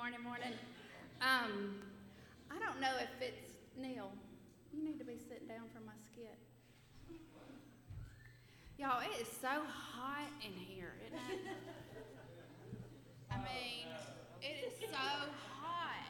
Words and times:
morning, 0.00 0.22
morning. 0.24 0.54
Um, 1.20 1.76
I 2.50 2.58
don't 2.58 2.80
know 2.80 2.88
if 3.02 3.10
it's 3.20 3.52
Neil. 3.76 4.10
You 4.72 4.82
need 4.82 4.98
to 4.98 5.04
be 5.04 5.18
sitting 5.28 5.46
down 5.46 5.68
for 5.74 5.80
my 5.84 5.92
skit. 6.10 6.38
Y'all, 8.78 9.02
it 9.02 9.20
is 9.20 9.28
so 9.28 9.60
hot 9.68 10.30
in 10.40 10.52
here, 10.52 10.94
isn't 11.06 11.18
it? 11.18 11.52
I 13.30 13.36
mean, 13.36 13.88
it 14.40 14.72
is 14.72 14.80
so 14.90 14.96
hot. 14.96 16.06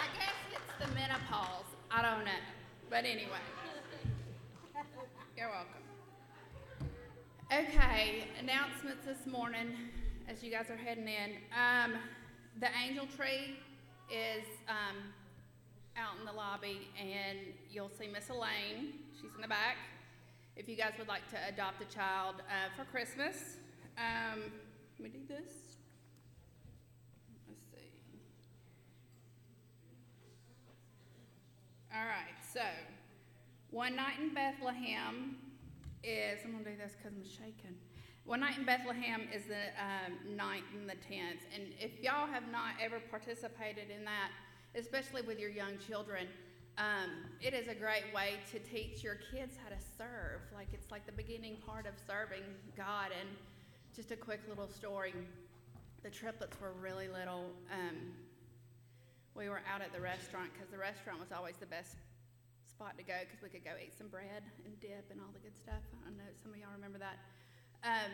I 0.00 0.06
guess 0.16 0.38
it's 0.54 0.72
the 0.80 0.94
menopause. 0.94 1.68
I 1.90 2.00
don't 2.00 2.24
know. 2.24 2.40
But 2.88 3.04
anyway, 3.04 3.44
you're 5.36 5.50
welcome. 5.50 5.91
Okay, 7.52 8.24
announcements 8.40 9.04
this 9.04 9.26
morning 9.30 9.76
as 10.26 10.42
you 10.42 10.50
guys 10.50 10.70
are 10.70 10.76
heading 10.76 11.06
in. 11.06 11.32
Um, 11.52 11.96
the 12.58 12.68
angel 12.82 13.06
tree 13.14 13.58
is 14.10 14.46
um, 14.70 14.96
out 15.98 16.18
in 16.18 16.24
the 16.24 16.32
lobby, 16.32 16.88
and 16.98 17.40
you'll 17.70 17.90
see 17.90 18.08
Miss 18.08 18.30
Elaine. 18.30 18.94
She's 19.20 19.34
in 19.34 19.42
the 19.42 19.48
back. 19.48 19.76
If 20.56 20.66
you 20.66 20.76
guys 20.76 20.92
would 20.98 21.08
like 21.08 21.28
to 21.28 21.36
adopt 21.46 21.82
a 21.82 21.94
child 21.94 22.36
uh, 22.48 22.74
for 22.74 22.90
Christmas, 22.90 23.58
um, 23.98 24.44
let 24.98 25.12
me 25.12 25.18
do 25.18 25.26
this. 25.28 25.52
Let's 27.46 27.66
see. 27.70 27.90
All 31.94 32.06
right, 32.06 32.32
so 32.50 32.62
one 33.70 33.94
night 33.96 34.20
in 34.22 34.32
Bethlehem 34.32 35.36
is, 36.04 36.40
I'm 36.44 36.52
gonna 36.52 36.64
do 36.64 36.76
this 36.76 36.92
because 36.96 37.16
I'm 37.16 37.24
shaking. 37.24 37.76
One 38.24 38.40
night 38.40 38.58
in 38.58 38.64
Bethlehem 38.64 39.22
is 39.34 39.44
the 39.44 39.74
um, 39.82 40.36
9th 40.36 40.78
and 40.78 40.88
the 40.88 40.94
10th. 40.94 41.42
And 41.54 41.72
if 41.80 42.00
y'all 42.00 42.26
have 42.26 42.44
not 42.52 42.74
ever 42.80 43.00
participated 43.10 43.90
in 43.90 44.04
that, 44.04 44.30
especially 44.76 45.22
with 45.22 45.40
your 45.40 45.50
young 45.50 45.78
children, 45.78 46.28
um, 46.78 47.10
it 47.40 47.52
is 47.52 47.66
a 47.66 47.74
great 47.74 48.04
way 48.14 48.34
to 48.52 48.58
teach 48.60 49.02
your 49.02 49.18
kids 49.32 49.56
how 49.62 49.68
to 49.70 49.82
serve. 49.98 50.40
Like 50.54 50.68
it's 50.72 50.90
like 50.90 51.04
the 51.04 51.12
beginning 51.12 51.56
part 51.66 51.86
of 51.86 51.94
serving 52.06 52.44
God. 52.76 53.10
And 53.18 53.28
just 53.94 54.12
a 54.12 54.16
quick 54.16 54.40
little 54.48 54.68
story 54.68 55.12
the 56.02 56.10
triplets 56.10 56.60
were 56.60 56.72
really 56.80 57.08
little. 57.08 57.50
Um, 57.70 57.96
we 59.34 59.48
were 59.48 59.62
out 59.72 59.80
at 59.80 59.92
the 59.92 60.00
restaurant 60.00 60.50
because 60.52 60.68
the 60.70 60.78
restaurant 60.78 61.20
was 61.20 61.30
always 61.32 61.56
the 61.56 61.66
best 61.66 61.94
spot 62.82 62.98
to 62.98 63.06
go 63.06 63.14
because 63.22 63.38
we 63.38 63.46
could 63.46 63.62
go 63.62 63.78
eat 63.78 63.94
some 63.94 64.10
bread 64.10 64.42
and 64.66 64.74
dip 64.82 65.06
and 65.14 65.22
all 65.22 65.30
the 65.30 65.38
good 65.38 65.54
stuff. 65.54 65.86
I 66.02 66.10
know 66.10 66.26
some 66.42 66.50
of 66.50 66.58
y'all 66.58 66.74
remember 66.74 66.98
that. 66.98 67.22
Um, 67.86 68.10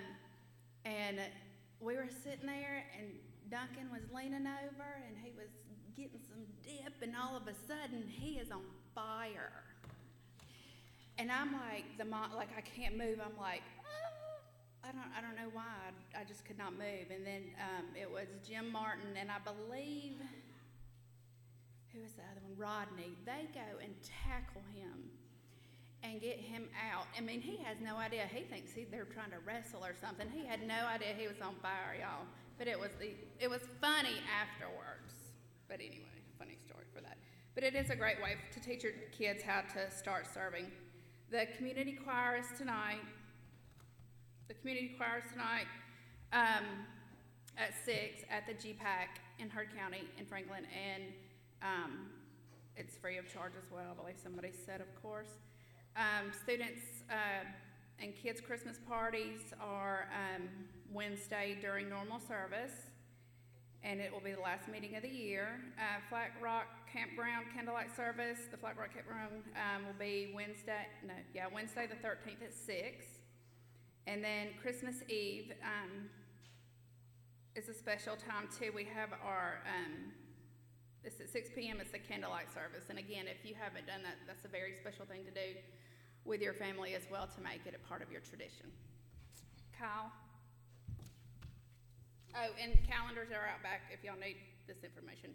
and 0.84 1.16
we 1.80 1.96
were 1.96 2.12
sitting 2.12 2.44
there, 2.44 2.84
and 2.92 3.16
Duncan 3.48 3.88
was 3.88 4.04
leaning 4.12 4.44
over, 4.44 4.88
and 5.08 5.16
he 5.16 5.32
was 5.32 5.48
getting 5.96 6.20
some 6.20 6.44
dip, 6.60 7.00
and 7.00 7.16
all 7.16 7.32
of 7.32 7.48
a 7.48 7.56
sudden, 7.64 8.04
he 8.12 8.36
is 8.36 8.52
on 8.52 8.60
fire. 8.94 9.64
And 11.16 11.32
I'm 11.32 11.56
like, 11.56 11.88
the 11.96 12.04
mom, 12.04 12.36
like 12.36 12.52
I 12.52 12.60
can't 12.60 12.92
move. 12.92 13.24
I'm 13.24 13.40
like, 13.40 13.64
ah. 13.80 14.28
I 14.84 14.92
don't, 14.92 15.10
I 15.16 15.20
don't 15.24 15.36
know 15.36 15.48
why. 15.52 15.64
I, 15.64 16.20
I 16.20 16.24
just 16.24 16.44
could 16.44 16.58
not 16.58 16.72
move. 16.72 17.08
And 17.08 17.24
then 17.24 17.42
um, 17.56 17.86
it 17.96 18.10
was 18.10 18.28
Jim 18.46 18.70
Martin, 18.70 19.16
and 19.18 19.30
I 19.32 19.40
believe 19.40 20.20
who 21.98 22.04
is 22.06 22.12
the 22.12 22.22
other 22.30 22.40
one? 22.46 22.54
Rodney. 22.56 23.18
They 23.26 23.50
go 23.52 23.82
and 23.82 23.90
tackle 24.02 24.62
him 24.74 25.10
and 26.02 26.20
get 26.20 26.38
him 26.38 26.68
out. 26.78 27.06
I 27.16 27.20
mean, 27.20 27.40
he 27.40 27.56
has 27.64 27.76
no 27.82 27.96
idea. 27.96 28.26
He 28.30 28.42
thinks 28.44 28.72
he, 28.72 28.84
they're 28.84 29.04
trying 29.04 29.30
to 29.30 29.42
wrestle 29.44 29.84
or 29.84 29.94
something. 30.00 30.28
He 30.30 30.46
had 30.46 30.62
no 30.66 30.86
idea 30.86 31.14
he 31.16 31.26
was 31.26 31.40
on 31.42 31.54
fire, 31.60 31.98
y'all. 31.98 32.26
But 32.56 32.68
it 32.68 32.78
was 32.78 32.90
the 33.00 33.14
it 33.40 33.50
was 33.50 33.62
funny 33.80 34.22
afterwards. 34.30 35.14
But 35.68 35.80
anyway, 35.80 36.18
funny 36.38 36.56
story 36.64 36.84
for 36.94 37.00
that. 37.02 37.18
But 37.54 37.64
it 37.64 37.74
is 37.74 37.90
a 37.90 37.96
great 37.96 38.22
way 38.22 38.36
to 38.52 38.60
teach 38.60 38.82
your 38.82 38.92
kids 39.10 39.42
how 39.42 39.62
to 39.74 39.90
start 39.90 40.26
serving. 40.32 40.66
The 41.30 41.46
community 41.56 41.92
choir 41.92 42.36
is 42.36 42.46
tonight. 42.56 43.02
The 44.46 44.54
community 44.54 44.94
choir 44.96 45.22
is 45.24 45.30
tonight 45.30 45.66
um, 46.32 46.64
at 47.56 47.74
six 47.84 48.22
at 48.30 48.46
the 48.46 48.54
GPAC 48.54 49.18
in 49.38 49.50
Heard 49.50 49.68
County 49.76 50.02
in 50.18 50.26
Franklin, 50.26 50.64
and 50.72 51.04
um, 51.62 52.10
it's 52.76 52.96
free 52.96 53.18
of 53.18 53.28
charge 53.32 53.52
as 53.58 53.70
well. 53.72 53.86
I 53.90 54.00
believe 54.00 54.16
somebody 54.22 54.50
said, 54.64 54.80
of 54.80 55.02
course. 55.02 55.38
Um, 55.96 56.30
students 56.42 57.02
uh, 57.10 57.44
and 57.98 58.14
kids' 58.14 58.40
Christmas 58.40 58.78
parties 58.88 59.40
are 59.60 60.08
um, 60.14 60.48
Wednesday 60.92 61.58
during 61.60 61.88
normal 61.88 62.20
service, 62.20 62.86
and 63.82 64.00
it 64.00 64.12
will 64.12 64.20
be 64.20 64.32
the 64.32 64.40
last 64.40 64.68
meeting 64.68 64.94
of 64.96 65.02
the 65.02 65.08
year. 65.08 65.60
Uh, 65.76 66.00
Flat 66.08 66.30
Rock 66.40 66.66
Campground 66.92 67.46
candlelight 67.54 67.94
service, 67.96 68.38
the 68.50 68.56
Flat 68.56 68.78
Rock 68.78 68.94
Campground 68.94 69.42
um, 69.56 69.86
will 69.86 69.98
be 69.98 70.32
Wednesday, 70.34 70.86
no, 71.06 71.14
yeah, 71.34 71.46
Wednesday 71.52 71.86
the 71.86 71.96
13th 72.06 72.42
at 72.44 72.54
6. 72.54 73.06
And 74.06 74.22
then 74.24 74.48
Christmas 74.62 75.02
Eve 75.08 75.52
um, 75.62 76.08
is 77.54 77.68
a 77.68 77.74
special 77.74 78.14
time 78.16 78.48
too. 78.56 78.70
We 78.74 78.84
have 78.84 79.10
our 79.24 79.60
um, 79.66 80.12
it's 81.08 81.20
at 81.20 81.30
6 81.30 81.48
p.m. 81.56 81.80
It's 81.80 81.90
the 81.90 81.98
candlelight 81.98 82.52
service. 82.52 82.92
And 82.92 82.98
again, 82.98 83.24
if 83.24 83.40
you 83.40 83.56
haven't 83.56 83.86
done 83.88 84.04
that, 84.04 84.20
that's 84.28 84.44
a 84.44 84.52
very 84.52 84.76
special 84.76 85.06
thing 85.08 85.24
to 85.24 85.32
do 85.32 85.56
with 86.28 86.42
your 86.42 86.52
family 86.52 86.94
as 86.94 87.02
well 87.10 87.26
to 87.26 87.40
make 87.40 87.64
it 87.64 87.72
a 87.72 87.88
part 87.88 88.02
of 88.02 88.12
your 88.12 88.20
tradition. 88.20 88.68
Kyle? 89.72 90.12
Oh, 92.36 92.52
and 92.60 92.76
calendars 92.84 93.32
are 93.32 93.48
out 93.48 93.62
back 93.62 93.88
if 93.88 94.04
y'all 94.04 94.20
need 94.20 94.36
this 94.68 94.84
information. 94.84 95.32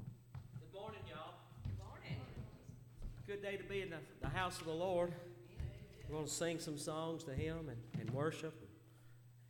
Good 0.00 0.72
morning, 0.72 1.04
y'all. 1.04 1.36
Good 1.68 1.76
morning. 1.76 2.18
Good 3.26 3.42
day 3.42 3.60
to 3.60 3.64
be 3.64 3.82
in 3.82 3.90
the, 3.90 4.00
the 4.22 4.32
house 4.32 4.60
of 4.60 4.64
the 4.64 4.72
Lord. 4.72 5.12
We're 6.08 6.16
going 6.16 6.26
to 6.26 6.32
sing 6.32 6.58
some 6.58 6.78
songs 6.78 7.22
to 7.24 7.34
Him 7.34 7.68
and, 7.68 8.00
and 8.00 8.10
worship. 8.16 8.54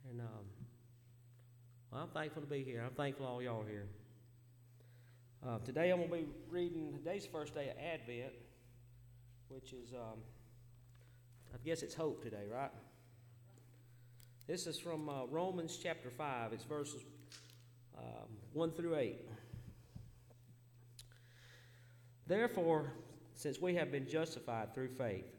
And 0.09 0.19
um, 0.19 0.43
well, 1.95 2.03
I'm 2.03 2.09
thankful 2.09 2.41
to 2.41 2.47
be 2.47 2.61
here. 2.61 2.83
I'm 2.85 2.93
thankful 2.93 3.25
all 3.25 3.41
y'all 3.41 3.63
here. 3.63 3.87
Uh, 5.47 5.59
today 5.59 5.91
I'm 5.91 5.99
going 5.99 6.09
to 6.09 6.15
be 6.17 6.25
reading 6.49 6.93
today's 6.97 7.25
first 7.25 7.53
day 7.53 7.69
of 7.69 7.77
Advent, 7.77 8.33
which 9.47 9.71
is, 9.71 9.93
um, 9.93 10.19
I 11.53 11.57
guess 11.65 11.83
it's 11.83 11.95
hope 11.95 12.21
today, 12.21 12.47
right? 12.51 12.71
This 14.45 14.67
is 14.67 14.77
from 14.77 15.07
uh, 15.07 15.25
Romans 15.27 15.79
chapter 15.81 16.09
5. 16.09 16.51
It's 16.51 16.65
verses 16.65 17.01
um, 17.97 18.27
1 18.51 18.71
through 18.71 18.97
8. 18.97 19.15
Therefore, 22.27 22.91
since 23.35 23.61
we 23.61 23.73
have 23.75 23.89
been 23.89 24.05
justified 24.05 24.75
through 24.75 24.89
faith, 24.89 25.33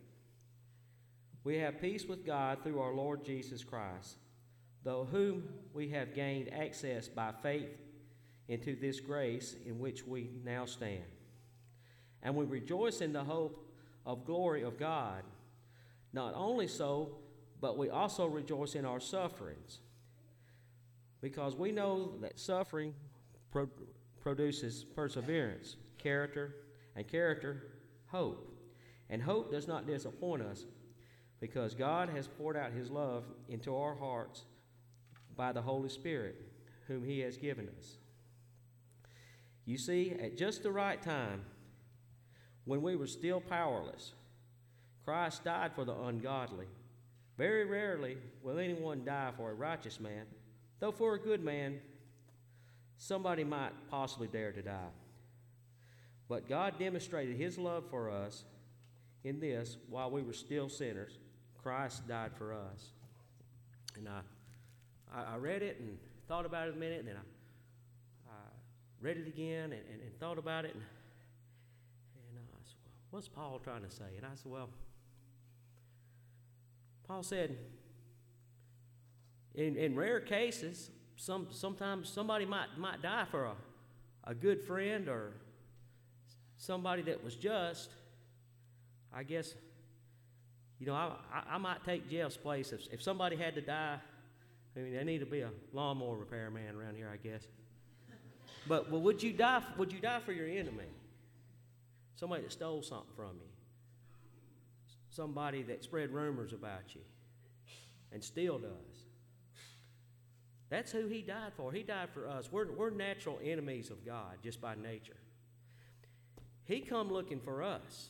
we 1.45 1.59
have 1.59 1.83
peace 1.83 2.07
with 2.07 2.25
God 2.25 2.63
through 2.63 2.81
our 2.81 2.95
Lord 2.95 3.27
Jesus 3.27 3.63
Christ, 3.63 4.17
though 4.87 5.05
whom 5.11 5.43
we 5.75 5.89
have 5.89 6.15
gained 6.15 6.49
access 6.55 7.09
by 7.09 7.33
faith 7.43 7.77
into 8.47 8.77
this 8.77 9.01
grace 9.01 9.57
in 9.67 9.81
which 9.81 10.07
we 10.07 10.31
now 10.45 10.65
stand. 10.65 11.03
And 12.23 12.37
we 12.37 12.45
rejoice 12.45 13.01
in 13.01 13.13
the 13.13 13.25
hope 13.25 13.69
of 14.07 14.25
glory 14.25 14.63
of 14.63 14.79
God. 14.79 15.25
Not 16.13 16.35
only 16.37 16.69
so, 16.69 17.17
but 17.61 17.77
we 17.77 17.91
also 17.91 18.27
rejoice 18.27 18.77
in 18.77 18.85
our 18.85 19.01
sufferings, 19.01 19.81
because 21.21 21.57
we 21.57 21.73
know 21.73 22.13
that 22.21 22.39
suffering 22.39 22.95
pro- 23.51 23.69
produces 24.21 24.85
perseverance, 24.85 25.75
character, 25.99 26.55
and 26.95 27.09
character, 27.09 27.65
hope. 28.07 28.57
And 29.11 29.21
hope 29.21 29.51
does 29.51 29.67
not 29.67 29.89
disappoint 29.89 30.43
us, 30.43 30.65
because 31.41 31.75
God 31.75 32.09
has 32.11 32.29
poured 32.29 32.57
out 32.57 32.71
His 32.71 32.89
love 32.89 33.25
into 33.49 33.77
our 33.77 33.97
hearts 33.97 34.45
by 35.37 35.53
the 35.53 35.63
Holy 35.63 35.89
Spirit, 35.89 36.37
whom 36.87 37.05
He 37.05 37.21
has 37.21 37.37
given 37.37 37.69
us. 37.79 37.97
You 39.65 39.79
see, 39.79 40.13
at 40.21 40.37
just 40.37 40.63
the 40.63 40.71
right 40.71 41.01
time, 41.03 41.43
when 42.65 42.83
we 42.83 42.97
were 42.97 43.07
still 43.07 43.41
powerless, 43.41 44.13
Christ 45.05 45.45
died 45.45 45.73
for 45.75 45.85
the 45.85 45.95
ungodly. 45.95 46.67
Very 47.37 47.65
rarely 47.65 48.17
will 48.43 48.59
anyone 48.59 49.05
die 49.05 49.31
for 49.37 49.51
a 49.51 49.55
righteous 49.55 50.01
man, 50.01 50.25
though 50.81 50.93
for 50.93 51.15
a 51.15 51.19
good 51.19 51.43
man, 51.43 51.81
somebody 52.99 53.45
might 53.45 53.73
possibly 53.91 54.29
dare 54.29 54.53
to 54.53 54.63
die. 54.63 54.91
But 56.29 56.49
God 56.49 56.79
demonstrated 56.79 57.37
His 57.37 57.59
love 57.59 57.85
for 57.91 58.11
us 58.11 58.45
in 59.25 59.41
this 59.41 59.77
while 59.89 60.11
we 60.11 60.23
were 60.23 60.33
still 60.33 60.69
sinners, 60.69 61.19
Christ 61.63 62.07
died 62.09 62.33
for 62.37 62.53
us. 62.53 62.91
And 63.97 64.09
I, 64.09 64.21
I 65.15 65.37
read 65.37 65.63
it 65.63 65.79
and 65.81 65.99
thought 66.29 66.47
about 66.47 66.69
it 66.69 66.75
a 66.75 66.77
minute, 66.77 67.01
and 67.01 67.09
then 67.09 67.17
I, 67.17 68.31
I 68.31 68.35
read 69.01 69.17
it 69.17 69.27
again 69.27 69.65
and, 69.65 69.73
and, 69.73 70.03
and 70.03 70.21
thought 70.21 70.39
about 70.39 70.65
it. 70.65 70.75
And, 70.75 70.83
and 72.31 72.39
I 72.39 72.59
said, 72.65 72.75
well, 72.85 72.95
What's 73.11 73.29
Paul 73.29 73.61
trying 73.63 73.83
to 73.83 73.91
say? 73.91 74.05
And 74.17 74.27
I 74.27 74.35
said, 74.35 74.51
Well, 74.51 74.69
Paul 77.07 77.23
said, 77.23 77.57
in, 79.55 79.77
in 79.77 79.95
rare 79.95 80.21
cases, 80.21 80.91
some, 81.17 81.47
sometimes 81.51 82.09
somebody 82.09 82.45
might, 82.45 82.77
might 82.77 83.01
die 83.01 83.25
for 83.31 83.45
a, 83.45 83.53
a 84.25 84.35
good 84.35 84.61
friend 84.61 85.09
or 85.09 85.33
somebody 86.59 87.03
that 87.03 87.23
was 87.25 87.37
just. 87.37 87.91
I 89.15 89.23
guess, 89.23 89.55
you 90.79 90.87
know, 90.87 90.95
I, 90.95 91.13
I, 91.33 91.55
I 91.55 91.59
might 91.59 91.85
take 91.85 92.11
Jeff's 92.11 92.37
place. 92.37 92.73
If, 92.73 92.93
if 92.93 93.03
somebody 93.03 93.37
had 93.37 93.55
to 93.55 93.63
die, 93.63 93.97
I 94.77 94.81
mean, 94.81 94.93
there 94.93 95.05
need 95.05 95.21
to 95.21 95.27
be 95.27 95.41
a 95.41 95.51
lawnmower 95.73 96.17
repairman 96.17 96.77
around 96.77 96.97
here, 96.97 97.11
I 97.13 97.17
guess. 97.17 97.43
But, 98.69 98.91
but 98.91 99.01
would 99.01 99.23
you 99.23 99.33
die? 99.33 99.63
Would 99.79 99.93
you 99.93 100.01
die 100.01 100.21
for 100.25 100.33
your 100.33 100.47
enemy? 100.47 100.85
Somebody 102.17 102.43
that 102.43 102.53
stole 102.53 102.83
something 102.83 103.15
from 103.17 103.37
you. 103.37 103.49
Somebody 105.11 105.63
that 105.65 105.83
spread 105.83 106.13
rumors 106.13 106.53
about 106.53 106.95
you, 106.95 107.01
and 108.13 108.23
still 108.23 108.59
does. 108.59 109.07
That's 110.69 110.93
who 110.93 111.07
he 111.07 111.23
died 111.23 111.53
for. 111.57 111.73
He 111.73 111.83
died 111.83 112.11
for 112.13 112.29
us. 112.29 112.51
We're, 112.51 112.71
we're 112.71 112.91
natural 112.91 113.39
enemies 113.43 113.91
of 113.91 114.05
God 114.05 114.39
just 114.43 114.61
by 114.61 114.75
nature. 114.75 115.17
He 116.65 116.81
come 116.81 117.11
looking 117.11 117.41
for 117.41 117.63
us 117.63 118.09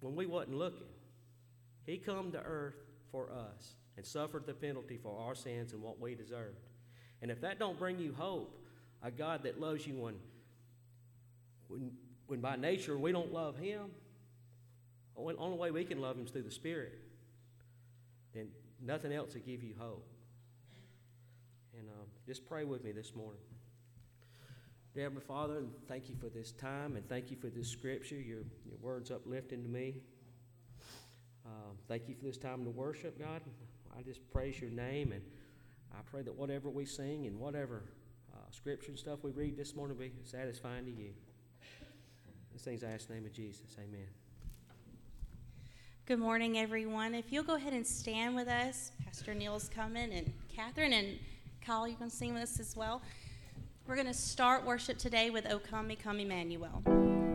when 0.00 0.16
we 0.16 0.26
wasn't 0.26 0.56
looking. 0.56 0.86
He 1.84 1.98
come 1.98 2.32
to 2.32 2.38
earth 2.38 2.74
for 3.12 3.30
us 3.30 3.74
and 3.96 4.04
suffered 4.04 4.46
the 4.46 4.54
penalty 4.54 4.96
for 4.96 5.18
our 5.20 5.34
sins 5.34 5.72
and 5.72 5.82
what 5.82 6.00
we 6.00 6.14
deserved. 6.14 6.58
And 7.22 7.30
if 7.30 7.40
that 7.40 7.58
don't 7.58 7.78
bring 7.78 7.98
you 7.98 8.14
hope, 8.16 8.62
a 9.02 9.10
God 9.10 9.42
that 9.44 9.60
loves 9.60 9.86
you 9.86 9.94
when, 9.94 10.14
when, 11.68 11.92
when 12.26 12.40
by 12.40 12.56
nature 12.56 12.98
we 12.98 13.12
don't 13.12 13.32
love 13.32 13.56
Him, 13.56 13.90
the 15.16 15.34
only 15.38 15.56
way 15.56 15.70
we 15.70 15.84
can 15.84 16.00
love 16.00 16.16
Him 16.16 16.24
is 16.24 16.30
through 16.30 16.42
the 16.42 16.50
Spirit, 16.50 16.98
then 18.34 18.48
nothing 18.84 19.12
else 19.12 19.34
will 19.34 19.40
give 19.40 19.62
you 19.62 19.74
hope. 19.78 20.06
And 21.78 21.88
um, 21.88 22.06
just 22.26 22.46
pray 22.46 22.64
with 22.64 22.84
me 22.84 22.92
this 22.92 23.14
morning. 23.14 23.40
Dear 24.94 25.04
Heavenly 25.04 25.24
Father, 25.26 25.58
and 25.58 25.70
thank 25.88 26.08
you 26.08 26.16
for 26.16 26.30
this 26.30 26.52
time, 26.52 26.96
and 26.96 27.06
thank 27.06 27.30
you 27.30 27.36
for 27.36 27.48
this 27.48 27.68
scripture. 27.68 28.16
Your, 28.16 28.44
your 28.64 28.78
words 28.80 29.10
uplifting 29.10 29.62
to 29.62 29.68
me. 29.68 30.00
Um, 31.44 31.76
thank 31.86 32.08
you 32.08 32.14
for 32.14 32.24
this 32.24 32.38
time 32.38 32.64
to 32.64 32.70
worship, 32.70 33.18
God. 33.18 33.42
I 33.98 34.02
just 34.02 34.20
praise 34.30 34.60
your 34.60 34.70
name, 34.70 35.12
and 35.12 35.22
I 35.92 36.00
pray 36.10 36.22
that 36.22 36.34
whatever 36.34 36.68
we 36.68 36.84
sing 36.84 37.26
and 37.26 37.38
whatever 37.38 37.82
uh, 38.34 38.38
scripture 38.50 38.90
and 38.90 38.98
stuff 38.98 39.20
we 39.22 39.30
read 39.30 39.56
this 39.56 39.74
morning 39.74 39.96
be 39.96 40.12
satisfying 40.24 40.84
to 40.84 40.90
you. 40.90 41.10
These 42.52 42.62
things 42.62 42.84
I 42.84 42.88
ask 42.88 43.08
in 43.08 43.14
the 43.14 43.20
name 43.20 43.26
of 43.26 43.32
Jesus. 43.32 43.76
Amen. 43.78 44.06
Good 46.04 46.18
morning, 46.18 46.58
everyone. 46.58 47.14
If 47.14 47.32
you'll 47.32 47.44
go 47.44 47.54
ahead 47.54 47.72
and 47.72 47.86
stand 47.86 48.36
with 48.36 48.48
us, 48.48 48.92
Pastor 49.04 49.34
Neil's 49.34 49.68
coming, 49.68 50.12
and 50.12 50.32
Catherine 50.54 50.92
and 50.92 51.18
Kyle, 51.64 51.88
you 51.88 51.96
can 51.96 52.10
sing 52.10 52.34
with 52.34 52.42
us 52.42 52.60
as 52.60 52.76
well. 52.76 53.02
We're 53.86 53.96
going 53.96 54.06
to 54.06 54.14
start 54.14 54.64
worship 54.64 54.98
today 54.98 55.30
with 55.30 55.50
O 55.50 55.58
Come, 55.58 55.90
Come 55.96 56.20
Emmanuel. 56.20 57.25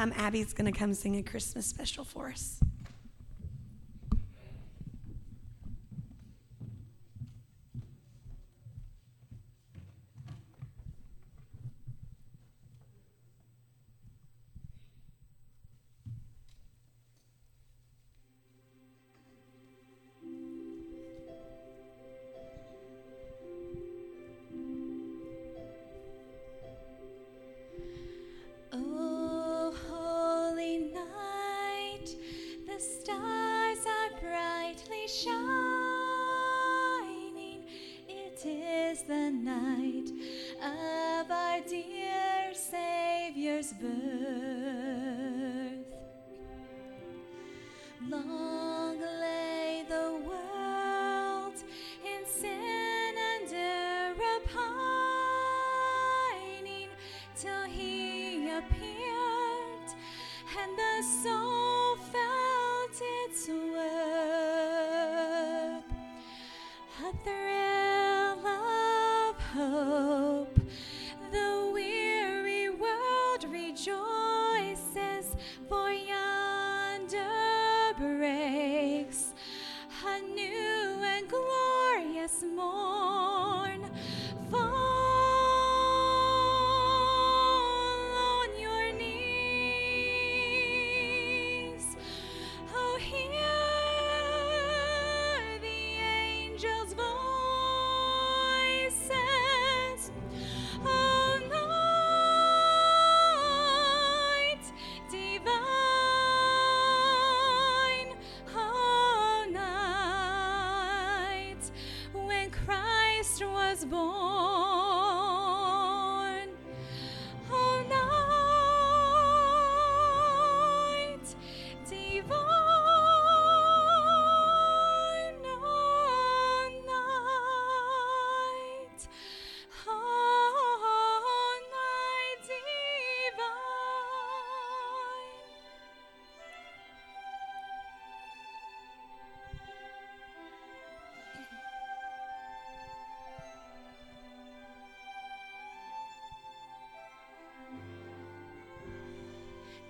time, 0.00 0.14
Abby's 0.16 0.54
going 0.54 0.72
to 0.72 0.78
come 0.78 0.94
sing 0.94 1.16
a 1.16 1.22
Christmas 1.22 1.66
special 1.66 2.04
for 2.04 2.28
us. 2.28 2.58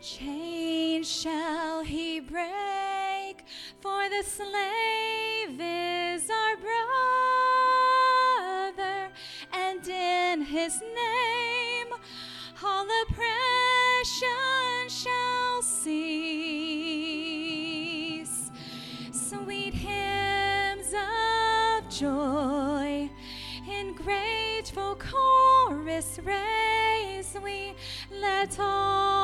Chains 0.03 1.11
shall 1.11 1.85
he 1.85 2.21
break, 2.21 3.45
for 3.81 4.09
the 4.09 4.23
slave 4.25 5.61
is 5.61 6.31
our 6.31 6.57
brother, 8.73 9.11
and 9.53 9.87
in 9.87 10.41
his 10.41 10.81
name 10.81 11.89
all 12.65 12.87
oppression 13.03 14.89
shall 14.89 15.61
cease. 15.61 16.01
Sweet 19.13 19.75
hymns 19.75 20.95
of 20.95 21.87
joy 21.91 23.11
in 23.71 23.93
grateful 23.95 24.95
chorus 24.97 26.19
raise 26.25 27.37
we 27.45 27.75
let 28.19 28.59
all 28.59 29.20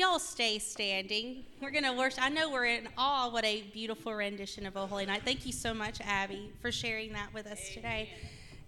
y'all 0.00 0.18
stay 0.18 0.58
standing, 0.58 1.44
we're 1.60 1.70
going 1.70 1.84
to 1.84 1.92
worship. 1.92 2.22
I 2.22 2.30
know 2.30 2.50
we're 2.50 2.64
in 2.64 2.88
awe. 2.96 3.28
What 3.28 3.44
a 3.44 3.60
beautiful 3.70 4.14
rendition 4.14 4.64
of 4.64 4.74
O 4.74 4.86
Holy 4.86 5.04
Night. 5.04 5.20
Thank 5.26 5.44
you 5.44 5.52
so 5.52 5.74
much, 5.74 6.00
Abby, 6.00 6.50
for 6.62 6.72
sharing 6.72 7.12
that 7.12 7.34
with 7.34 7.46
us 7.46 7.68
today. 7.74 8.08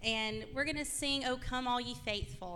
And 0.03 0.45
we're 0.53 0.63
going 0.63 0.77
to 0.77 0.85
sing, 0.85 1.25
Oh 1.25 1.37
Come 1.37 1.67
All 1.67 1.81
Ye 1.81 1.95
Faithful. 2.05 2.52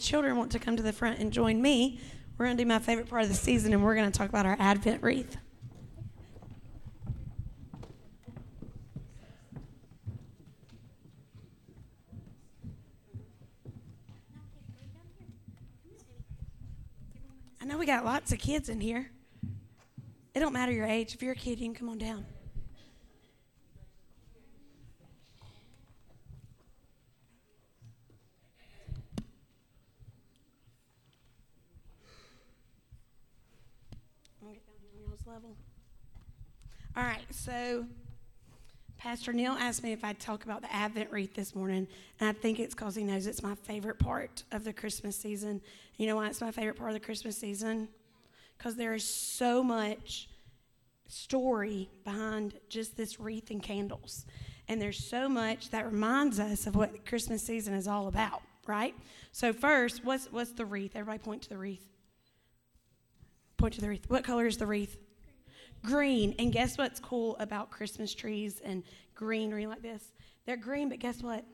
Children 0.00 0.36
want 0.36 0.50
to 0.52 0.58
come 0.58 0.76
to 0.76 0.82
the 0.82 0.92
front 0.92 1.20
and 1.20 1.32
join 1.32 1.60
me, 1.62 2.00
we're 2.38 2.46
going 2.46 2.56
to 2.56 2.64
do 2.64 2.68
my 2.68 2.78
favorite 2.78 3.08
part 3.08 3.22
of 3.22 3.28
the 3.28 3.34
season, 3.34 3.72
and 3.72 3.84
we're 3.84 3.94
going 3.94 4.10
to 4.10 4.18
talk 4.18 4.28
about 4.28 4.46
our 4.46 4.56
Advent 4.58 5.02
wreath. 5.02 5.36
I 17.60 17.66
know 17.66 17.76
we 17.76 17.86
got 17.86 18.04
lots 18.04 18.32
of 18.32 18.38
kids 18.38 18.68
in 18.68 18.80
here. 18.80 19.10
It 20.34 20.40
don't 20.40 20.52
matter 20.52 20.72
your 20.72 20.86
age. 20.86 21.14
If 21.14 21.22
you're 21.22 21.32
a 21.32 21.36
kid, 21.36 21.58
you 21.58 21.66
can 21.66 21.74
come 21.74 21.88
on 21.88 21.98
down. 21.98 22.24
I'm 34.40 34.46
gonna 34.46 34.54
get 34.54 34.66
down 34.66 34.76
here 34.80 34.90
on 34.94 35.10
y'all's 35.10 35.26
level. 35.26 35.56
All 37.00 37.06
right, 37.06 37.24
so 37.30 37.86
Pastor 38.98 39.32
Neil 39.32 39.52
asked 39.52 39.82
me 39.82 39.92
if 39.92 40.04
I'd 40.04 40.20
talk 40.20 40.44
about 40.44 40.60
the 40.60 40.70
Advent 40.70 41.10
wreath 41.10 41.32
this 41.32 41.54
morning, 41.54 41.88
and 42.20 42.28
I 42.28 42.32
think 42.34 42.60
it's 42.60 42.74
because 42.74 42.94
he 42.94 43.04
knows 43.04 43.26
it's 43.26 43.42
my 43.42 43.54
favorite 43.54 43.98
part 43.98 44.42
of 44.52 44.64
the 44.64 44.74
Christmas 44.74 45.16
season. 45.16 45.62
You 45.96 46.06
know 46.08 46.16
why 46.16 46.28
it's 46.28 46.42
my 46.42 46.50
favorite 46.50 46.76
part 46.76 46.90
of 46.90 46.94
the 46.94 47.00
Christmas 47.00 47.38
season? 47.38 47.88
Because 48.58 48.76
there 48.76 48.92
is 48.92 49.02
so 49.02 49.62
much 49.64 50.28
story 51.06 51.88
behind 52.04 52.52
just 52.68 52.98
this 52.98 53.18
wreath 53.18 53.50
and 53.50 53.62
candles. 53.62 54.26
And 54.68 54.78
there's 54.78 55.02
so 55.02 55.26
much 55.26 55.70
that 55.70 55.86
reminds 55.86 56.38
us 56.38 56.66
of 56.66 56.76
what 56.76 56.92
the 56.92 56.98
Christmas 56.98 57.42
season 57.42 57.72
is 57.72 57.88
all 57.88 58.08
about, 58.08 58.42
right? 58.66 58.94
So 59.32 59.54
first, 59.54 60.04
what's 60.04 60.30
what's 60.30 60.52
the 60.52 60.66
wreath? 60.66 60.94
Everybody 60.94 61.24
point 61.24 61.40
to 61.44 61.48
the 61.48 61.56
wreath. 61.56 61.88
Point 63.56 63.72
to 63.72 63.80
the 63.80 63.88
wreath. 63.88 64.04
What 64.10 64.22
color 64.22 64.44
is 64.44 64.58
the 64.58 64.66
wreath? 64.66 64.98
Green. 65.84 66.34
And 66.38 66.52
guess 66.52 66.76
what's 66.76 67.00
cool 67.00 67.36
about 67.38 67.70
Christmas 67.70 68.14
trees 68.14 68.60
and 68.64 68.82
greenery 69.14 69.66
like 69.66 69.82
this? 69.82 70.12
They're 70.46 70.56
green, 70.56 70.88
but 70.88 70.98
guess 70.98 71.22
what? 71.22 71.44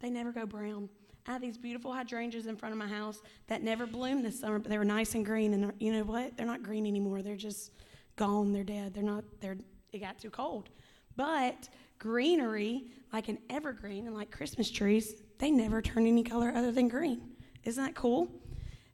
They 0.00 0.10
never 0.10 0.32
go 0.32 0.46
brown. 0.46 0.88
I 1.26 1.32
have 1.32 1.40
these 1.40 1.56
beautiful 1.56 1.92
hydrangeas 1.92 2.46
in 2.46 2.56
front 2.56 2.72
of 2.72 2.78
my 2.78 2.88
house 2.88 3.22
that 3.46 3.62
never 3.62 3.86
bloomed 3.86 4.24
this 4.24 4.40
summer, 4.40 4.58
but 4.58 4.68
they 4.68 4.78
were 4.78 4.84
nice 4.84 5.14
and 5.14 5.24
green. 5.24 5.54
And 5.54 5.72
you 5.78 5.92
know 5.92 6.02
what? 6.02 6.36
They're 6.36 6.46
not 6.46 6.62
green 6.62 6.86
anymore. 6.86 7.22
They're 7.22 7.36
just 7.36 7.72
gone. 8.16 8.52
They're 8.52 8.64
dead. 8.64 8.94
They're 8.94 9.04
not. 9.04 9.24
They're. 9.40 9.56
It 9.92 10.00
got 10.00 10.18
too 10.18 10.30
cold. 10.30 10.70
But 11.16 11.68
greenery, 11.98 12.86
like 13.12 13.28
an 13.28 13.38
evergreen 13.50 14.06
and 14.06 14.16
like 14.16 14.30
Christmas 14.30 14.70
trees, 14.70 15.22
they 15.38 15.50
never 15.50 15.80
turn 15.80 16.06
any 16.06 16.24
color 16.24 16.52
other 16.54 16.72
than 16.72 16.88
green. 16.88 17.20
Isn't 17.64 17.84
that 17.84 17.94
cool? 17.94 18.28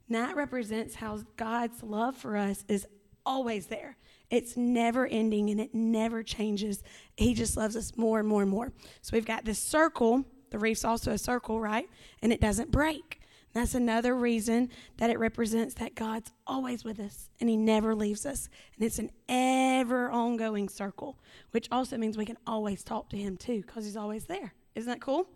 And 0.07 0.15
that 0.15 0.35
represents 0.35 0.95
how 0.95 1.19
God's 1.37 1.81
love 1.81 2.15
for 2.15 2.37
us 2.37 2.63
is 2.67 2.85
always 3.25 3.67
there. 3.67 3.97
It's 4.29 4.55
never 4.55 5.07
ending 5.07 5.49
and 5.49 5.59
it 5.59 5.73
never 5.73 6.23
changes. 6.23 6.83
He 7.17 7.33
just 7.33 7.57
loves 7.57 7.75
us 7.75 7.97
more 7.97 8.19
and 8.19 8.27
more 8.27 8.41
and 8.41 8.51
more. 8.51 8.71
So 9.01 9.11
we've 9.13 9.25
got 9.25 9.45
this 9.45 9.59
circle. 9.59 10.25
The 10.51 10.59
reef's 10.59 10.85
also 10.85 11.11
a 11.11 11.17
circle, 11.17 11.59
right? 11.59 11.87
And 12.21 12.31
it 12.31 12.41
doesn't 12.41 12.71
break. 12.71 13.19
That's 13.53 13.73
another 13.73 14.15
reason 14.15 14.69
that 14.97 15.09
it 15.09 15.17
represents 15.17 15.73
that 15.75 15.95
God's 15.95 16.31
always 16.45 16.83
with 16.83 16.99
us 16.99 17.29
and 17.39 17.49
He 17.49 17.57
never 17.57 17.95
leaves 17.95 18.25
us. 18.25 18.47
And 18.75 18.85
it's 18.85 18.99
an 18.99 19.09
ever 19.27 20.11
ongoing 20.11 20.69
circle, 20.69 21.17
which 21.51 21.67
also 21.71 21.97
means 21.97 22.17
we 22.17 22.25
can 22.25 22.37
always 22.45 22.83
talk 22.83 23.09
to 23.09 23.17
Him 23.17 23.37
too 23.37 23.61
because 23.61 23.85
He's 23.85 23.97
always 23.97 24.25
there. 24.25 24.53
Isn't 24.75 24.89
that 24.89 25.01
cool? 25.01 25.27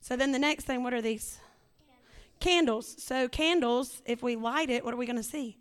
So 0.00 0.16
then 0.16 0.32
the 0.32 0.38
next 0.38 0.64
thing, 0.64 0.82
what 0.82 0.94
are 0.94 1.02
these? 1.02 1.38
Candles. 2.40 3.00
So, 3.00 3.28
candles, 3.28 4.02
if 4.04 4.20
we 4.20 4.34
light 4.34 4.68
it, 4.68 4.84
what 4.84 4.92
are 4.92 4.96
we 4.96 5.06
going 5.06 5.16
to 5.16 5.22
see? 5.22 5.58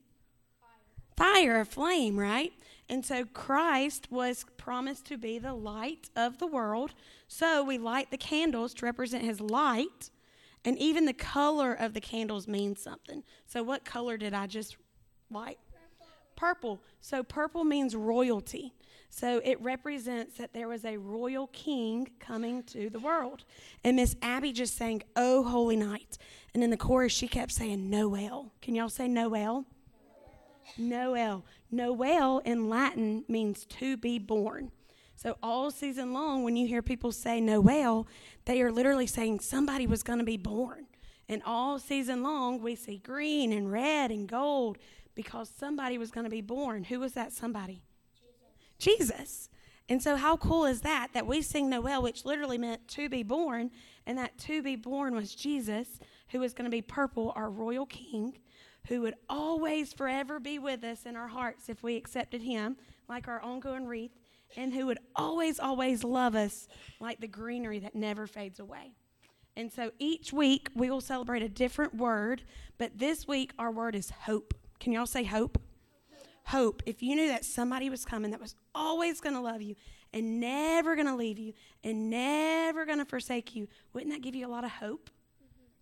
Fire, 1.21 1.59
a 1.59 1.65
flame, 1.65 2.17
right? 2.17 2.51
And 2.89 3.05
so 3.05 3.25
Christ 3.25 4.07
was 4.09 4.43
promised 4.57 5.05
to 5.05 5.17
be 5.19 5.37
the 5.37 5.53
light 5.53 6.09
of 6.15 6.39
the 6.39 6.47
world. 6.47 6.95
So 7.27 7.63
we 7.63 7.77
light 7.77 8.09
the 8.09 8.17
candles 8.17 8.73
to 8.75 8.85
represent 8.85 9.23
his 9.23 9.39
light. 9.39 10.09
And 10.65 10.79
even 10.79 11.05
the 11.05 11.13
color 11.13 11.73
of 11.73 11.93
the 11.93 12.01
candles 12.01 12.47
means 12.47 12.81
something. 12.81 13.23
So, 13.45 13.61
what 13.61 13.85
color 13.85 14.17
did 14.17 14.33
I 14.33 14.47
just 14.47 14.77
light? 15.29 15.59
Purple. 16.35 16.81
So, 17.01 17.21
purple 17.21 17.63
means 17.63 17.95
royalty. 17.95 18.73
So, 19.09 19.41
it 19.43 19.61
represents 19.61 20.37
that 20.37 20.53
there 20.53 20.67
was 20.67 20.85
a 20.85 20.97
royal 20.97 21.47
king 21.47 22.09
coming 22.19 22.63
to 22.63 22.89
the 22.89 22.99
world. 22.99 23.43
And 23.83 23.95
Miss 23.95 24.15
Abby 24.23 24.51
just 24.51 24.75
sang, 24.75 25.03
Oh, 25.15 25.43
holy 25.43 25.75
night. 25.77 26.17
And 26.53 26.63
in 26.63 26.71
the 26.71 26.77
chorus, 26.77 27.11
she 27.11 27.27
kept 27.27 27.51
saying, 27.51 27.89
Noel. 27.89 28.51
Can 28.61 28.75
y'all 28.75 28.89
say 28.89 29.07
Noel? 29.07 29.65
Noel. 30.77 31.43
Noel 31.69 32.39
in 32.39 32.69
Latin 32.69 33.23
means 33.27 33.65
to 33.65 33.97
be 33.97 34.19
born. 34.19 34.71
So 35.15 35.37
all 35.43 35.69
season 35.69 36.13
long, 36.13 36.43
when 36.43 36.55
you 36.55 36.67
hear 36.67 36.81
people 36.81 37.11
say 37.11 37.39
Noel, 37.39 38.07
they 38.45 38.61
are 38.61 38.71
literally 38.71 39.05
saying 39.05 39.41
somebody 39.41 39.85
was 39.85 40.01
going 40.01 40.19
to 40.19 40.25
be 40.25 40.37
born. 40.37 40.87
And 41.29 41.41
all 41.45 41.77
season 41.79 42.23
long, 42.23 42.61
we 42.61 42.75
see 42.75 42.97
green 42.97 43.53
and 43.53 43.71
red 43.71 44.11
and 44.11 44.27
gold 44.27 44.77
because 45.15 45.49
somebody 45.55 45.97
was 45.97 46.11
going 46.11 46.23
to 46.23 46.29
be 46.29 46.41
born. 46.41 46.85
Who 46.85 46.99
was 46.99 47.13
that 47.13 47.31
somebody? 47.31 47.83
Jesus. 48.79 49.47
And 49.87 50.01
so, 50.01 50.15
how 50.15 50.37
cool 50.37 50.65
is 50.65 50.81
that? 50.81 51.09
That 51.13 51.27
we 51.27 51.41
sing 51.41 51.69
Noel, 51.69 52.01
which 52.01 52.25
literally 52.25 52.57
meant 52.57 52.87
to 52.89 53.07
be 53.07 53.23
born, 53.23 53.71
and 54.05 54.17
that 54.17 54.37
to 54.39 54.63
be 54.63 54.75
born 54.75 55.13
was 55.15 55.35
Jesus, 55.35 55.99
who 56.29 56.39
was 56.39 56.53
going 56.53 56.65
to 56.65 56.71
be 56.71 56.81
purple, 56.81 57.31
our 57.35 57.49
royal 57.49 57.85
king 57.85 58.33
who 58.87 59.01
would 59.01 59.15
always 59.29 59.93
forever 59.93 60.39
be 60.39 60.59
with 60.59 60.83
us 60.83 61.05
in 61.05 61.15
our 61.15 61.27
hearts 61.27 61.69
if 61.69 61.83
we 61.83 61.95
accepted 61.95 62.41
him, 62.41 62.77
like 63.07 63.27
our 63.27 63.41
ongoing 63.41 63.85
wreath, 63.85 64.17
and 64.57 64.73
who 64.73 64.85
would 64.85 64.99
always, 65.15 65.59
always 65.59 66.03
love 66.03 66.35
us 66.35 66.67
like 66.99 67.19
the 67.19 67.27
greenery 67.27 67.79
that 67.79 67.95
never 67.95 68.27
fades 68.27 68.59
away. 68.59 68.93
And 69.55 69.71
so 69.71 69.91
each 69.99 70.31
week 70.31 70.69
we 70.75 70.89
will 70.89 71.01
celebrate 71.01 71.43
a 71.43 71.49
different 71.49 71.95
word, 71.95 72.43
but 72.77 72.97
this 72.97 73.27
week 73.27 73.51
our 73.59 73.71
word 73.71 73.95
is 73.95 74.09
hope. 74.09 74.53
Can 74.79 74.93
y'all 74.93 75.05
say 75.05 75.23
hope? 75.23 75.61
Hope. 76.45 76.81
If 76.85 77.03
you 77.03 77.15
knew 77.15 77.27
that 77.27 77.45
somebody 77.45 77.89
was 77.89 78.03
coming 78.03 78.31
that 78.31 78.41
was 78.41 78.55
always 78.73 79.21
going 79.21 79.35
to 79.35 79.41
love 79.41 79.61
you 79.61 79.75
and 80.13 80.39
never 80.39 80.95
going 80.95 81.07
to 81.07 81.15
leave 81.15 81.37
you 81.37 81.53
and 81.83 82.09
never 82.09 82.85
going 82.85 82.97
to 82.97 83.05
forsake 83.05 83.55
you, 83.55 83.67
wouldn't 83.93 84.11
that 84.11 84.21
give 84.21 84.35
you 84.35 84.47
a 84.47 84.49
lot 84.49 84.63
of 84.63 84.71
hope? 84.71 85.09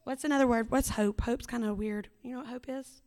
What's 0.04 0.24
another 0.24 0.48
word? 0.48 0.72
What's 0.72 0.90
hope? 0.90 1.22
Hope's 1.22 1.46
kind 1.46 1.64
of 1.64 1.78
weird. 1.78 2.10
You 2.24 2.32
know 2.32 2.38
what 2.40 2.48
hope 2.48 2.66
is? 2.68 3.02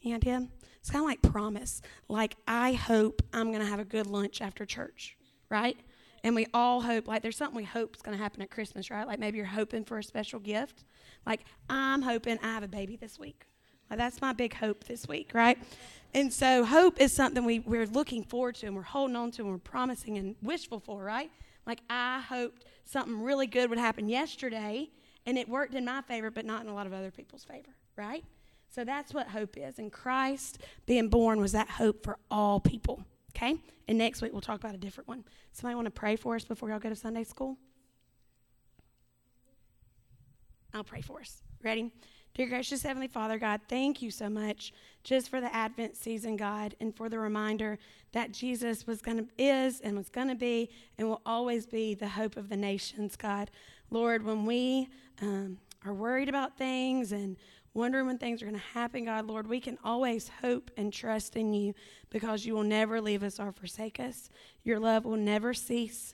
You 0.00 0.14
idea? 0.14 0.46
It's 0.80 0.90
kind 0.90 1.02
of 1.02 1.08
like 1.08 1.22
promise. 1.22 1.82
Like, 2.08 2.36
I 2.46 2.72
hope 2.72 3.22
I'm 3.32 3.50
going 3.50 3.60
to 3.60 3.66
have 3.66 3.80
a 3.80 3.84
good 3.84 4.06
lunch 4.06 4.40
after 4.40 4.64
church, 4.64 5.16
right? 5.50 5.76
And 6.22 6.34
we 6.34 6.46
all 6.54 6.80
hope, 6.80 7.08
like, 7.08 7.22
there's 7.22 7.36
something 7.36 7.56
we 7.56 7.64
hope 7.64 7.96
is 7.96 8.02
going 8.02 8.16
to 8.16 8.22
happen 8.22 8.42
at 8.42 8.50
Christmas, 8.50 8.90
right? 8.90 9.06
Like, 9.06 9.18
maybe 9.18 9.36
you're 9.36 9.46
hoping 9.46 9.84
for 9.84 9.98
a 9.98 10.02
special 10.02 10.40
gift. 10.40 10.84
Like, 11.26 11.40
I'm 11.68 12.02
hoping 12.02 12.38
I 12.42 12.48
have 12.48 12.62
a 12.62 12.68
baby 12.68 12.96
this 12.96 13.18
week. 13.18 13.46
Like, 13.90 13.98
that's 13.98 14.20
my 14.20 14.32
big 14.32 14.54
hope 14.54 14.84
this 14.84 15.06
week, 15.06 15.32
right? 15.34 15.58
And 16.14 16.32
so, 16.32 16.64
hope 16.64 17.00
is 17.00 17.12
something 17.12 17.44
we, 17.44 17.60
we're 17.60 17.86
looking 17.86 18.24
forward 18.24 18.56
to 18.56 18.66
and 18.66 18.76
we're 18.76 18.82
holding 18.82 19.16
on 19.16 19.30
to 19.32 19.42
and 19.42 19.50
we're 19.50 19.58
promising 19.58 20.18
and 20.18 20.36
wishful 20.42 20.80
for, 20.80 21.02
right? 21.02 21.30
Like, 21.66 21.80
I 21.90 22.20
hoped 22.20 22.64
something 22.84 23.22
really 23.22 23.46
good 23.46 23.70
would 23.70 23.78
happen 23.78 24.08
yesterday, 24.08 24.90
and 25.26 25.36
it 25.36 25.48
worked 25.48 25.74
in 25.74 25.84
my 25.84 26.02
favor, 26.02 26.30
but 26.30 26.44
not 26.44 26.62
in 26.62 26.68
a 26.68 26.74
lot 26.74 26.86
of 26.86 26.92
other 26.92 27.10
people's 27.10 27.44
favor, 27.44 27.74
right? 27.96 28.24
So 28.68 28.84
that's 28.84 29.12
what 29.12 29.28
hope 29.28 29.56
is. 29.56 29.78
And 29.78 29.92
Christ 29.92 30.58
being 30.86 31.08
born 31.08 31.40
was 31.40 31.52
that 31.52 31.68
hope 31.68 32.04
for 32.04 32.18
all 32.30 32.60
people, 32.60 33.02
okay? 33.34 33.56
And 33.88 33.98
next 33.98 34.22
week 34.22 34.32
we'll 34.32 34.40
talk 34.40 34.60
about 34.60 34.74
a 34.74 34.78
different 34.78 35.08
one. 35.08 35.24
Somebody 35.52 35.74
want 35.74 35.86
to 35.86 35.90
pray 35.90 36.16
for 36.16 36.34
us 36.36 36.44
before 36.44 36.70
y'all 36.70 36.78
go 36.78 36.88
to 36.88 36.96
Sunday 36.96 37.24
school? 37.24 37.56
I'll 40.74 40.84
pray 40.84 41.00
for 41.00 41.20
us. 41.20 41.42
Ready? 41.62 41.90
Dear 42.36 42.48
gracious 42.48 42.82
Heavenly 42.82 43.08
Father, 43.08 43.38
God, 43.38 43.62
thank 43.66 44.02
you 44.02 44.10
so 44.10 44.28
much 44.28 44.74
just 45.02 45.30
for 45.30 45.40
the 45.40 45.54
Advent 45.54 45.96
season, 45.96 46.36
God, 46.36 46.76
and 46.80 46.94
for 46.94 47.08
the 47.08 47.18
reminder 47.18 47.78
that 48.12 48.30
Jesus 48.30 48.86
was 48.86 49.00
to 49.00 49.26
is 49.38 49.80
and 49.80 49.96
was 49.96 50.10
to 50.28 50.34
be 50.34 50.68
and 50.98 51.08
will 51.08 51.22
always 51.24 51.64
be 51.64 51.94
the 51.94 52.08
hope 52.08 52.36
of 52.36 52.50
the 52.50 52.56
nations, 52.58 53.16
God. 53.16 53.50
Lord, 53.88 54.22
when 54.22 54.44
we 54.44 54.86
um, 55.22 55.56
are 55.86 55.94
worried 55.94 56.28
about 56.28 56.58
things 56.58 57.10
and 57.12 57.38
wondering 57.72 58.04
when 58.04 58.18
things 58.18 58.42
are 58.42 58.46
going 58.46 58.60
to 58.60 58.78
happen, 58.78 59.06
God, 59.06 59.24
Lord, 59.24 59.46
we 59.46 59.58
can 59.58 59.78
always 59.82 60.30
hope 60.42 60.70
and 60.76 60.92
trust 60.92 61.36
in 61.36 61.54
you 61.54 61.72
because 62.10 62.44
you 62.44 62.52
will 62.52 62.64
never 62.64 63.00
leave 63.00 63.22
us 63.22 63.40
or 63.40 63.50
forsake 63.50 63.98
us. 63.98 64.28
Your 64.62 64.78
love 64.78 65.06
will 65.06 65.16
never 65.16 65.54
cease 65.54 66.12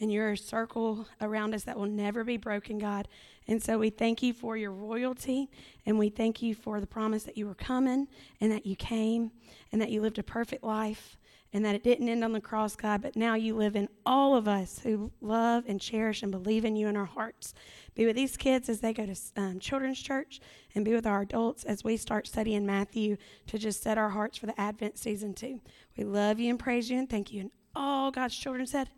and 0.00 0.12
you're 0.12 0.36
circle 0.36 1.06
around 1.20 1.54
us 1.54 1.64
that 1.64 1.78
will 1.78 1.86
never 1.86 2.24
be 2.24 2.36
broken, 2.36 2.78
God. 2.78 3.08
And 3.46 3.62
so 3.62 3.78
we 3.78 3.90
thank 3.90 4.22
you 4.22 4.32
for 4.32 4.56
your 4.56 4.72
royalty, 4.72 5.50
and 5.84 5.98
we 5.98 6.08
thank 6.08 6.40
you 6.40 6.54
for 6.54 6.80
the 6.80 6.86
promise 6.86 7.24
that 7.24 7.36
you 7.36 7.46
were 7.46 7.54
coming, 7.54 8.08
and 8.40 8.50
that 8.50 8.64
you 8.64 8.74
came, 8.74 9.32
and 9.70 9.80
that 9.80 9.90
you 9.90 10.00
lived 10.00 10.18
a 10.18 10.22
perfect 10.22 10.64
life, 10.64 11.18
and 11.52 11.64
that 11.64 11.74
it 11.74 11.84
didn't 11.84 12.08
end 12.08 12.24
on 12.24 12.32
the 12.32 12.40
cross, 12.40 12.74
God, 12.74 13.02
but 13.02 13.16
now 13.16 13.34
you 13.34 13.54
live 13.54 13.76
in 13.76 13.88
all 14.04 14.34
of 14.34 14.48
us 14.48 14.80
who 14.82 15.12
love 15.20 15.64
and 15.68 15.80
cherish 15.80 16.22
and 16.22 16.32
believe 16.32 16.64
in 16.64 16.74
you 16.74 16.88
in 16.88 16.96
our 16.96 17.04
hearts. 17.04 17.54
Be 17.94 18.06
with 18.06 18.16
these 18.16 18.36
kids 18.36 18.68
as 18.68 18.80
they 18.80 18.92
go 18.92 19.06
to 19.06 19.16
um, 19.36 19.60
children's 19.60 20.00
church, 20.00 20.40
and 20.74 20.84
be 20.84 20.94
with 20.94 21.06
our 21.06 21.20
adults 21.20 21.64
as 21.64 21.84
we 21.84 21.96
start 21.96 22.26
studying 22.26 22.64
Matthew 22.64 23.18
to 23.46 23.58
just 23.58 23.82
set 23.82 23.98
our 23.98 24.10
hearts 24.10 24.38
for 24.38 24.46
the 24.46 24.60
Advent 24.60 24.98
season, 24.98 25.34
too. 25.34 25.60
We 25.96 26.04
love 26.04 26.40
you 26.40 26.50
and 26.50 26.58
praise 26.58 26.90
you 26.90 26.98
and 26.98 27.08
thank 27.08 27.30
you. 27.30 27.42
And 27.42 27.50
all 27.76 28.10
God's 28.10 28.36
children 28.36 28.66
said, 28.66 28.88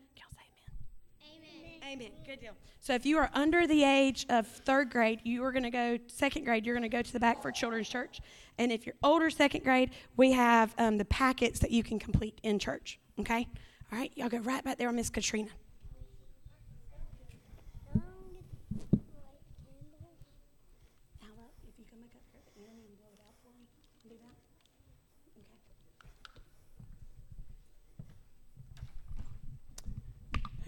Amen. 1.86 2.10
Good 2.26 2.40
deal. 2.40 2.52
So 2.80 2.94
if 2.94 3.06
you 3.06 3.16
are 3.18 3.30
under 3.32 3.66
the 3.66 3.84
age 3.84 4.26
of 4.28 4.46
third 4.46 4.90
grade, 4.90 5.20
you 5.22 5.44
are 5.44 5.52
going 5.52 5.62
to 5.62 5.70
go 5.70 5.98
second 6.08 6.44
grade. 6.44 6.66
You're 6.66 6.74
going 6.74 6.82
to 6.82 6.88
go 6.88 7.02
to 7.02 7.12
the 7.12 7.20
back 7.20 7.40
for 7.42 7.52
children's 7.52 7.88
church. 7.88 8.20
And 8.58 8.72
if 8.72 8.86
you're 8.86 8.96
older, 9.04 9.30
second 9.30 9.62
grade, 9.62 9.90
we 10.16 10.32
have 10.32 10.74
um, 10.78 10.98
the 10.98 11.04
packets 11.04 11.60
that 11.60 11.70
you 11.70 11.84
can 11.84 11.98
complete 11.98 12.40
in 12.42 12.58
church. 12.58 12.98
Okay. 13.20 13.46
All 13.92 13.98
right. 13.98 14.10
Y'all 14.16 14.28
go 14.28 14.38
right 14.38 14.64
back 14.64 14.78
there 14.78 14.88
on 14.88 14.96
Miss 14.96 15.10
Katrina. 15.10 15.50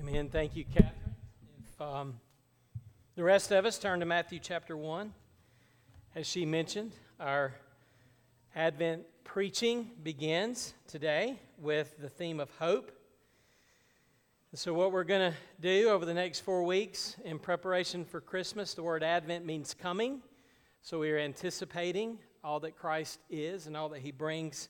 Amen. 0.01 0.31
Thank 0.31 0.57
you, 0.57 0.65
Catherine. 0.65 0.98
Um, 1.81 2.19
the 3.15 3.23
rest 3.23 3.53
of 3.53 3.65
us 3.65 3.79
turn 3.79 4.01
to 4.01 4.07
Matthew 4.07 4.41
chapter 4.41 4.77
1, 4.77 5.15
as 6.17 6.27
she 6.27 6.45
mentioned, 6.45 6.91
our 7.21 7.55
Advent 8.57 9.05
preaching 9.23 9.93
begins 10.03 10.75
today 10.89 11.39
with 11.57 11.97
the 12.01 12.09
theme 12.09 12.41
of 12.41 12.51
hope. 12.59 12.91
so, 14.55 14.75
what 14.75 14.91
we're 14.91 15.05
going 15.05 15.31
to 15.31 15.37
do 15.61 15.91
over 15.91 16.05
the 16.05 16.15
next 16.15 16.41
four 16.41 16.65
weeks 16.65 17.15
in 17.25 17.39
preparation 17.39 18.05
for 18.05 18.21
Christmas, 18.21 18.75
the 18.75 18.83
word 18.83 19.05
Advent 19.05 19.47
means 19.47 19.73
coming. 19.73 20.21
So, 20.83 20.99
we 20.99 21.13
are 21.13 21.19
anticipating 21.19 22.19
all 22.43 22.59
that 22.59 22.77
Christ 22.77 23.21
is 23.31 23.69
and 23.69 23.77
all 23.77 23.89
that 23.91 24.01
He 24.01 24.11
brings 24.11 24.69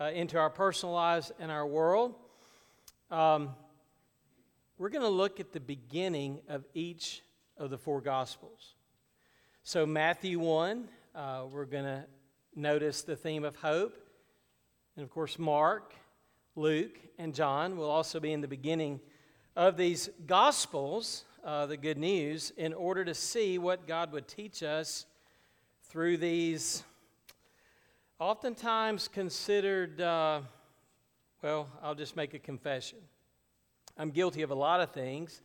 uh, 0.00 0.04
into 0.14 0.38
our 0.38 0.50
personal 0.50 0.94
lives 0.94 1.32
and 1.40 1.50
our 1.50 1.66
world. 1.66 2.14
Um, 3.10 3.56
we're 4.76 4.88
going 4.88 5.02
to 5.02 5.08
look 5.08 5.38
at 5.38 5.52
the 5.52 5.60
beginning 5.60 6.40
of 6.48 6.64
each 6.74 7.22
of 7.56 7.70
the 7.70 7.78
four 7.78 8.00
Gospels. 8.00 8.74
So, 9.62 9.86
Matthew 9.86 10.40
1, 10.40 10.88
uh, 11.14 11.44
we're 11.48 11.64
going 11.64 11.84
to 11.84 12.04
notice 12.56 13.02
the 13.02 13.14
theme 13.14 13.44
of 13.44 13.54
hope. 13.56 13.96
And 14.96 15.04
of 15.04 15.10
course, 15.10 15.38
Mark, 15.38 15.94
Luke, 16.56 16.98
and 17.18 17.34
John 17.34 17.76
will 17.76 17.88
also 17.88 18.18
be 18.18 18.32
in 18.32 18.40
the 18.40 18.48
beginning 18.48 19.00
of 19.54 19.76
these 19.76 20.10
Gospels, 20.26 21.24
uh, 21.44 21.66
the 21.66 21.76
good 21.76 21.98
news, 21.98 22.52
in 22.56 22.72
order 22.72 23.04
to 23.04 23.14
see 23.14 23.58
what 23.58 23.86
God 23.86 24.12
would 24.12 24.26
teach 24.26 24.64
us 24.64 25.06
through 25.84 26.16
these 26.16 26.82
oftentimes 28.18 29.06
considered, 29.06 30.00
uh, 30.00 30.40
well, 31.42 31.68
I'll 31.80 31.94
just 31.94 32.16
make 32.16 32.34
a 32.34 32.40
confession 32.40 32.98
I'm 33.96 34.10
guilty 34.10 34.42
of 34.42 34.50
a 34.50 34.54
lot 34.56 34.80
of 34.80 34.90
things, 34.90 35.42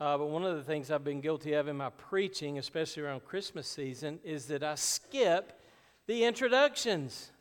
Uh, 0.00 0.16
but 0.16 0.26
one 0.26 0.44
of 0.44 0.56
the 0.56 0.62
things 0.62 0.92
I've 0.92 1.02
been 1.02 1.20
guilty 1.20 1.54
of 1.54 1.66
in 1.66 1.76
my 1.76 1.90
preaching, 1.90 2.56
especially 2.58 3.02
around 3.02 3.24
Christmas 3.24 3.66
season, 3.66 4.20
is 4.22 4.46
that 4.46 4.62
I 4.62 4.76
skip 4.76 5.60
the 6.06 6.22
introductions, 6.22 7.32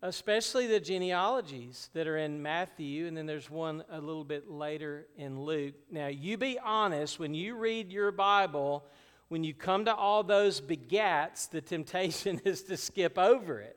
especially 0.00 0.68
the 0.68 0.78
genealogies 0.78 1.90
that 1.92 2.06
are 2.06 2.18
in 2.18 2.40
Matthew, 2.40 3.08
and 3.08 3.16
then 3.16 3.26
there's 3.26 3.50
one 3.50 3.82
a 3.90 4.00
little 4.00 4.22
bit 4.22 4.48
later 4.48 5.08
in 5.16 5.40
Luke. 5.40 5.74
Now, 5.90 6.06
you 6.06 6.36
be 6.36 6.56
honest, 6.60 7.18
when 7.18 7.34
you 7.34 7.56
read 7.56 7.90
your 7.90 8.12
Bible, 8.12 8.84
when 9.26 9.42
you 9.42 9.52
come 9.52 9.86
to 9.86 9.94
all 9.94 10.22
those 10.22 10.60
begats, 10.60 11.50
the 11.50 11.60
temptation 11.60 12.40
is 12.44 12.62
to 12.62 12.76
skip 12.76 13.18
over 13.18 13.58
it. 13.58 13.76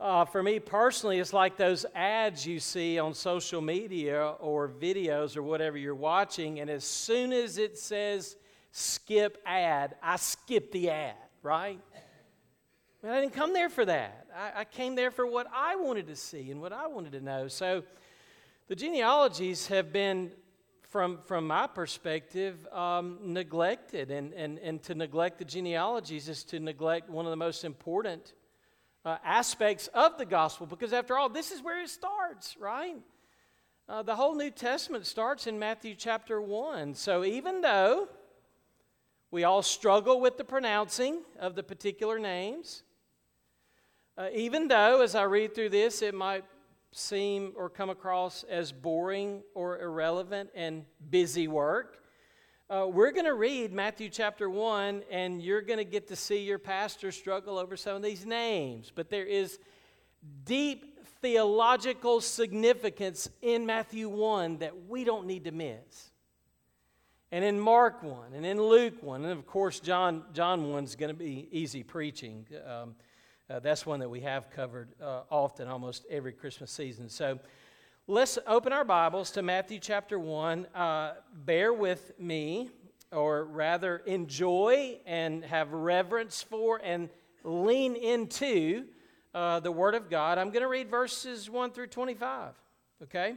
Uh, 0.00 0.24
for 0.24 0.42
me 0.42 0.58
personally, 0.58 1.18
it's 1.18 1.32
like 1.32 1.56
those 1.56 1.86
ads 1.94 2.44
you 2.44 2.58
see 2.58 2.98
on 2.98 3.14
social 3.14 3.60
media 3.60 4.34
or 4.40 4.68
videos 4.68 5.36
or 5.36 5.42
whatever 5.42 5.78
you're 5.78 5.94
watching, 5.94 6.58
and 6.58 6.68
as 6.68 6.84
soon 6.84 7.32
as 7.32 7.58
it 7.58 7.78
says 7.78 8.36
skip 8.72 9.40
ad, 9.46 9.94
I 10.02 10.16
skip 10.16 10.72
the 10.72 10.90
ad, 10.90 11.14
right? 11.42 11.78
But 13.00 13.12
I 13.12 13.20
didn't 13.20 13.34
come 13.34 13.52
there 13.52 13.68
for 13.68 13.84
that. 13.84 14.26
I, 14.34 14.60
I 14.60 14.64
came 14.64 14.96
there 14.96 15.12
for 15.12 15.26
what 15.26 15.46
I 15.54 15.76
wanted 15.76 16.08
to 16.08 16.16
see 16.16 16.50
and 16.50 16.60
what 16.60 16.72
I 16.72 16.88
wanted 16.88 17.12
to 17.12 17.20
know. 17.20 17.46
So 17.46 17.84
the 18.66 18.74
genealogies 18.74 19.68
have 19.68 19.92
been, 19.92 20.32
from, 20.88 21.18
from 21.26 21.46
my 21.46 21.68
perspective, 21.68 22.66
um, 22.72 23.18
neglected. 23.22 24.10
And, 24.10 24.32
and, 24.32 24.58
and 24.58 24.82
to 24.84 24.94
neglect 24.94 25.38
the 25.38 25.44
genealogies 25.44 26.28
is 26.28 26.42
to 26.44 26.58
neglect 26.58 27.08
one 27.08 27.26
of 27.26 27.30
the 27.30 27.36
most 27.36 27.62
important 27.62 28.32
uh, 29.04 29.18
aspects 29.24 29.88
of 29.88 30.16
the 30.18 30.24
gospel 30.24 30.66
because, 30.66 30.92
after 30.92 31.18
all, 31.18 31.28
this 31.28 31.50
is 31.50 31.62
where 31.62 31.82
it 31.82 31.90
starts, 31.90 32.56
right? 32.58 32.96
Uh, 33.88 34.02
the 34.02 34.16
whole 34.16 34.34
New 34.34 34.50
Testament 34.50 35.06
starts 35.06 35.46
in 35.46 35.58
Matthew 35.58 35.94
chapter 35.94 36.40
1. 36.40 36.94
So, 36.94 37.24
even 37.24 37.60
though 37.60 38.08
we 39.30 39.44
all 39.44 39.62
struggle 39.62 40.20
with 40.20 40.38
the 40.38 40.44
pronouncing 40.44 41.20
of 41.38 41.54
the 41.54 41.62
particular 41.62 42.18
names, 42.18 42.82
uh, 44.16 44.28
even 44.32 44.68
though, 44.68 45.02
as 45.02 45.14
I 45.14 45.24
read 45.24 45.54
through 45.54 45.70
this, 45.70 46.00
it 46.00 46.14
might 46.14 46.44
seem 46.92 47.52
or 47.56 47.68
come 47.68 47.90
across 47.90 48.44
as 48.44 48.70
boring 48.72 49.42
or 49.54 49.80
irrelevant 49.80 50.50
and 50.54 50.84
busy 51.10 51.48
work, 51.48 52.03
uh, 52.70 52.86
we're 52.90 53.10
going 53.10 53.26
to 53.26 53.34
read 53.34 53.72
Matthew 53.72 54.08
chapter 54.08 54.48
1, 54.48 55.02
and 55.10 55.42
you're 55.42 55.60
going 55.60 55.78
to 55.78 55.84
get 55.84 56.08
to 56.08 56.16
see 56.16 56.38
your 56.44 56.58
pastor 56.58 57.12
struggle 57.12 57.58
over 57.58 57.76
some 57.76 57.94
of 57.94 58.02
these 58.02 58.24
names. 58.24 58.90
But 58.94 59.10
there 59.10 59.26
is 59.26 59.58
deep 60.44 60.98
theological 61.20 62.22
significance 62.22 63.28
in 63.42 63.66
Matthew 63.66 64.08
1 64.08 64.58
that 64.58 64.88
we 64.88 65.04
don't 65.04 65.26
need 65.26 65.44
to 65.44 65.52
miss. 65.52 66.10
And 67.30 67.44
in 67.44 67.60
Mark 67.60 68.02
1, 68.02 68.32
and 68.32 68.46
in 68.46 68.62
Luke 68.62 69.02
1, 69.02 69.24
and 69.24 69.32
of 69.32 69.46
course, 69.46 69.78
John, 69.80 70.24
John 70.32 70.70
1 70.70 70.84
is 70.84 70.96
going 70.96 71.12
to 71.12 71.18
be 71.18 71.48
easy 71.50 71.82
preaching. 71.82 72.46
Um, 72.66 72.94
uh, 73.50 73.58
that's 73.58 73.84
one 73.84 74.00
that 74.00 74.08
we 74.08 74.20
have 74.20 74.50
covered 74.50 74.88
uh, 75.02 75.22
often, 75.30 75.68
almost 75.68 76.06
every 76.08 76.32
Christmas 76.32 76.70
season. 76.70 77.10
So, 77.10 77.40
Let's 78.06 78.38
open 78.46 78.74
our 78.74 78.84
Bibles 78.84 79.30
to 79.30 79.40
Matthew 79.40 79.78
chapter 79.78 80.18
1. 80.18 80.66
Uh, 80.74 81.14
bear 81.32 81.72
with 81.72 82.12
me, 82.20 82.68
or 83.10 83.44
rather, 83.44 83.96
enjoy 84.04 84.98
and 85.06 85.42
have 85.42 85.72
reverence 85.72 86.42
for 86.42 86.82
and 86.84 87.08
lean 87.44 87.96
into 87.96 88.84
uh, 89.32 89.60
the 89.60 89.72
Word 89.72 89.94
of 89.94 90.10
God. 90.10 90.36
I'm 90.36 90.50
going 90.50 90.60
to 90.60 90.68
read 90.68 90.90
verses 90.90 91.48
1 91.48 91.70
through 91.70 91.86
25, 91.86 92.52
okay? 93.04 93.36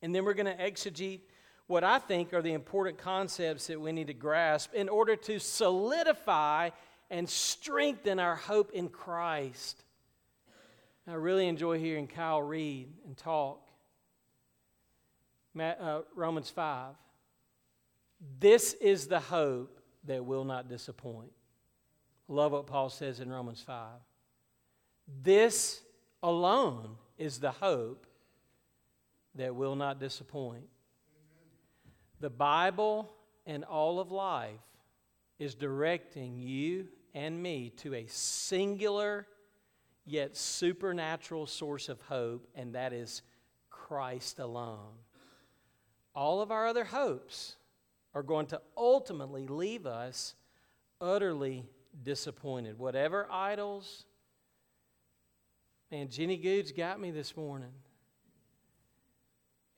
And 0.00 0.14
then 0.14 0.24
we're 0.24 0.32
going 0.32 0.46
to 0.46 0.56
exegete 0.56 1.20
what 1.66 1.84
I 1.84 1.98
think 1.98 2.32
are 2.32 2.40
the 2.40 2.54
important 2.54 2.96
concepts 2.96 3.66
that 3.66 3.78
we 3.78 3.92
need 3.92 4.06
to 4.06 4.14
grasp 4.14 4.72
in 4.72 4.88
order 4.88 5.14
to 5.14 5.38
solidify 5.38 6.70
and 7.10 7.28
strengthen 7.28 8.18
our 8.18 8.36
hope 8.36 8.72
in 8.72 8.88
Christ. 8.88 9.84
I 11.06 11.12
really 11.12 11.48
enjoy 11.48 11.78
hearing 11.78 12.06
Kyle 12.06 12.40
read 12.40 12.88
and 13.04 13.14
talk 13.14 13.63
uh, 15.58 16.00
Romans 16.14 16.50
5. 16.50 16.94
This 18.38 18.74
is 18.74 19.06
the 19.06 19.20
hope 19.20 19.80
that 20.04 20.24
will 20.24 20.44
not 20.44 20.68
disappoint. 20.68 21.32
Love 22.28 22.52
what 22.52 22.66
Paul 22.66 22.90
says 22.90 23.20
in 23.20 23.30
Romans 23.30 23.62
5. 23.66 23.88
This 25.22 25.82
alone 26.22 26.96
is 27.18 27.38
the 27.38 27.50
hope 27.50 28.06
that 29.34 29.54
will 29.54 29.76
not 29.76 30.00
disappoint. 30.00 30.64
The 32.20 32.30
Bible 32.30 33.10
and 33.46 33.64
all 33.64 34.00
of 34.00 34.10
life 34.10 34.60
is 35.38 35.54
directing 35.54 36.38
you 36.38 36.88
and 37.12 37.42
me 37.42 37.70
to 37.78 37.94
a 37.94 38.06
singular 38.06 39.26
yet 40.06 40.36
supernatural 40.36 41.46
source 41.46 41.88
of 41.88 42.00
hope, 42.02 42.48
and 42.54 42.74
that 42.74 42.92
is 42.92 43.22
Christ 43.70 44.38
alone 44.38 44.94
all 46.14 46.40
of 46.40 46.50
our 46.50 46.66
other 46.66 46.84
hopes 46.84 47.56
are 48.14 48.22
going 48.22 48.46
to 48.46 48.60
ultimately 48.76 49.46
leave 49.46 49.86
us 49.86 50.34
utterly 51.00 51.68
disappointed. 52.02 52.78
Whatever 52.78 53.26
idols, 53.30 54.04
man, 55.90 56.08
Jenny 56.08 56.36
Goods 56.36 56.72
got 56.72 57.00
me 57.00 57.10
this 57.10 57.36
morning. 57.36 57.72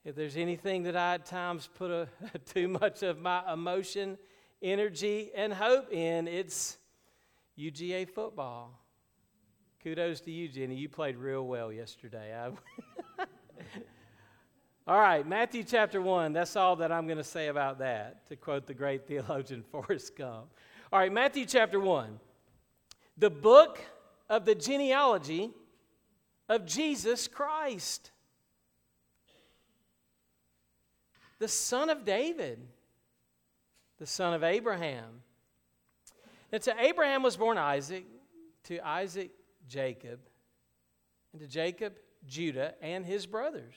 If 0.05 0.15
there's 0.15 0.37
anything 0.37 0.83
that 0.83 0.95
I 0.95 1.15
at 1.15 1.25
times 1.25 1.67
put 1.77 1.91
a, 1.91 2.07
too 2.53 2.67
much 2.67 3.03
of 3.03 3.19
my 3.19 3.51
emotion, 3.51 4.17
energy, 4.61 5.31
and 5.35 5.51
hope 5.51 5.91
in, 5.91 6.27
it's 6.27 6.77
UGA 7.57 8.07
football. 8.09 8.79
Kudos 9.83 10.21
to 10.21 10.31
you, 10.31 10.47
Jenny. 10.47 10.75
You 10.75 10.89
played 10.89 11.17
real 11.17 11.45
well 11.45 11.73
yesterday. 11.73 12.33
All 14.87 14.97
right, 14.97 15.27
Matthew 15.27 15.65
chapter 15.65 16.01
1. 16.01 16.31
That's 16.31 16.55
all 16.55 16.77
that 16.77 16.93
I'm 16.93 17.07
going 17.07 17.17
to 17.17 17.23
say 17.23 17.49
about 17.49 17.79
that, 17.79 18.25
to 18.29 18.37
quote 18.37 18.65
the 18.65 18.73
great 18.73 19.05
theologian 19.05 19.61
Forrest 19.71 20.15
Gump. 20.15 20.45
All 20.93 20.99
right, 20.99 21.11
Matthew 21.11 21.45
chapter 21.45 21.77
1. 21.77 22.17
The 23.17 23.29
book 23.29 23.81
of 24.29 24.45
the 24.45 24.55
genealogy 24.55 25.51
of 26.47 26.65
Jesus 26.65 27.27
Christ, 27.27 28.11
the 31.39 31.49
son 31.49 31.89
of 31.89 32.05
David, 32.05 32.57
the 33.99 34.07
son 34.07 34.33
of 34.33 34.41
Abraham. 34.41 35.21
And 36.53 36.63
to 36.63 36.73
Abraham 36.79 37.23
was 37.23 37.35
born 37.35 37.57
Isaac, 37.57 38.05
to 38.63 38.79
Isaac, 38.87 39.31
Jacob, 39.67 40.21
and 41.33 41.41
to 41.41 41.47
Jacob, 41.49 41.97
Judah, 42.25 42.73
and 42.81 43.05
his 43.05 43.25
brothers. 43.25 43.75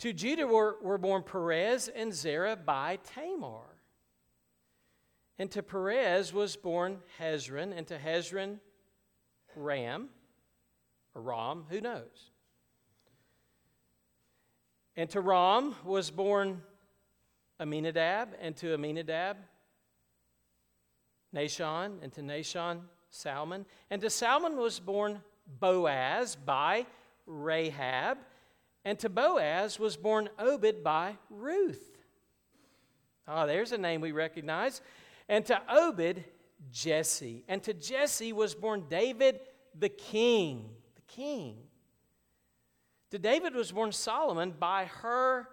To 0.00 0.12
Judah 0.12 0.46
were, 0.46 0.76
were 0.82 0.98
born 0.98 1.22
Perez 1.22 1.88
and 1.88 2.12
Zerah 2.12 2.56
by 2.56 2.98
Tamar. 3.14 3.64
And 5.38 5.50
to 5.50 5.62
Perez 5.62 6.32
was 6.32 6.56
born 6.56 6.98
Hezron, 7.20 7.76
and 7.76 7.86
to 7.88 7.98
Hezron, 7.98 8.58
Ram, 9.54 10.08
or 11.14 11.22
Ram, 11.22 11.64
who 11.68 11.80
knows? 11.80 12.30
And 14.96 15.08
to 15.10 15.20
Ram 15.20 15.74
was 15.84 16.10
born 16.10 16.62
Aminadab, 17.60 18.30
and 18.40 18.56
to 18.56 18.74
Aminadab, 18.74 19.36
Nahshon, 21.34 22.02
and 22.02 22.12
to 22.12 22.22
Nahshon, 22.22 22.80
Salmon. 23.10 23.66
And 23.90 24.00
to 24.02 24.10
Salmon 24.10 24.56
was 24.56 24.80
born 24.80 25.22
Boaz 25.60 26.36
by 26.36 26.86
Rahab, 27.26 28.18
and 28.86 29.00
to 29.00 29.08
Boaz 29.08 29.80
was 29.80 29.96
born 29.96 30.28
Obed 30.38 30.84
by 30.84 31.16
Ruth. 31.28 31.98
Oh, 33.26 33.44
there's 33.44 33.72
a 33.72 33.78
name 33.78 34.00
we 34.00 34.12
recognize. 34.12 34.80
And 35.28 35.44
to 35.46 35.60
Obed, 35.68 36.22
Jesse. 36.70 37.42
And 37.48 37.60
to 37.64 37.74
Jesse 37.74 38.32
was 38.32 38.54
born 38.54 38.84
David 38.88 39.40
the 39.76 39.88
king. 39.88 40.70
The 40.94 41.02
king. 41.08 41.56
To 43.10 43.18
David 43.18 43.56
was 43.56 43.72
born 43.72 43.90
Solomon 43.90 44.54
by 44.56 44.84
her 45.02 45.48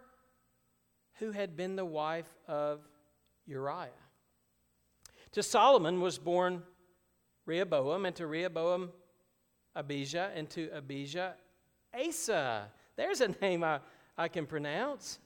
who 1.13 1.31
had 1.31 1.57
been 1.57 1.75
the 1.75 1.83
wife 1.83 2.31
of 2.47 2.81
Uriah. 3.47 3.89
To 5.31 5.41
Solomon 5.41 6.01
was 6.01 6.19
born 6.19 6.61
Rehoboam, 7.47 8.05
and 8.05 8.15
to 8.15 8.27
Rehoboam, 8.27 8.91
Abijah, 9.75 10.29
and 10.35 10.47
to 10.51 10.69
Abijah, 10.71 11.33
Asa. 11.99 12.69
There's 12.95 13.21
a 13.21 13.29
name 13.41 13.63
I, 13.63 13.79
I 14.17 14.27
can 14.27 14.45
pronounce. 14.45 15.19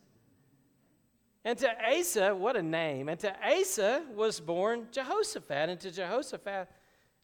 And 1.44 1.58
to 1.60 1.70
Asa, 1.82 2.36
what 2.36 2.56
a 2.56 2.62
name. 2.62 3.10
And 3.10 3.20
to 3.22 3.34
Asa 3.46 4.04
was 4.14 4.40
born 4.40 4.88
Jehoshaphat, 4.92 5.70
and 5.70 5.80
to 5.80 5.92
Jehoshaphat, 5.92 6.68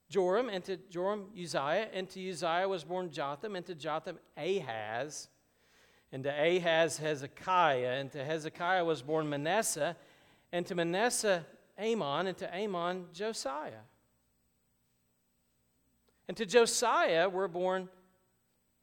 Joram, 0.10 0.50
and 0.50 0.64
to 0.66 0.78
Joram, 0.90 1.26
Uzziah, 1.38 1.90
and 1.94 2.10
to 2.10 2.30
Uzziah 2.30 2.68
was 2.68 2.84
born 2.84 3.12
Jotham, 3.12 3.56
and 3.56 3.66
to 3.66 3.76
Jotham, 3.76 4.20
Ahaz, 4.38 5.28
and 6.12 6.24
to 6.24 6.30
Ahaz, 6.30 6.98
Hezekiah, 6.98 8.00
and 8.00 8.12
to 8.12 8.24
Hezekiah 8.24 8.86
was 8.86 9.02
born 9.02 9.30
Manasseh, 9.30 9.96
and 10.52 10.66
to 10.68 10.76
Manasseh, 10.76 11.46
Amon, 11.78 12.28
and 12.28 12.38
to 12.38 12.56
Amon, 12.56 13.08
Josiah. 13.12 13.84
And 16.28 16.38
to 16.38 16.46
Josiah 16.46 17.28
were 17.28 17.48
born 17.48 17.90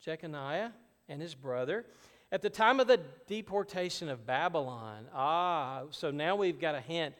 Jeconiah 0.00 0.72
and 1.10 1.20
his 1.20 1.34
brother. 1.34 1.84
At 2.32 2.40
the 2.40 2.48
time 2.48 2.80
of 2.80 2.86
the 2.86 3.00
deportation 3.26 4.08
of 4.08 4.24
Babylon, 4.24 5.06
ah, 5.12 5.82
so 5.90 6.10
now 6.10 6.36
we've 6.36 6.60
got 6.60 6.76
a 6.76 6.80
hint. 6.80 7.14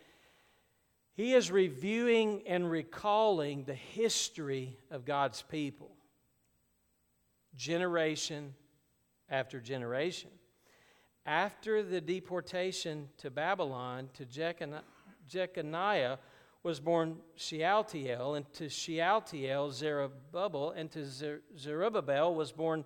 He 1.15 1.35
is 1.35 1.51
reviewing 1.51 2.45
and 2.47 2.71
recalling 2.71 3.65
the 3.65 3.75
history 3.75 4.79
of 4.91 5.05
God's 5.05 5.43
people, 5.43 5.91
generation 7.57 8.55
after 9.29 9.61
generation. 9.61 10.31
After 11.27 11.83
the 11.83 12.01
deportation 12.01 13.09
to 13.19 13.31
Babylon, 13.31 14.09
to 14.15 14.25
Jeconiah 15.29 16.19
was 16.63 16.81
born 16.81 17.17
Shealtiel, 17.37 18.37
and 18.37 18.51
to 18.55 18.69
Shealtiel, 18.69 19.71
Zerubbabel, 19.71 20.71
and 20.71 20.91
to 20.93 21.05
Zerubbabel 21.59 22.35
was 22.35 22.53
born 22.53 22.85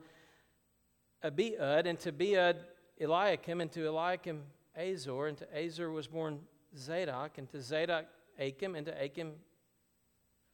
Abiud, 1.24 1.86
and 1.86 1.98
to 2.00 2.12
Abiud, 2.12 2.56
Eliakim, 3.00 3.60
and 3.60 3.72
to 3.72 3.88
Eliakim, 3.88 4.42
Azor, 4.76 5.26
and 5.26 5.38
to 5.38 5.46
Azor 5.56 5.90
was 5.90 6.06
born 6.06 6.40
Zadok, 6.76 7.38
and 7.38 7.48
to 7.50 7.62
Zadok, 7.62 8.06
Achim, 8.38 8.74
and 8.74 8.86
to 8.86 9.02
Achim, 9.02 9.32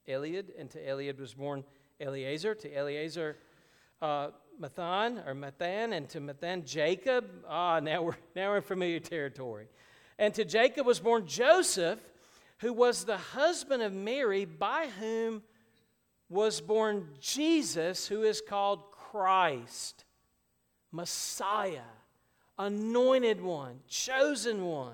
Eliud, 0.09 0.51
and 0.59 0.71
to 0.71 0.79
Eliud 0.79 1.19
was 1.19 1.35
born 1.35 1.65
Eleazar, 2.01 2.55
to 2.55 2.75
Eleazar, 2.75 3.37
uh, 4.01 4.29
Matthan, 4.61 5.27
or 5.27 5.35
Matthan, 5.35 5.93
and 5.93 6.09
to 6.11 6.21
Matthan, 6.21 6.65
Jacob. 6.65 7.29
Ah, 7.49 7.81
now 7.81 8.03
we're, 8.03 8.17
now 8.37 8.51
we're 8.51 8.59
in 8.59 8.63
familiar 8.63 9.01
territory. 9.01 9.67
And 10.19 10.33
to 10.35 10.45
Jacob 10.45 10.87
was 10.87 11.01
born 11.01 11.27
Joseph, 11.27 11.99
who 12.59 12.73
was 12.73 13.05
the 13.05 13.17
husband 13.17 13.83
of 13.83 13.93
Mary, 13.93 14.45
by 14.45 14.89
whom 14.99 15.43
was 16.29 16.61
born 16.61 17.09
Jesus, 17.21 18.07
who 18.07 18.23
is 18.23 18.41
called 18.41 18.91
Christ. 18.93 20.05
Messiah, 20.93 21.81
anointed 22.59 23.41
one, 23.41 23.81
chosen 23.89 24.65
one. 24.65 24.93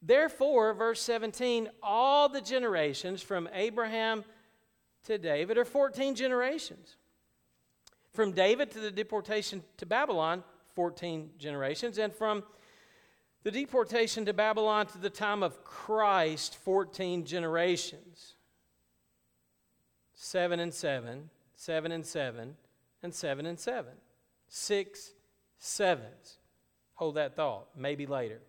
Therefore, 0.00 0.74
verse 0.74 1.02
17, 1.02 1.68
all 1.82 2.28
the 2.28 2.40
generations 2.40 3.20
from 3.20 3.48
Abraham 3.52 4.24
to 5.04 5.18
David 5.18 5.58
are 5.58 5.64
14 5.64 6.14
generations. 6.14 6.96
From 8.12 8.32
David 8.32 8.70
to 8.72 8.80
the 8.80 8.90
deportation 8.90 9.62
to 9.76 9.86
Babylon, 9.86 10.44
14 10.74 11.30
generations. 11.38 11.98
And 11.98 12.12
from 12.12 12.44
the 13.42 13.50
deportation 13.50 14.24
to 14.26 14.32
Babylon 14.32 14.86
to 14.86 14.98
the 14.98 15.10
time 15.10 15.42
of 15.42 15.64
Christ, 15.64 16.56
14 16.56 17.24
generations. 17.24 18.34
Seven 20.14 20.60
and 20.60 20.72
seven, 20.72 21.30
seven 21.56 21.92
and 21.92 22.06
seven, 22.06 22.56
and 23.02 23.14
seven 23.14 23.46
and 23.46 23.58
seven 23.58 23.94
six 24.48 25.12
sevens. 25.58 26.38
Hold 26.94 27.14
that 27.14 27.36
thought, 27.36 27.68
maybe 27.76 28.06
later. 28.06 28.40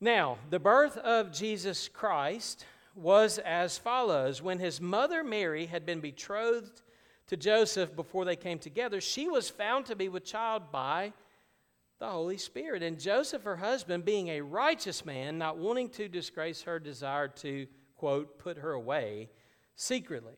Now, 0.00 0.38
the 0.50 0.58
birth 0.58 0.96
of 0.98 1.32
Jesus 1.32 1.88
Christ 1.88 2.64
was 2.94 3.38
as 3.38 3.78
follows 3.78 4.40
When 4.42 4.58
his 4.58 4.80
mother 4.80 5.24
Mary 5.24 5.66
had 5.66 5.84
been 5.84 6.00
betrothed 6.00 6.82
to 7.26 7.36
Joseph 7.36 7.94
before 7.96 8.24
they 8.24 8.36
came 8.36 8.58
together, 8.58 9.00
she 9.00 9.28
was 9.28 9.48
found 9.50 9.86
to 9.86 9.96
be 9.96 10.08
with 10.08 10.24
child 10.24 10.70
by 10.70 11.12
the 11.98 12.08
Holy 12.08 12.38
Spirit. 12.38 12.82
And 12.82 13.00
Joseph, 13.00 13.42
her 13.44 13.56
husband, 13.56 14.04
being 14.04 14.28
a 14.28 14.40
righteous 14.40 15.04
man, 15.04 15.38
not 15.38 15.56
wanting 15.56 15.88
to 15.90 16.08
disgrace 16.08 16.62
her, 16.62 16.78
desired 16.78 17.36
to, 17.36 17.66
quote, 17.96 18.38
put 18.38 18.58
her 18.58 18.72
away 18.72 19.30
secretly. 19.74 20.34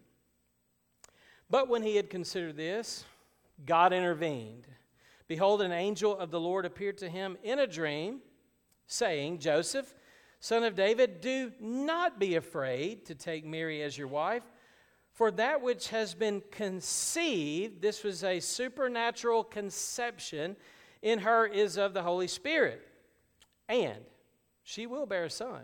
But 1.51 1.69
when 1.69 1.83
he 1.83 1.97
had 1.97 2.11
considered 2.11 2.57
this, 2.57 3.05
God 3.65 3.93
intervened. 3.93 4.67
Behold, 5.29 5.63
an 5.63 5.73
angel 5.73 6.17
of 6.17 6.31
the 6.31 6.41
Lord 6.41 6.65
appeared 6.65 6.99
to 6.99 7.09
him 7.09 7.37
in 7.43 7.59
a 7.59 7.67
dream, 7.67 8.21
saying, 8.87 9.39
Joseph, 9.39 9.95
son 10.41 10.63
of 10.63 10.75
David, 10.75 11.21
do 11.21 11.53
not 11.61 12.21
be 12.21 12.37
afraid 12.37 13.07
to 13.07 13.15
take 13.15 13.45
Mary 13.45 13.83
as 13.83 13.99
your 13.99 14.09
wife, 14.09 14.45
for 15.13 15.31
that 15.33 15.63
which 15.63 15.89
has 15.89 16.15
been 16.15 16.43
conceived, 16.51 17.81
this 17.81 18.05
was 18.05 18.23
a 18.23 18.39
supernatural 18.39 19.43
conception, 19.43 20.57
in 21.03 21.21
her 21.21 21.47
is 21.47 21.79
of 21.79 21.95
the 21.95 22.03
Holy 22.03 22.29
Spirit. 22.29 22.87
And 23.69 24.05
she 24.63 24.87
will 24.87 25.07
bear 25.07 25.25
a 25.25 25.31
son. 25.31 25.63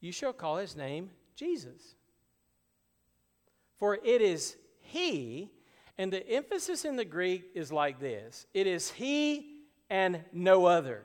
You 0.00 0.12
shall 0.12 0.32
call 0.32 0.58
his 0.58 0.76
name 0.76 1.10
Jesus. 1.34 1.94
For 3.76 3.94
it 3.96 4.20
is 4.20 4.56
he 4.78 5.50
and 5.98 6.12
the 6.12 6.26
emphasis 6.28 6.84
in 6.84 6.96
the 6.96 7.04
Greek 7.04 7.50
is 7.54 7.72
like 7.72 8.00
this 8.00 8.46
it 8.54 8.66
is 8.66 8.90
He 8.90 9.62
and 9.90 10.20
no 10.32 10.66
other. 10.66 11.04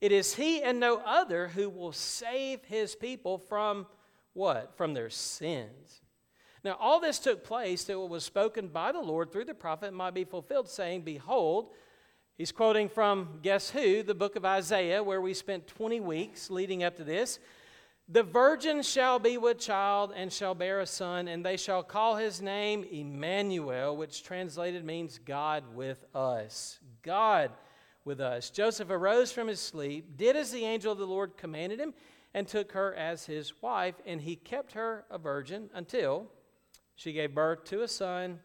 It 0.00 0.12
is 0.12 0.34
He 0.34 0.62
and 0.62 0.80
no 0.80 0.98
other 1.04 1.48
who 1.48 1.68
will 1.68 1.92
save 1.92 2.64
His 2.64 2.94
people 2.94 3.38
from 3.38 3.86
what? 4.32 4.76
From 4.76 4.94
their 4.94 5.10
sins. 5.10 6.00
Now, 6.62 6.76
all 6.78 7.00
this 7.00 7.18
took 7.18 7.42
place 7.42 7.84
that 7.84 7.98
was 7.98 8.24
spoken 8.24 8.68
by 8.68 8.92
the 8.92 9.00
Lord 9.00 9.32
through 9.32 9.46
the 9.46 9.54
prophet 9.54 9.94
might 9.94 10.12
be 10.12 10.24
fulfilled, 10.24 10.68
saying, 10.68 11.02
Behold, 11.02 11.70
he's 12.36 12.52
quoting 12.52 12.88
from, 12.88 13.40
guess 13.42 13.70
who? 13.70 14.02
The 14.02 14.14
book 14.14 14.36
of 14.36 14.44
Isaiah, 14.44 15.02
where 15.02 15.22
we 15.22 15.32
spent 15.32 15.66
20 15.66 16.00
weeks 16.00 16.50
leading 16.50 16.84
up 16.84 16.96
to 16.96 17.04
this. 17.04 17.38
The 18.12 18.24
virgin 18.24 18.82
shall 18.82 19.20
be 19.20 19.38
with 19.38 19.60
child 19.60 20.12
and 20.16 20.32
shall 20.32 20.56
bear 20.56 20.80
a 20.80 20.86
son, 20.86 21.28
and 21.28 21.46
they 21.46 21.56
shall 21.56 21.84
call 21.84 22.16
his 22.16 22.42
name 22.42 22.84
Emmanuel, 22.90 23.96
which 23.96 24.24
translated 24.24 24.84
means 24.84 25.18
God 25.18 25.62
with 25.76 26.04
us. 26.12 26.80
God 27.02 27.52
with 28.04 28.20
us. 28.20 28.50
Joseph 28.50 28.90
arose 28.90 29.30
from 29.30 29.46
his 29.46 29.60
sleep, 29.60 30.16
did 30.16 30.34
as 30.34 30.50
the 30.50 30.64
angel 30.64 30.90
of 30.90 30.98
the 30.98 31.06
Lord 31.06 31.36
commanded 31.36 31.78
him, 31.78 31.94
and 32.34 32.48
took 32.48 32.72
her 32.72 32.92
as 32.94 33.26
his 33.26 33.62
wife, 33.62 33.94
and 34.04 34.20
he 34.20 34.34
kept 34.34 34.72
her 34.72 35.04
a 35.08 35.16
virgin 35.16 35.70
until 35.72 36.26
she 36.96 37.12
gave 37.12 37.32
birth 37.32 37.62
to 37.66 37.82
a 37.82 37.88
son, 37.88 38.40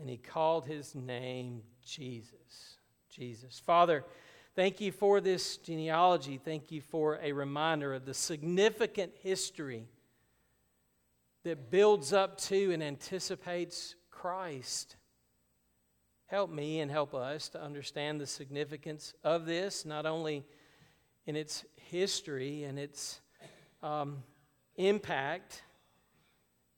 and 0.00 0.10
he 0.10 0.16
called 0.16 0.66
his 0.66 0.96
name 0.96 1.62
Jesus. 1.80 2.78
Jesus. 3.08 3.60
Father, 3.60 4.04
Thank 4.54 4.82
you 4.82 4.92
for 4.92 5.22
this 5.22 5.56
genealogy. 5.56 6.36
Thank 6.36 6.70
you 6.70 6.82
for 6.82 7.18
a 7.22 7.32
reminder 7.32 7.94
of 7.94 8.04
the 8.04 8.12
significant 8.12 9.12
history 9.22 9.88
that 11.42 11.70
builds 11.70 12.12
up 12.12 12.36
to 12.42 12.70
and 12.70 12.82
anticipates 12.82 13.94
Christ. 14.10 14.96
Help 16.26 16.50
me 16.50 16.80
and 16.80 16.90
help 16.90 17.14
us 17.14 17.48
to 17.50 17.62
understand 17.62 18.20
the 18.20 18.26
significance 18.26 19.14
of 19.24 19.46
this, 19.46 19.86
not 19.86 20.04
only 20.04 20.44
in 21.24 21.34
its 21.34 21.64
history 21.90 22.64
and 22.64 22.78
its 22.78 23.22
um, 23.82 24.22
impact, 24.76 25.62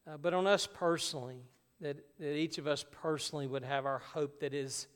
uh, 0.06 0.16
but 0.16 0.32
on 0.32 0.46
us 0.46 0.68
personally, 0.72 1.42
that, 1.80 1.96
that 2.20 2.36
each 2.36 2.58
of 2.58 2.68
us 2.68 2.84
personally 3.02 3.48
would 3.48 3.64
have 3.64 3.84
our 3.84 3.98
hope 3.98 4.38
that 4.38 4.54
is 4.54 4.86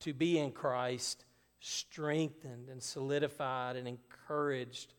to 0.00 0.14
be 0.14 0.38
in 0.38 0.50
Christ 0.50 1.26
strengthened 1.62 2.68
and 2.68 2.82
solidified 2.82 3.76
and 3.76 3.86
encouraged 3.86 4.94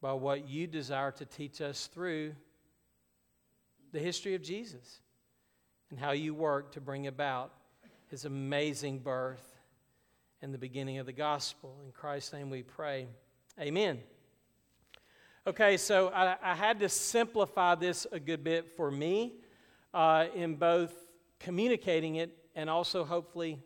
by 0.00 0.10
what 0.12 0.48
you 0.48 0.66
desire 0.66 1.10
to 1.10 1.26
teach 1.26 1.60
us 1.60 1.86
through 1.86 2.34
the 3.92 3.98
history 3.98 4.34
of 4.34 4.40
Jesus 4.40 5.00
and 5.90 5.98
how 5.98 6.12
you 6.12 6.32
work 6.32 6.72
to 6.72 6.80
bring 6.80 7.06
about 7.06 7.52
his 8.10 8.24
amazing 8.24 9.00
birth 9.00 9.44
and 10.40 10.54
the 10.54 10.58
beginning 10.58 10.96
of 10.96 11.04
the 11.04 11.12
gospel. 11.12 11.78
In 11.84 11.92
Christ's 11.92 12.32
name 12.32 12.48
we 12.48 12.62
pray. 12.62 13.06
Amen. 13.60 13.98
Okay, 15.46 15.76
so 15.76 16.08
I, 16.08 16.36
I 16.42 16.54
had 16.54 16.80
to 16.80 16.88
simplify 16.88 17.74
this 17.74 18.06
a 18.12 18.18
good 18.18 18.42
bit 18.42 18.76
for 18.76 18.90
me 18.90 19.34
uh, 19.92 20.26
in 20.34 20.54
both 20.54 20.94
communicating 21.38 22.16
it 22.16 22.34
and 22.54 22.70
also 22.70 23.04
hopefully 23.04 23.58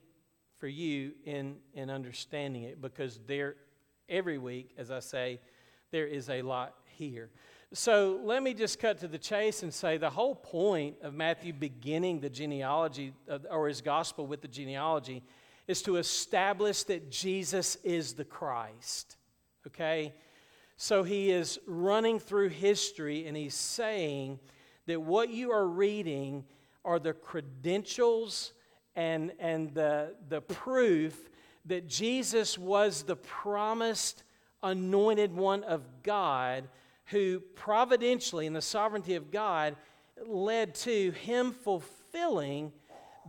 for 0.63 0.69
you 0.69 1.11
in, 1.25 1.57
in 1.75 1.91
understanding 1.91 2.63
it 2.63 2.81
because 2.81 3.19
there, 3.27 3.57
every 4.09 4.39
week, 4.39 4.71
as 4.79 4.93
I 4.93 5.01
say, 5.01 5.41
there 5.91 6.07
is 6.07 6.31
a 6.31 6.41
lot 6.43 6.77
here. 6.85 7.31
So 7.73 8.21
let 8.23 8.45
me 8.45 8.55
just 8.55 8.79
cut 8.79 8.99
to 8.99 9.09
the 9.09 9.19
chase 9.19 9.65
and 9.65 9.75
say 9.75 9.97
the 9.97 10.09
whole 10.09 10.37
point 10.37 10.99
of 11.03 11.15
Matthew 11.15 11.53
beginning 11.53 12.21
the 12.21 12.31
genealogy 12.31 13.13
uh, 13.29 13.39
or 13.51 13.67
his 13.67 13.81
gospel 13.81 14.25
with 14.25 14.41
the 14.41 14.47
genealogy 14.47 15.25
is 15.67 15.83
to 15.83 15.97
establish 15.97 16.85
that 16.85 17.11
Jesus 17.11 17.75
is 17.83 18.13
the 18.13 18.25
Christ. 18.25 19.17
Okay? 19.67 20.15
So 20.77 21.03
he 21.03 21.33
is 21.33 21.59
running 21.67 22.21
through 22.21 22.51
history 22.51 23.27
and 23.27 23.37
he's 23.37 23.57
saying 23.57 24.39
that 24.87 25.03
what 25.03 25.29
you 25.29 25.51
are 25.51 25.67
reading 25.67 26.45
are 26.85 27.01
the 27.01 27.15
credentials 27.15 28.53
and, 28.95 29.33
and 29.39 29.75
the, 29.75 30.15
the 30.29 30.41
proof 30.41 31.29
that 31.67 31.89
Jesus 31.89 32.59
was 32.59 33.03
the 33.03 33.17
promised 33.17 34.23
anointed 34.63 35.35
one 35.35 35.65
of 35.65 35.83
God 36.03 36.69
who 37.07 37.41
providentially, 37.55 38.47
in 38.47 38.53
the 38.53 38.63
sovereignty 38.63 39.15
of 39.15 39.31
God, 39.31 39.77
led 40.27 40.75
to 40.77 41.11
him 41.13 41.53
fulfilling 41.53 42.73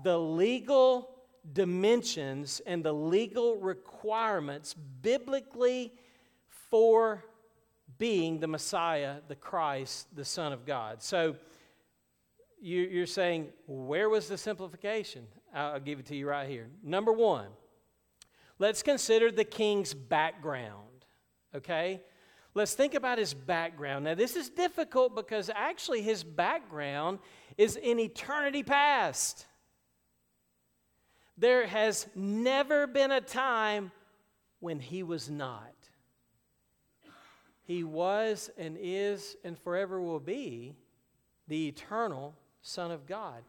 the 0.03 0.17
legal 0.17 1.09
dimensions 1.51 2.61
and 2.65 2.83
the 2.83 2.93
legal 2.93 3.57
requirements 3.57 4.73
biblically 4.73 5.93
for 6.69 7.23
being 7.97 8.39
the 8.39 8.47
Messiah, 8.47 9.17
the 9.27 9.35
Christ, 9.35 10.07
the 10.15 10.25
Son 10.25 10.53
of 10.53 10.65
God. 10.65 11.01
So 11.01 11.35
you're 12.61 13.05
saying, 13.05 13.49
where 13.67 14.09
was 14.09 14.29
the 14.29 14.37
simplification? 14.37 15.27
I'll 15.53 15.79
give 15.79 15.99
it 15.99 16.07
to 16.07 16.15
you 16.15 16.27
right 16.27 16.49
here. 16.49 16.67
Number 16.81 17.11
one, 17.11 17.47
let's 18.59 18.81
consider 18.81 19.31
the 19.31 19.43
king's 19.43 19.93
background, 19.93 21.05
okay? 21.55 22.01
Let's 22.55 22.73
think 22.73 22.93
about 22.93 23.17
his 23.17 23.33
background. 23.33 24.05
Now, 24.05 24.15
this 24.15 24.35
is 24.35 24.49
difficult 24.49 25.15
because 25.15 25.49
actually 25.53 26.01
his 26.01 26.23
background 26.23 27.19
is 27.57 27.75
in 27.75 27.99
eternity 27.99 28.63
past. 28.63 29.45
There 31.37 31.65
has 31.65 32.07
never 32.15 32.85
been 32.85 33.11
a 33.11 33.21
time 33.21 33.91
when 34.59 34.79
he 34.79 35.03
was 35.03 35.29
not. 35.29 35.73
He 37.63 37.83
was 37.83 38.51
and 38.57 38.77
is 38.79 39.35
and 39.43 39.57
forever 39.57 40.01
will 40.01 40.19
be 40.19 40.75
the 41.47 41.67
eternal 41.67 42.35
Son 42.61 42.91
of 42.91 43.07
God. 43.07 43.43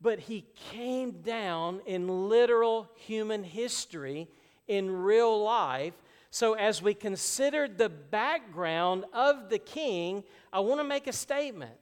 But 0.00 0.18
he 0.20 0.44
came 0.70 1.22
down 1.22 1.80
in 1.86 2.28
literal 2.28 2.90
human 2.96 3.42
history, 3.42 4.28
in 4.68 4.90
real 4.90 5.42
life. 5.42 5.94
So, 6.30 6.54
as 6.54 6.82
we 6.82 6.94
consider 6.94 7.68
the 7.68 7.88
background 7.88 9.04
of 9.12 9.48
the 9.50 9.58
king, 9.58 10.24
I 10.52 10.60
want 10.60 10.80
to 10.80 10.84
make 10.84 11.06
a 11.06 11.12
statement. 11.12 11.76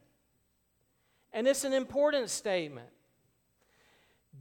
And 1.33 1.49
it's 1.49 1.65
an 1.65 1.73
important 1.73 2.29
statement. 2.29 2.89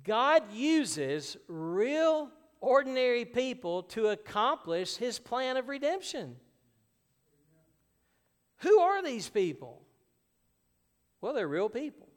God 0.04 0.52
uses 0.52 1.38
real, 1.48 2.30
ordinary 2.60 3.26
people 3.26 3.84
to 3.84 4.08
accomplish 4.08 4.96
his 4.98 5.18
plan 5.20 5.58
of 5.58 5.70
redemption. 5.70 6.36
Who 8.58 8.80
are 8.80 9.02
these 9.02 9.30
people? 9.30 9.82
Well, 11.20 11.34
they're 11.34 11.48
real 11.48 11.70
people. 11.70 12.08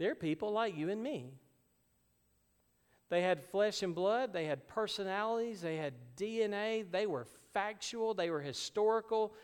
They're 0.00 0.14
people 0.14 0.50
like 0.50 0.78
you 0.78 0.88
and 0.88 1.02
me. 1.02 1.34
They 3.10 3.20
had 3.20 3.44
flesh 3.44 3.82
and 3.82 3.94
blood, 3.94 4.32
they 4.32 4.46
had 4.46 4.66
personalities, 4.66 5.60
they 5.60 5.76
had 5.76 5.92
DNA, 6.16 6.90
they 6.90 7.04
were 7.04 7.26
factual, 7.52 8.14
they 8.14 8.30
were 8.30 8.40
historical. 8.40 9.34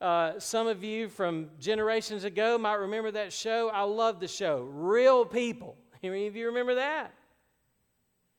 Uh, 0.00 0.40
some 0.40 0.66
of 0.66 0.82
you 0.82 1.08
from 1.08 1.50
generations 1.60 2.24
ago 2.24 2.58
might 2.58 2.74
remember 2.74 3.12
that 3.12 3.32
show. 3.32 3.70
I 3.72 3.82
love 3.82 4.18
the 4.18 4.26
show, 4.26 4.62
Real 4.72 5.24
People. 5.24 5.76
Any 6.02 6.26
of 6.26 6.34
you 6.34 6.46
remember 6.46 6.74
that? 6.74 7.14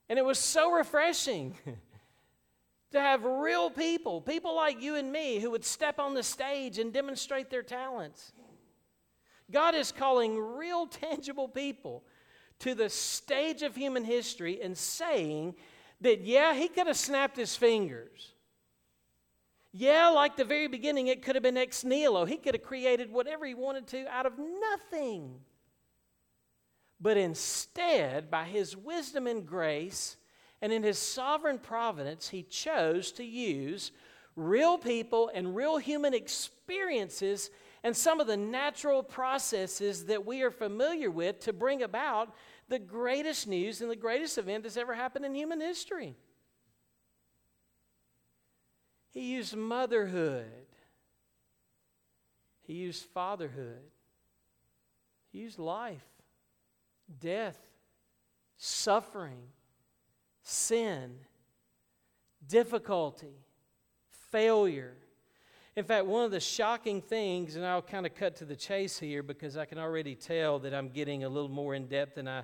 And 0.10 0.20
it 0.20 0.26
was 0.26 0.40
so 0.40 0.74
refreshing 0.74 1.56
to 2.92 3.00
have 3.00 3.24
real 3.24 3.70
people, 3.70 4.20
people 4.20 4.58
like 4.58 4.82
you 4.82 4.98
and 4.98 5.10
me, 5.10 5.40
who 5.40 5.52
would 5.52 5.64
step 5.64 6.00
on 6.00 6.16
the 6.16 6.24
stage 6.24 6.80
and 6.80 6.92
demonstrate 6.92 7.50
their 7.50 7.64
talents. 7.64 8.34
God 9.52 9.76
is 9.76 9.92
calling 9.92 10.40
real, 10.40 10.88
tangible 10.88 11.48
people 11.48 12.04
to 12.60 12.76
the 12.76 12.90
stage 12.90 13.62
of 13.64 13.76
human 13.76 14.04
history 14.04 14.62
and 14.62 14.78
saying 14.78 15.56
that, 16.02 16.22
yeah, 16.22 16.54
he 16.54 16.68
could 16.68 16.88
have 16.88 16.98
snapped 16.98 17.38
his 17.38 17.56
fingers. 17.56 18.34
Yeah, 19.74 20.10
like 20.10 20.36
the 20.36 20.44
very 20.44 20.68
beginning, 20.68 21.08
it 21.08 21.22
could 21.22 21.36
have 21.36 21.44
been 21.44 21.58
ex 21.58 21.84
nihilo. 21.84 22.26
He 22.26 22.38
could 22.38 22.56
have 22.56 22.64
created 22.64 23.12
whatever 23.12 23.46
he 23.46 23.54
wanted 23.54 23.88
to 23.88 24.06
out 24.12 24.26
of 24.26 24.34
nothing. 24.38 25.40
But 27.00 27.18
instead, 27.18 28.30
by 28.30 28.44
his 28.44 28.78
wisdom 28.78 29.28
and 29.28 29.46
grace, 29.46 30.18
and 30.62 30.72
in 30.72 30.84
his 30.84 31.00
sovereign 31.00 31.58
providence, 31.58 32.30
he 32.30 32.44
chose 32.44 33.12
to 33.14 33.24
use 33.24 33.92
real 34.36 34.78
people 34.78 35.32
and 35.34 35.56
real 35.56 35.78
human 35.78 36.14
experiences 36.14 37.50
and 37.84 37.96
some 37.96 38.20
of 38.20 38.28
the 38.28 38.38
natural 38.38 39.02
processes 39.02 40.06
that 40.06 40.26
we 40.26 40.44
are 40.44 40.52
familiar 40.52 41.10
with 41.10 41.40
to 41.42 41.54
bring 41.54 41.82
about 41.82 42.34
the 42.70 42.80
greatest 42.80 43.48
news 43.48 43.82
and 43.82 43.90
the 43.90 43.96
greatest 43.96 44.38
event 44.38 44.64
that's 44.64 44.78
ever 44.78 44.94
happened 44.94 45.26
in 45.26 45.36
human 45.36 45.60
history. 45.60 46.16
He 49.10 49.34
used 49.34 49.56
motherhood, 49.56 50.46
he 52.62 52.74
used 52.74 53.04
fatherhood, 53.06 53.82
he 55.32 55.40
used 55.40 55.60
life, 55.60 56.06
death, 57.20 57.60
suffering, 58.58 59.48
sin, 60.44 61.16
difficulty, 62.48 63.46
failure 64.32 64.96
in 65.76 65.86
fact, 65.86 66.06
one 66.06 66.26
of 66.26 66.32
the 66.32 66.40
shocking 66.40 67.02
things, 67.02 67.56
and 67.56 67.66
I'll 67.66 67.82
kind 67.82 68.06
of 68.06 68.14
cut 68.14 68.36
to 68.38 68.46
the 68.46 68.56
chase 68.56 69.00
here 69.00 69.24
because 69.24 69.56
I 69.56 69.66
can 69.66 69.78
already 69.78 70.16
tell 70.16 70.60
that 70.60 70.74
I'm 70.74 70.90
getting 70.90 71.24
a 71.24 71.30
little 71.30 71.50
more 71.50 71.76
in 71.76 71.88
depth 71.88 72.16
than 72.16 72.28
I 72.28 72.44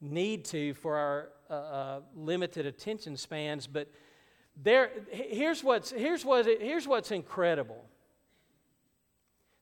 need 0.00 0.44
to 0.46 0.74
for 0.74 0.96
our 0.96 1.28
uh, 1.48 1.52
uh, 1.52 2.00
limited 2.14 2.66
attention 2.66 3.16
spans, 3.16 3.66
but 3.66 3.90
there, 4.60 4.90
here's, 5.10 5.64
what's, 5.64 5.90
here's, 5.90 6.24
what, 6.24 6.44
here's 6.44 6.86
what's 6.86 7.10
incredible. 7.10 7.84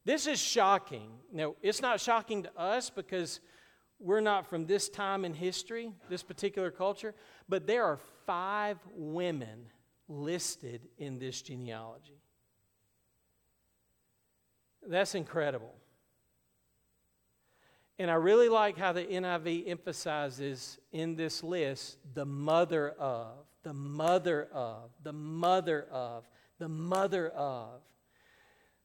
This 0.04 0.26
is 0.26 0.40
shocking. 0.40 1.10
Now, 1.32 1.54
it's 1.62 1.82
not 1.82 2.00
shocking 2.00 2.44
to 2.44 2.58
us 2.58 2.90
because 2.90 3.40
we're 3.98 4.20
not 4.20 4.46
from 4.46 4.66
this 4.66 4.88
time 4.88 5.24
in 5.24 5.32
history, 5.32 5.92
this 6.08 6.22
particular 6.22 6.70
culture, 6.70 7.14
but 7.48 7.66
there 7.66 7.84
are 7.84 7.98
five 8.26 8.78
women 8.94 9.66
listed 10.08 10.88
in 10.98 11.18
this 11.18 11.42
genealogy. 11.42 12.20
That's 14.88 15.14
incredible. 15.14 15.74
And 17.98 18.10
I 18.10 18.14
really 18.14 18.48
like 18.48 18.76
how 18.76 18.92
the 18.92 19.04
NIV 19.04 19.68
emphasizes 19.68 20.78
in 20.92 21.16
this 21.16 21.42
list 21.42 21.98
the 22.14 22.26
mother 22.26 22.90
of, 22.98 23.46
the 23.62 23.72
mother 23.72 24.48
of, 24.52 24.90
the 25.02 25.14
mother 25.14 25.86
of, 25.90 26.28
the 26.58 26.68
mother 26.68 27.28
of. 27.30 27.80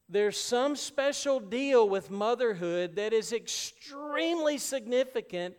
There's 0.07 0.37
some 0.37 0.75
special 0.75 1.39
deal 1.39 1.87
with 1.87 2.09
motherhood 2.09 2.95
that 2.95 3.13
is 3.13 3.31
extremely 3.33 4.57
significant 4.57 5.55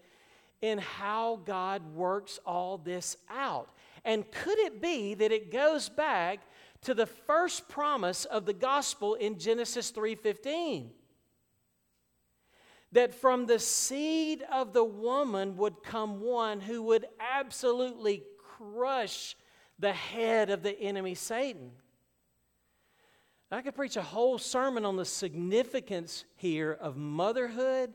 in 0.61 0.79
how 0.79 1.41
God 1.45 1.95
works 1.95 2.39
all 2.47 2.79
this 2.79 3.17
out. 3.31 3.71
And 4.05 4.31
could 4.31 4.59
it 4.59 4.81
be 4.81 5.15
that 5.15 5.33
it 5.33 5.53
goes 5.53 5.89
back 5.89 6.41
to 6.83 6.95
the 6.95 7.07
first 7.07 7.69
promise 7.69 8.25
of 8.25 8.45
the 8.45 8.53
gospel 8.53 9.15
in 9.15 9.39
Genesis 9.39 9.91
3:15 9.91 10.93
that 12.93 13.15
from 13.15 13.47
the 13.47 13.59
seed 13.59 14.43
of 14.43 14.73
the 14.73 14.85
woman 14.85 15.57
would 15.57 15.83
come 15.83 16.21
one 16.21 16.61
who 16.61 16.83
would 16.83 17.07
absolutely 17.19 18.23
crush 18.37 19.35
the 19.79 19.93
head 19.93 20.51
of 20.51 20.63
the 20.63 20.79
enemy 20.79 21.15
Satan. 21.15 21.73
I 23.51 23.61
could 23.61 23.75
preach 23.75 23.97
a 23.97 24.03
whole 24.03 24.39
sermon 24.39 24.85
on 24.87 24.97
the 24.97 25.05
significance 25.05 26.25
here 26.37 26.73
of 26.73 26.97
motherhood 26.97 27.93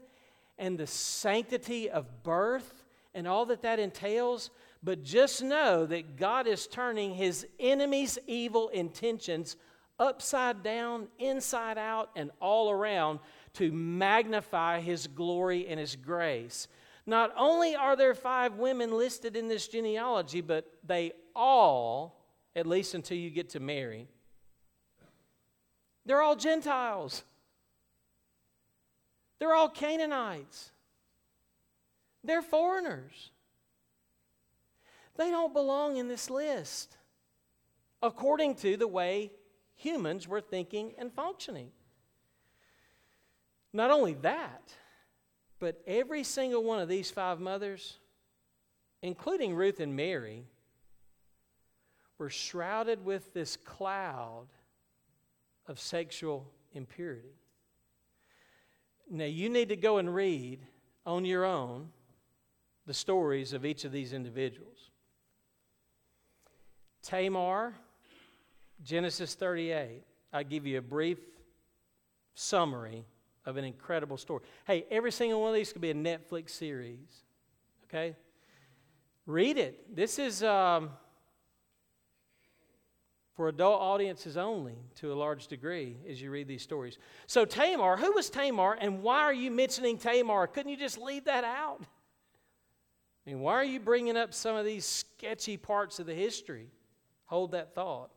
and 0.58 0.78
the 0.78 0.86
sanctity 0.86 1.90
of 1.90 2.24
birth 2.24 2.86
and 3.16 3.28
all 3.28 3.48
that 3.48 3.64
that 3.64 3.80
entails, 3.80 4.52
but 4.88 5.04
just 5.04 5.44
know 5.44 5.86
that 5.86 6.16
God 6.16 6.48
is 6.48 6.66
turning 6.66 7.14
his 7.14 7.46
enemy's 7.60 8.18
evil 8.26 8.70
intentions 8.70 9.58
upside 10.00 10.64
down, 10.64 11.10
inside 11.20 11.78
out, 11.78 12.10
and 12.16 12.32
all 12.40 12.72
around 12.72 13.20
to 13.56 13.70
magnify 13.74 14.80
his 14.80 15.08
glory 15.08 15.68
and 15.68 15.78
his 15.78 15.98
grace. 15.98 16.70
Not 17.06 17.34
only 17.36 17.76
are 17.76 17.98
there 17.98 18.16
five 18.16 18.54
women 18.54 18.98
listed 18.98 19.36
in 19.36 19.50
this 19.50 19.68
genealogy, 19.68 20.40
but 20.40 20.72
they 20.86 21.12
all, 21.36 22.24
at 22.56 22.66
least 22.66 22.94
until 22.94 23.18
you 23.18 23.30
get 23.30 23.50
to 23.50 23.60
Mary, 23.60 24.08
they're 26.06 26.22
all 26.22 26.38
Gentiles. 26.38 27.26
They're 29.40 29.54
all 29.54 29.68
Canaanites. 29.68 30.72
They're 32.24 32.42
foreigners. 32.42 33.32
They 35.18 35.32
don't 35.32 35.54
belong 35.54 35.98
in 35.98 36.08
this 36.08 36.30
list 36.30 36.96
according 38.02 38.56
to 38.56 38.78
the 38.78 38.88
way 38.88 39.32
humans 39.76 40.28
were 40.28 40.42
thinking 40.42 40.94
and 40.98 41.12
functioning. 41.12 41.72
Not 43.74 43.92
only 43.92 44.14
that, 44.16 44.72
But 45.60 45.82
every 45.88 46.24
single 46.24 46.64
one 46.64 46.80
of 46.80 46.88
these 46.88 47.10
five 47.10 47.40
mothers, 47.40 47.98
including 49.02 49.56
Ruth 49.56 49.80
and 49.80 49.96
Mary, 49.96 50.46
were 52.18 52.30
shrouded 52.30 53.04
with 53.04 53.34
this 53.34 53.58
cloud 53.58 54.48
of 55.68 55.80
sexual 55.80 56.52
impurity. 56.74 57.36
Now, 59.10 59.26
you 59.26 59.50
need 59.50 59.70
to 59.70 59.76
go 59.76 59.98
and 59.98 60.14
read 60.14 60.60
on 61.06 61.26
your 61.26 61.46
own 61.46 61.90
the 62.86 62.94
stories 62.94 63.54
of 63.54 63.66
each 63.66 63.84
of 63.84 63.92
these 63.92 64.14
individuals. 64.14 64.77
Tamar, 67.08 67.74
Genesis 68.84 69.34
38. 69.34 70.04
I 70.34 70.44
give 70.44 70.68
you 70.68 70.78
a 70.78 70.82
brief 70.82 71.20
summary 72.36 73.06
of 73.46 73.56
an 73.56 73.64
incredible 73.64 74.18
story. 74.18 74.44
Hey, 74.66 74.86
every 74.92 75.14
single 75.14 75.40
one 75.40 75.50
of 75.52 75.56
these 75.56 75.72
could 75.72 75.82
be 75.82 75.92
a 75.92 75.96
Netflix 75.96 76.50
series. 76.50 77.24
Okay? 77.86 78.14
Read 79.26 79.58
it. 79.58 79.96
This 79.96 80.20
is 80.20 80.44
um, 80.44 80.90
for 83.38 83.48
adult 83.48 83.82
audiences 83.82 84.36
only 84.36 84.76
to 84.96 85.14
a 85.14 85.16
large 85.16 85.48
degree 85.48 85.96
as 86.10 86.22
you 86.22 86.30
read 86.30 86.50
these 86.50 86.62
stories. 86.62 86.98
So, 87.26 87.46
Tamar, 87.46 87.96
who 87.96 88.12
was 88.12 88.30
Tamar, 88.30 88.78
and 88.82 89.02
why 89.02 89.22
are 89.22 89.34
you 89.34 89.50
mentioning 89.50 89.98
Tamar? 89.98 90.46
Couldn't 90.48 90.74
you 90.74 90.78
just 90.78 90.98
leave 90.98 91.24
that 91.24 91.46
out? 91.46 91.80
I 93.26 93.30
mean, 93.30 93.40
why 93.40 93.54
are 93.54 93.64
you 93.64 93.80
bringing 93.80 94.18
up 94.18 94.34
some 94.34 94.58
of 94.58 94.66
these 94.66 94.84
sketchy 94.84 95.56
parts 95.56 96.00
of 96.00 96.06
the 96.06 96.14
history? 96.14 96.68
Hold 97.28 97.52
that 97.52 97.74
thought. 97.74 98.10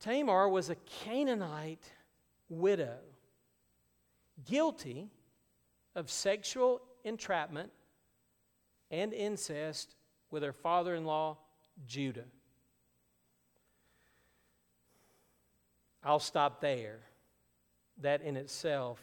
Tamar 0.00 0.48
was 0.48 0.70
a 0.70 0.74
Canaanite 0.74 1.90
widow, 2.48 2.98
guilty 4.44 5.08
of 5.94 6.10
sexual 6.10 6.82
entrapment 7.04 7.70
and 8.90 9.12
incest 9.12 9.96
with 10.30 10.42
her 10.42 10.52
father 10.52 10.94
in 10.94 11.04
law, 11.04 11.38
Judah. 11.86 12.26
I'll 16.02 16.18
stop 16.18 16.60
there. 16.60 17.00
That 18.02 18.22
in 18.22 18.36
itself 18.36 19.00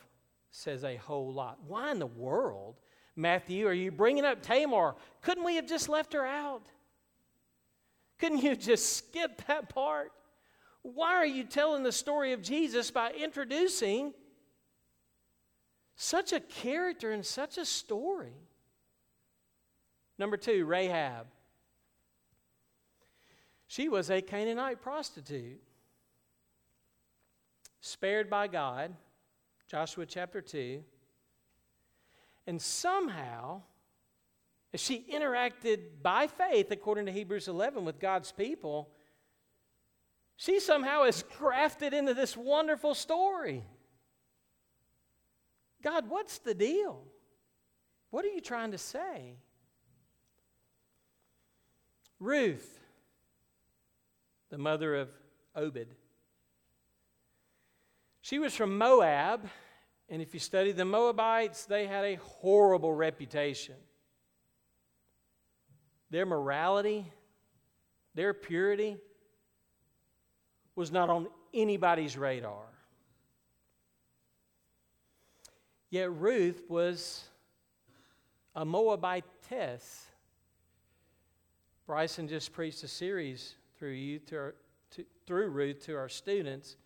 says 0.52 0.84
a 0.84 0.98
whole 0.98 1.34
lot. 1.34 1.58
Why 1.68 1.92
in 1.92 1.98
the 1.98 2.06
world, 2.06 2.76
Matthew, 3.16 3.66
are 3.68 3.74
you 3.74 3.92
bringing 3.92 4.26
up 4.26 4.44
Tamar? 4.44 4.96
Couldn't 5.22 5.46
we 5.46 5.56
have 5.56 5.66
just 5.66 5.90
left 5.90 6.14
her 6.14 6.26
out? 6.26 6.68
Couldn't 8.22 8.44
you 8.44 8.56
just 8.56 8.98
skip 8.98 9.42
that 9.48 9.70
part? 9.70 10.12
Why 10.84 11.16
are 11.16 11.26
you 11.26 11.44
telling 11.44 11.82
the 11.82 11.92
story 11.92 12.34
of 12.34 12.44
Jesus 12.44 12.92
by 12.92 13.10
introducing 13.14 14.14
such 15.96 16.32
a 16.32 16.40
character 16.40 17.14
and 17.14 17.26
such 17.26 17.58
a 17.58 17.66
story? 17.66 18.36
Number 20.20 20.38
two, 20.38 20.66
Rahab. 20.66 21.26
She 23.66 23.90
was 23.90 24.12
a 24.12 24.22
Canaanite 24.22 24.82
prostitute, 24.82 25.60
spared 27.80 28.30
by 28.30 28.48
God, 28.48 28.94
Joshua 29.68 30.06
chapter 30.06 30.42
2. 30.42 30.84
And 32.46 32.62
somehow, 32.62 33.64
she 34.80 35.06
interacted 35.12 35.80
by 36.02 36.28
faith, 36.28 36.72
according 36.72 37.06
to 37.08 37.12
Hebrews 37.12 37.48
11, 37.48 37.84
with 37.84 38.00
God's 38.00 38.32
people, 38.32 38.90
she 40.38 40.60
somehow 40.60 41.04
is 41.04 41.24
grafted 41.38 41.94
into 41.94 42.14
this 42.14 42.38
wonderful 42.38 42.96
story. 42.96 43.64
God, 45.84 46.10
what's 46.10 46.38
the 46.40 46.54
deal? 46.54 47.04
What 48.12 48.24
are 48.26 48.30
you 48.30 48.42
trying 48.42 48.72
to 48.72 48.78
say? 48.78 49.36
Ruth, 52.20 52.80
the 54.50 54.58
mother 54.58 54.96
of 54.96 55.10
Obed. 55.56 55.88
She 58.22 58.40
was 58.40 58.56
from 58.56 58.78
Moab, 58.78 59.50
and 60.08 60.22
if 60.22 60.34
you 60.34 60.40
study 60.40 60.72
the 60.72 60.86
Moabites, 60.86 61.66
they 61.66 61.88
had 61.88 62.06
a 62.06 62.16
horrible 62.16 62.94
reputation. 62.94 63.76
Their 66.12 66.26
morality, 66.26 67.12
their 68.14 68.34
purity, 68.34 68.97
was 70.76 70.91
not 70.91 71.09
on 71.09 71.28
anybody's 71.53 72.18
radar. 72.18 72.66
Yet 75.89 76.12
Ruth 76.14 76.64
was 76.70 77.24
a 78.55 78.66
Moabitess. 78.66 80.05
Bryson 81.86 82.28
just 82.28 82.53
preached 82.53 82.84
a 82.84 82.88
series 82.88 83.55
through 83.78 83.91
you 83.91 84.20
to, 84.20 84.36
our, 84.38 84.55
to 84.91 85.05
through 85.26 85.47
Ruth 85.49 85.86
to 85.86 85.95
our 85.95 86.09
students. 86.09 86.78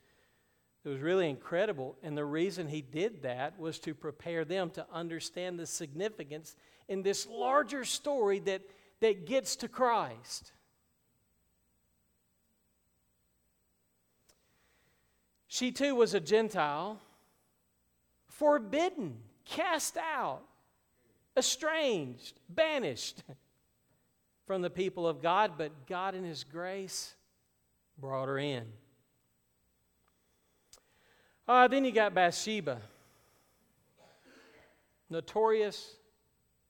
It 0.83 0.89
was 0.89 1.01
really 1.01 1.29
incredible, 1.29 1.95
and 2.03 2.15
the 2.15 2.25
reason 2.25 2.67
he 2.67 2.81
did 2.81 3.23
that 3.23 3.59
was 3.59 3.79
to 3.79 3.95
prepare 3.95 4.45
them 4.45 4.69
to 4.71 4.85
understand 4.93 5.59
the 5.59 5.65
significance 5.65 6.55
in 6.87 7.01
this 7.01 7.27
larger 7.27 7.83
story 7.85 8.39
that, 8.41 8.61
that 9.05 9.27
gets 9.27 9.55
to 9.57 9.67
Christ. 9.67 10.51
She 15.47 15.71
too 15.71 15.93
was 15.93 16.15
a 16.15 16.19
Gentile, 16.19 16.99
forbidden, 18.27 19.17
cast 19.45 19.95
out, 19.95 20.41
estranged, 21.37 22.39
banished 22.49 23.21
from 24.47 24.63
the 24.63 24.71
people 24.71 25.07
of 25.07 25.21
God, 25.21 25.51
but 25.55 25.85
God 25.85 26.15
in 26.15 26.23
His 26.23 26.43
grace 26.43 27.13
brought 27.99 28.27
her 28.27 28.39
in. 28.39 28.63
Uh, 31.47 31.67
then 31.67 31.85
you 31.85 31.91
got 31.91 32.15
Bathsheba, 32.15 32.81
notorious 35.11 35.95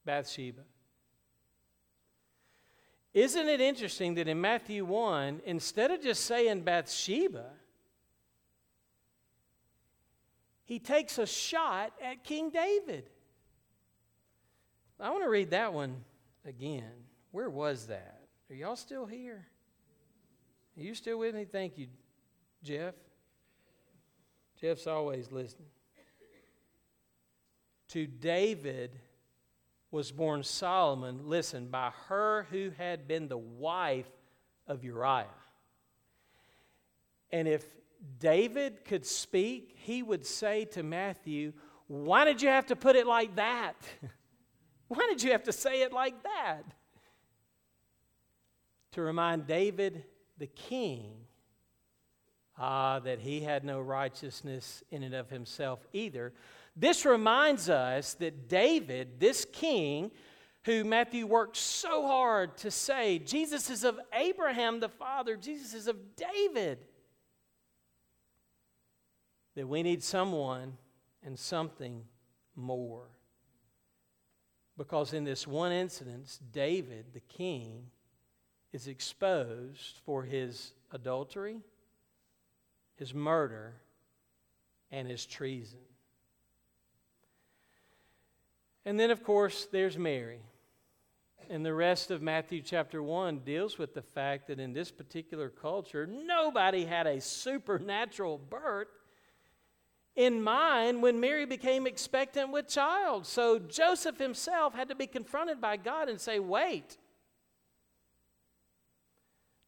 Bathsheba. 0.04 0.64
Isn't 3.16 3.48
it 3.48 3.62
interesting 3.62 4.16
that 4.16 4.28
in 4.28 4.42
Matthew 4.42 4.84
1, 4.84 5.44
instead 5.46 5.90
of 5.90 6.04
just 6.04 6.26
saying 6.26 6.64
Bathsheba, 6.64 7.46
he 10.66 10.80
takes 10.80 11.18
a 11.18 11.26
shot 11.26 11.94
at 12.04 12.26
King 12.26 12.50
David. 12.50 13.10
I 15.00 15.12
want 15.12 15.24
to 15.24 15.30
read 15.30 15.52
that 15.52 15.74
one 15.74 16.04
again. 16.46 16.92
Where 17.32 17.50
was 17.50 17.88
that? 17.88 18.20
Are 18.50 18.56
y'all 18.56 18.76
still 18.76 19.06
here? 19.06 19.48
Are 20.78 20.84
you 20.84 20.94
still 20.94 21.18
with 21.18 21.36
me? 21.36 21.46
Thank 21.46 21.78
you, 21.78 21.88
Jeff. 22.64 22.96
Jeff's 24.60 24.88
always 24.88 25.32
listening. 25.32 25.70
To 27.90 28.08
David 28.08 29.00
was 29.96 30.12
born 30.12 30.44
Solomon, 30.44 31.22
listen, 31.24 31.68
by 31.68 31.90
her 32.10 32.46
who 32.52 32.70
had 32.78 33.08
been 33.08 33.30
the 33.30 33.38
wife 33.38 34.12
of 34.68 34.84
Uriah. 34.84 35.26
And 37.32 37.48
if 37.48 37.64
David 38.20 38.84
could 38.84 39.06
speak, 39.06 39.74
he 39.78 40.04
would 40.04 40.26
say 40.26 40.66
to 40.66 40.84
Matthew, 40.84 41.54
Why 41.88 42.26
did 42.26 42.42
you 42.42 42.50
have 42.50 42.66
to 42.66 42.76
put 42.76 42.98
it 42.98 43.08
like 43.08 43.38
that? 43.38 43.76
Why 44.90 45.08
did 45.10 45.24
you 45.24 45.32
have 45.32 45.44
to 45.44 45.54
say 45.54 45.82
it 45.82 45.94
like 45.94 46.22
that? 46.24 46.64
To 48.92 49.02
remind 49.02 49.48
David, 49.48 50.04
the 50.38 50.48
king, 50.48 51.14
ah, 52.58 53.00
that 53.00 53.20
he 53.20 53.40
had 53.40 53.64
no 53.64 53.80
righteousness 53.80 54.84
in 54.92 55.04
and 55.04 55.16
of 55.16 55.30
himself 55.30 55.88
either. 55.94 56.34
This 56.76 57.06
reminds 57.06 57.70
us 57.70 58.16
that 58.16 58.50
David, 58.50 59.20
this 59.20 59.46
king, 59.52 60.12
who 60.66 60.84
Matthew 60.84 61.26
worked 61.26 61.58
so 61.58 62.08
hard 62.08 62.58
to 62.58 62.72
say, 62.72 63.20
Jesus 63.20 63.70
is 63.70 63.84
of 63.84 64.00
Abraham 64.14 64.80
the 64.80 64.90
father, 64.90 65.38
Jesus 65.38 65.74
is 65.74 65.88
of 65.88 66.16
David 66.16 66.80
that 69.56 69.68
we 69.68 69.84
need 69.84 70.04
someone 70.04 70.78
and 71.24 71.40
something 71.40 72.04
more. 72.56 73.08
Because 74.78 75.14
in 75.14 75.24
this 75.24 75.48
one 75.48 75.72
incident, 75.72 76.40
David, 76.52 77.06
the 77.14 77.22
king, 77.22 77.88
is 78.74 78.88
exposed 78.88 80.00
for 80.06 80.24
his 80.24 80.74
adultery, 80.92 81.62
his 82.96 83.14
murder, 83.14 83.76
and 84.92 85.08
his 85.08 85.26
treason. 85.26 85.80
And 88.86 89.00
then, 89.00 89.12
of 89.12 89.24
course, 89.24 89.68
there's 89.72 89.98
Mary. 89.98 90.42
And 91.50 91.66
the 91.66 91.74
rest 91.74 92.12
of 92.12 92.22
Matthew 92.22 92.62
chapter 92.62 93.02
1 93.02 93.40
deals 93.40 93.78
with 93.78 93.94
the 93.94 94.02
fact 94.02 94.48
that 94.48 94.60
in 94.60 94.74
this 94.74 94.92
particular 94.92 95.50
culture, 95.50 96.08
nobody 96.08 96.86
had 96.86 97.08
a 97.08 97.22
supernatural 97.22 98.38
birth 98.38 98.88
in 100.16 100.42
mind 100.42 101.02
when 101.02 101.20
Mary 101.20 101.46
became 101.46 101.86
expectant 101.86 102.52
with 102.52 102.68
child. 102.68 103.26
So 103.26 103.60
Joseph 103.60 104.18
himself 104.18 104.74
had 104.74 104.90
to 104.90 104.96
be 104.96 105.08
confronted 105.08 105.60
by 105.60 105.78
God 105.78 106.10
and 106.10 106.20
say, 106.20 106.40
Wait, 106.40 106.98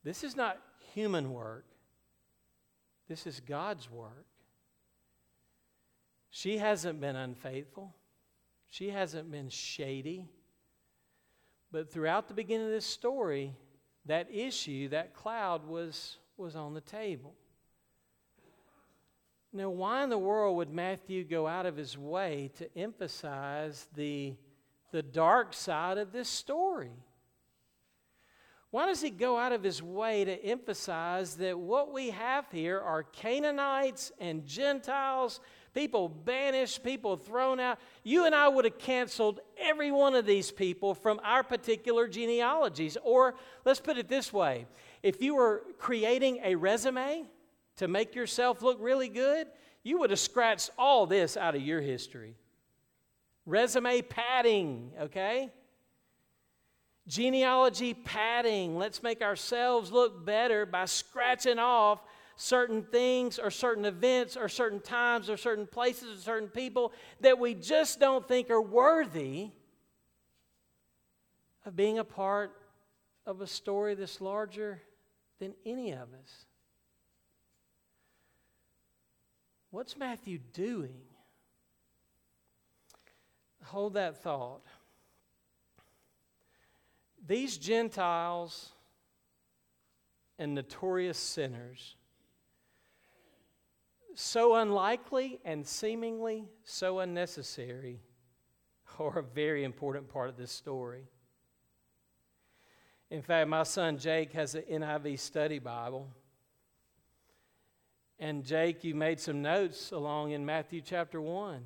this 0.03 0.23
is 0.23 0.35
not 0.35 0.59
human 0.93 1.33
work, 1.33 1.65
this 3.07 3.27
is 3.27 3.39
God's 3.39 3.89
work. 3.91 4.25
She 6.29 6.57
hasn't 6.57 7.01
been 7.01 7.15
unfaithful, 7.15 7.95
she 8.69 8.89
hasn't 8.89 9.31
been 9.31 9.49
shady. 9.49 10.25
But 11.71 11.91
throughout 11.91 12.27
the 12.27 12.33
beginning 12.33 12.67
of 12.67 12.71
this 12.71 12.85
story, 12.85 13.53
that 14.05 14.27
issue, 14.31 14.89
that 14.89 15.13
cloud 15.13 15.67
was, 15.67 16.17
was 16.37 16.55
on 16.55 16.73
the 16.73 16.81
table. 16.81 17.33
Now, 19.53 19.69
why 19.69 20.03
in 20.03 20.09
the 20.09 20.17
world 20.17 20.57
would 20.57 20.71
Matthew 20.71 21.23
go 21.23 21.47
out 21.47 21.65
of 21.65 21.77
his 21.77 21.97
way 21.97 22.51
to 22.57 22.77
emphasize 22.77 23.87
the, 23.95 24.35
the 24.91 25.01
dark 25.01 25.53
side 25.53 25.97
of 25.97 26.11
this 26.11 26.29
story? 26.29 26.91
Why 28.69 28.85
does 28.85 29.01
he 29.01 29.09
go 29.09 29.37
out 29.37 29.53
of 29.53 29.63
his 29.63 29.81
way 29.81 30.25
to 30.25 30.45
emphasize 30.45 31.35
that 31.37 31.57
what 31.57 31.93
we 31.93 32.09
have 32.09 32.45
here 32.51 32.79
are 32.79 33.03
Canaanites 33.03 34.11
and 34.19 34.45
Gentiles, 34.45 35.39
people 35.77 36.09
banished, 36.09 36.83
people 36.83 37.17
thrown 37.17 37.59
out? 37.59 37.77
You 38.03 38.25
and 38.25 38.33
I 38.33 38.47
would 38.47 38.65
have 38.65 38.79
canceled 38.79 39.41
every 39.59 39.91
one 39.91 40.15
of 40.15 40.25
these 40.25 40.51
people 40.51 40.95
from 40.95 41.21
our 41.23 41.43
particular 41.43 42.07
genealogies. 42.07 42.97
Or 43.03 43.35
let's 43.63 43.79
put 43.79 43.99
it 43.99 44.09
this 44.09 44.33
way 44.33 44.65
if 45.03 45.21
you 45.21 45.35
were 45.35 45.61
creating 45.77 46.39
a 46.43 46.55
resume 46.55 47.25
to 47.75 47.87
make 47.87 48.15
yourself 48.15 48.63
look 48.63 48.79
really 48.81 49.07
good, 49.07 49.45
you 49.83 49.99
would 49.99 50.09
have 50.09 50.19
scratched 50.19 50.71
all 50.79 51.05
this 51.05 51.37
out 51.37 51.53
of 51.53 51.61
your 51.61 51.79
history. 51.79 52.33
Resume 53.45 54.01
padding, 54.01 54.91
okay? 54.99 55.51
Genealogy 57.07 57.93
padding. 57.93 58.77
Let's 58.77 59.03
make 59.03 59.21
ourselves 59.21 59.91
look 59.91 60.25
better 60.25 60.65
by 60.65 60.85
scratching 60.85 61.59
off 61.59 62.01
certain 62.37 62.83
things 62.83 63.39
or 63.39 63.51
certain 63.51 63.83
events 63.83 64.37
or 64.37 64.47
certain 64.47 64.79
times 64.79 65.29
or 65.29 65.35
certain 65.35 65.67
places 65.67 66.19
or 66.19 66.21
certain 66.21 66.47
people 66.47 66.93
that 67.19 67.37
we 67.37 67.53
just 67.53 67.99
don't 67.99 68.25
think 68.27 68.49
are 68.49 68.61
worthy 68.61 69.49
of 71.65 71.75
being 71.75 71.97
a 71.99 72.03
part 72.03 72.55
of 73.25 73.41
a 73.41 73.47
story 73.47 73.95
that's 73.95 74.21
larger 74.21 74.81
than 75.39 75.53
any 75.65 75.91
of 75.91 76.13
us. 76.13 76.45
What's 79.71 79.97
Matthew 79.97 80.39
doing? 80.53 81.01
Hold 83.65 83.95
that 83.95 84.23
thought. 84.23 84.61
These 87.27 87.57
Gentiles 87.57 88.71
and 90.39 90.53
notorious 90.53 91.17
sinners, 91.17 91.95
so 94.19 94.55
unlikely 94.55 95.39
and 95.45 95.63
seemingly 95.63 96.45
so 96.63 96.99
unnecessary, 96.99 98.01
are 98.99 99.19
a 99.19 99.23
very 99.23 99.63
important 99.63 100.09
part 100.09 100.27
of 100.27 100.35
this 100.35 100.51
story. 100.51 101.03
In 103.11 103.21
fact, 103.21 103.47
my 103.47 103.61
son 103.61 103.99
Jake 103.99 104.33
has 104.33 104.55
an 104.55 104.63
NIV 104.63 105.19
study 105.19 105.59
Bible. 105.59 106.09
And 108.17 108.43
Jake, 108.43 108.83
you 108.83 108.95
made 108.95 109.19
some 109.19 109.43
notes 109.43 109.91
along 109.91 110.31
in 110.31 110.43
Matthew 110.43 110.81
chapter 110.81 111.21
1. 111.21 111.63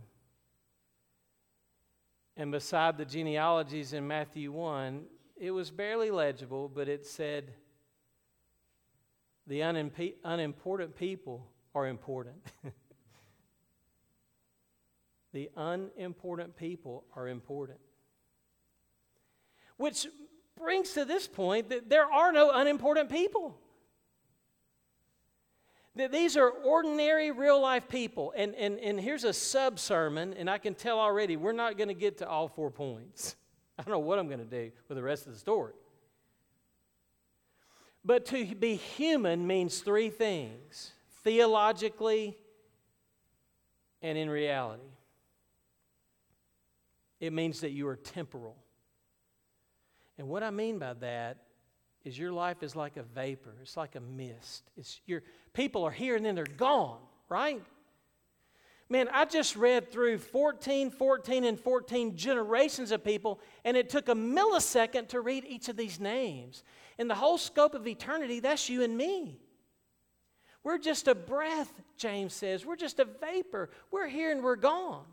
And 2.36 2.52
beside 2.52 2.98
the 2.98 3.06
genealogies 3.06 3.94
in 3.94 4.06
Matthew 4.06 4.52
1, 4.52 5.06
it 5.38 5.52
was 5.52 5.72
barely 5.72 6.12
legible, 6.12 6.68
but 6.68 6.90
it 6.90 7.06
said, 7.06 7.54
The 9.48 9.62
unimp- 9.62 10.16
unimportant 10.26 10.98
people 10.98 11.48
are 11.74 11.88
important. 11.88 12.36
the 15.34 15.50
unimportant 15.56 16.56
people 16.56 17.06
are 17.16 17.28
important. 17.28 17.80
Which 19.78 20.08
brings 20.58 20.92
to 20.94 21.06
this 21.06 21.28
point 21.28 21.70
that 21.70 21.90
there 21.90 22.06
are 22.06 22.32
no 22.32 22.52
unimportant 22.52 23.10
people. 23.10 23.58
That 25.96 26.12
these 26.12 26.38
are 26.38 26.50
ordinary, 26.50 27.32
real 27.32 27.62
life 27.62 27.90
people. 27.90 28.34
And, 28.36 28.56
and, 28.56 28.80
and 28.80 29.00
here's 29.00 29.24
a 29.24 29.34
sub 29.34 29.80
sermon, 29.80 30.34
and 30.34 30.50
I 30.50 30.58
can 30.58 30.74
tell 30.74 31.00
already 31.00 31.36
we're 31.36 31.52
not 31.52 31.78
going 31.78 31.90
to 31.90 31.94
get 31.94 32.20
to 32.20 32.28
all 32.28 32.48
four 32.48 32.72
points. 32.72 33.36
I 33.80 33.84
don't 33.84 33.92
know 33.92 34.00
what 34.00 34.20
I'm 34.20 34.28
going 34.28 34.40
to 34.40 34.46
do 34.46 34.72
with 34.88 34.96
the 34.96 35.04
rest 35.04 35.28
of 35.28 35.34
the 35.34 35.40
story. 35.40 35.74
But 38.04 38.26
to 38.28 38.56
be 38.56 38.76
human 38.76 39.46
means 39.46 39.80
three 39.80 40.10
things 40.10 40.94
theologically 41.24 42.38
and 44.02 44.18
in 44.18 44.30
reality. 44.30 44.84
It 47.20 47.34
means 47.34 47.62
that 47.62 47.72
you 47.72 47.88
are 47.88 47.96
temporal. 47.96 48.58
And 50.18 50.28
what 50.28 50.44
I 50.44 50.50
mean 50.50 50.80
by 50.80 50.94
that 50.96 51.38
is 52.04 52.18
your 52.18 52.32
life 52.32 52.64
is 52.64 52.76
like 52.76 52.98
a 52.98 53.04
vapor, 53.04 53.54
it's 53.62 53.78
like 53.78 53.96
a 53.96 54.00
mist. 54.00 54.64
It's 54.76 55.00
your 55.06 55.22
people 55.54 55.84
are 55.84 55.92
here 55.92 56.16
and 56.16 56.26
then 56.26 56.36
they're 56.36 56.46
gone, 56.46 57.00
right? 57.30 57.62
Man, 58.90 59.08
I 59.14 59.24
just 59.24 59.56
read 59.56 59.90
through 59.90 60.18
14, 60.18 60.92
14, 60.92 61.46
and 61.46 61.58
14 61.58 62.18
generations 62.18 62.92
of 62.92 63.06
people, 63.06 63.40
and 63.64 63.78
it 63.78 63.90
took 63.90 64.10
a 64.10 64.14
millisecond 64.14 65.08
to 65.10 65.22
read 65.22 65.46
each 65.46 65.70
of 65.70 65.78
these 65.78 65.98
names. 65.98 66.64
In 66.98 67.08
the 67.08 67.16
whole 67.16 67.38
scope 67.38 67.74
of 67.74 67.88
eternity, 67.88 68.42
that's 68.42 68.68
you 68.68 68.84
and 68.84 68.98
me. 68.98 69.40
We're 70.64 70.78
just 70.78 71.08
a 71.08 71.16
breath, 71.16 71.72
James 71.98 72.34
says. 72.34 72.66
We're 72.66 72.76
just 72.76 73.00
a 73.00 73.06
vapor. 73.06 73.70
We're 73.90 74.08
here 74.08 74.32
and 74.32 74.44
we're 74.44 74.56
gone. 74.56 75.06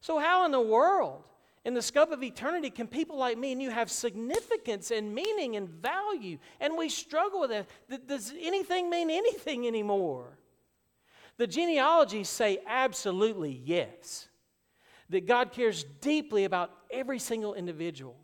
So, 0.00 0.18
how 0.18 0.44
in 0.44 0.52
the 0.52 0.60
world 0.60 1.24
in 1.68 1.74
the 1.74 1.82
scope 1.82 2.12
of 2.12 2.22
eternity, 2.22 2.70
can 2.70 2.86
people 2.86 3.18
like 3.18 3.36
me 3.36 3.52
and 3.52 3.60
you 3.60 3.70
have 3.70 3.90
significance 3.90 4.90
and 4.90 5.14
meaning 5.14 5.56
and 5.56 5.68
value? 5.68 6.38
And 6.60 6.78
we 6.78 6.88
struggle 6.88 7.40
with 7.40 7.50
that. 7.50 8.06
Does 8.06 8.32
anything 8.40 8.88
mean 8.88 9.10
anything 9.10 9.66
anymore? 9.66 10.38
The 11.36 11.46
genealogies 11.46 12.30
say 12.30 12.60
absolutely 12.66 13.60
yes. 13.64 14.28
That 15.10 15.26
God 15.26 15.52
cares 15.52 15.84
deeply 16.00 16.44
about 16.44 16.70
every 16.90 17.18
single 17.18 17.52
individual, 17.52 18.16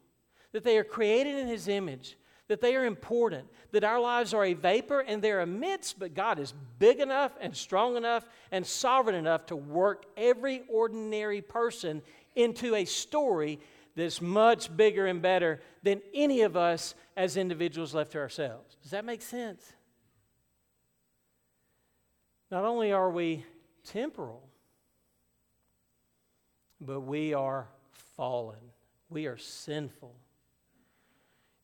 that 0.52 0.64
they 0.64 0.78
are 0.78 0.84
created 0.84 1.36
in 1.36 1.46
His 1.46 1.68
image, 1.68 2.16
that 2.48 2.60
they 2.60 2.76
are 2.76 2.84
important, 2.84 3.48
that 3.72 3.84
our 3.84 4.00
lives 4.00 4.34
are 4.34 4.44
a 4.44 4.52
vapor 4.54 5.00
and 5.00 5.22
they're 5.22 5.40
a 5.40 5.46
mist, 5.46 5.98
but 5.98 6.14
God 6.14 6.38
is 6.38 6.52
big 6.78 7.00
enough 7.00 7.32
and 7.40 7.56
strong 7.56 7.96
enough 7.96 8.26
and 8.52 8.66
sovereign 8.66 9.16
enough 9.16 9.46
to 9.46 9.56
work 9.56 10.04
every 10.16 10.62
ordinary 10.68 11.40
person 11.40 12.02
into 12.36 12.74
a 12.74 12.84
story 12.84 13.58
that's 13.96 14.20
much 14.20 14.76
bigger 14.76 15.06
and 15.06 15.22
better 15.22 15.60
than 15.82 16.02
any 16.12 16.42
of 16.42 16.56
us 16.56 16.94
as 17.16 17.36
individuals 17.36 17.94
left 17.94 18.12
to 18.12 18.18
ourselves. 18.18 18.76
Does 18.82 18.90
that 18.90 19.04
make 19.04 19.22
sense? 19.22 19.72
Not 22.50 22.64
only 22.64 22.92
are 22.92 23.10
we 23.10 23.44
temporal, 23.84 24.42
but 26.80 27.00
we 27.00 27.32
are 27.34 27.68
fallen. 28.16 28.58
We 29.08 29.26
are 29.26 29.38
sinful. 29.38 30.14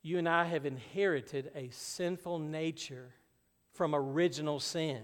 You 0.03 0.19
and 0.19 0.29
I 0.29 0.45
have 0.45 0.67
inherited 0.67 1.51
a 1.55 1.69
sinful 1.71 2.39
nature 2.39 3.15
from 3.73 3.95
original 3.95 4.61
sin. 4.61 5.03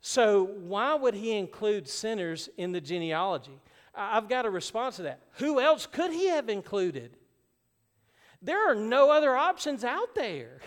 So, 0.00 0.44
why 0.44 0.94
would 0.94 1.14
he 1.14 1.32
include 1.32 1.88
sinners 1.88 2.48
in 2.56 2.72
the 2.72 2.80
genealogy? 2.80 3.60
I've 3.94 4.28
got 4.28 4.46
a 4.46 4.50
response 4.50 4.96
to 4.96 5.02
that. 5.02 5.20
Who 5.32 5.60
else 5.60 5.86
could 5.86 6.12
he 6.12 6.28
have 6.28 6.48
included? 6.48 7.16
There 8.40 8.70
are 8.70 8.74
no 8.74 9.10
other 9.10 9.36
options 9.36 9.84
out 9.84 10.14
there. 10.14 10.60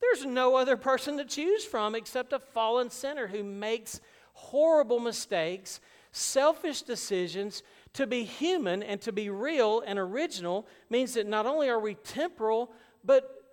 There's 0.00 0.26
no 0.26 0.56
other 0.56 0.76
person 0.76 1.16
to 1.18 1.24
choose 1.24 1.64
from 1.64 1.94
except 1.94 2.32
a 2.32 2.38
fallen 2.38 2.90
sinner 2.90 3.26
who 3.26 3.42
makes 3.42 4.00
horrible 4.32 5.00
mistakes, 5.00 5.80
selfish 6.12 6.82
decisions. 6.82 7.62
To 7.94 8.06
be 8.06 8.24
human 8.24 8.82
and 8.82 9.00
to 9.02 9.12
be 9.12 9.30
real 9.30 9.82
and 9.86 9.98
original 9.98 10.66
means 10.90 11.14
that 11.14 11.26
not 11.26 11.46
only 11.46 11.68
are 11.68 11.80
we 11.80 11.94
temporal, 11.94 12.70
but, 13.04 13.44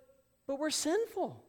but 0.46 0.58
we're 0.58 0.70
sinful. 0.70 1.42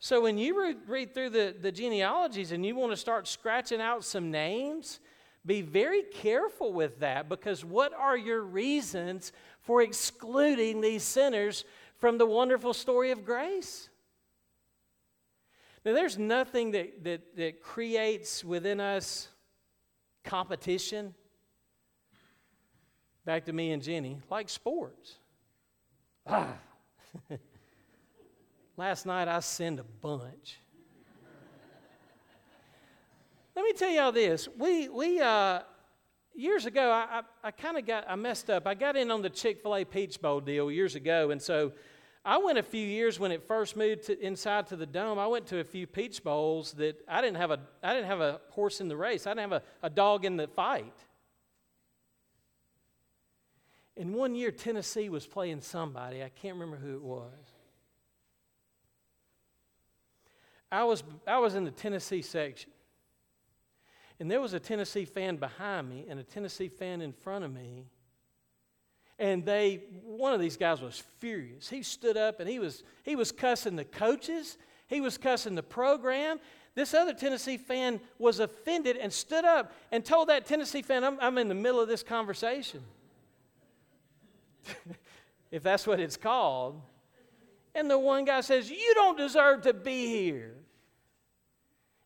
So 0.00 0.22
when 0.22 0.38
you 0.38 0.60
read, 0.60 0.76
read 0.86 1.14
through 1.14 1.30
the, 1.30 1.54
the 1.60 1.72
genealogies 1.72 2.52
and 2.52 2.64
you 2.64 2.76
want 2.76 2.92
to 2.92 2.96
start 2.96 3.26
scratching 3.26 3.80
out 3.80 4.04
some 4.04 4.30
names, 4.30 5.00
be 5.44 5.60
very 5.62 6.02
careful 6.02 6.72
with 6.72 7.00
that 7.00 7.28
because 7.28 7.64
what 7.64 7.92
are 7.94 8.16
your 8.16 8.42
reasons 8.42 9.32
for 9.60 9.82
excluding 9.82 10.80
these 10.80 11.02
sinners 11.02 11.64
from 11.98 12.18
the 12.18 12.26
wonderful 12.26 12.72
story 12.72 13.10
of 13.10 13.24
grace? 13.24 13.88
Now, 15.84 15.94
there's 15.94 16.18
nothing 16.18 16.72
that, 16.72 17.04
that, 17.04 17.36
that 17.36 17.62
creates 17.62 18.44
within 18.44 18.80
us 18.80 19.28
competition. 20.24 21.14
Back 23.28 23.44
to 23.44 23.52
me 23.52 23.72
and 23.72 23.82
Jenny, 23.82 24.16
like 24.30 24.48
sports. 24.48 25.16
Ah. 26.26 26.54
Last 28.78 29.04
night 29.04 29.28
I 29.28 29.40
sinned 29.40 29.78
a 29.80 29.84
bunch. 29.84 30.58
Let 33.54 33.66
me 33.66 33.74
tell 33.74 33.90
y'all 33.90 34.12
this. 34.12 34.48
We, 34.56 34.88
we 34.88 35.20
uh, 35.20 35.60
years 36.34 36.64
ago, 36.64 36.90
I, 36.90 37.18
I, 37.18 37.48
I 37.48 37.50
kind 37.50 37.76
of 37.76 37.84
got, 37.84 38.06
I 38.08 38.16
messed 38.16 38.48
up. 38.48 38.66
I 38.66 38.72
got 38.72 38.96
in 38.96 39.10
on 39.10 39.20
the 39.20 39.28
Chick 39.28 39.60
fil 39.60 39.76
A 39.76 39.84
Peach 39.84 40.22
Bowl 40.22 40.40
deal 40.40 40.70
years 40.70 40.94
ago. 40.94 41.30
And 41.30 41.42
so 41.42 41.72
I 42.24 42.38
went 42.38 42.56
a 42.56 42.62
few 42.62 42.86
years 42.86 43.20
when 43.20 43.30
it 43.30 43.46
first 43.46 43.76
moved 43.76 44.04
to, 44.04 44.18
inside 44.24 44.68
to 44.68 44.76
the 44.76 44.86
dome. 44.86 45.18
I 45.18 45.26
went 45.26 45.46
to 45.48 45.60
a 45.60 45.64
few 45.64 45.86
Peach 45.86 46.24
Bowls 46.24 46.72
that 46.78 47.04
I 47.06 47.20
didn't 47.20 47.36
have 47.36 47.50
a, 47.50 47.60
I 47.82 47.92
didn't 47.92 48.06
have 48.06 48.22
a 48.22 48.40
horse 48.48 48.80
in 48.80 48.88
the 48.88 48.96
race, 48.96 49.26
I 49.26 49.32
didn't 49.32 49.50
have 49.50 49.60
a, 49.60 49.62
a 49.82 49.90
dog 49.90 50.24
in 50.24 50.38
the 50.38 50.48
fight. 50.48 50.94
And 53.98 54.14
one 54.14 54.36
year, 54.36 54.52
Tennessee 54.52 55.08
was 55.08 55.26
playing 55.26 55.60
somebody. 55.60 56.22
I 56.22 56.28
can't 56.28 56.54
remember 56.54 56.76
who 56.76 56.94
it 56.94 57.02
was. 57.02 57.32
I 60.70 60.84
was, 60.84 61.02
I 61.26 61.38
was 61.38 61.56
in 61.56 61.64
the 61.64 61.72
Tennessee 61.72 62.22
section. 62.22 62.70
And 64.20 64.30
there 64.30 64.40
was 64.40 64.52
a 64.52 64.60
Tennessee 64.60 65.04
fan 65.04 65.36
behind 65.36 65.88
me 65.88 66.06
and 66.08 66.20
a 66.20 66.22
Tennessee 66.22 66.68
fan 66.68 67.00
in 67.00 67.12
front 67.12 67.44
of 67.44 67.52
me. 67.52 67.86
And 69.18 69.44
they, 69.44 69.82
one 70.04 70.32
of 70.32 70.40
these 70.40 70.56
guys 70.56 70.80
was 70.80 71.02
furious. 71.18 71.68
He 71.68 71.82
stood 71.82 72.16
up 72.16 72.38
and 72.38 72.48
he 72.48 72.60
was, 72.60 72.84
he 73.02 73.16
was 73.16 73.32
cussing 73.32 73.74
the 73.74 73.84
coaches, 73.84 74.58
he 74.86 75.00
was 75.00 75.18
cussing 75.18 75.56
the 75.56 75.62
program. 75.62 76.38
This 76.74 76.94
other 76.94 77.12
Tennessee 77.12 77.56
fan 77.56 78.00
was 78.18 78.38
offended 78.38 78.96
and 78.96 79.12
stood 79.12 79.44
up 79.44 79.72
and 79.90 80.04
told 80.04 80.28
that 80.28 80.46
Tennessee 80.46 80.82
fan, 80.82 81.02
I'm, 81.02 81.18
I'm 81.20 81.38
in 81.38 81.48
the 81.48 81.54
middle 81.54 81.80
of 81.80 81.88
this 81.88 82.04
conversation. 82.04 82.84
if 85.50 85.62
that's 85.62 85.86
what 85.86 86.00
it's 86.00 86.16
called. 86.16 86.80
And 87.74 87.90
the 87.90 87.98
one 87.98 88.24
guy 88.24 88.40
says, 88.40 88.70
You 88.70 88.92
don't 88.94 89.16
deserve 89.16 89.62
to 89.62 89.72
be 89.74 90.06
here. 90.06 90.54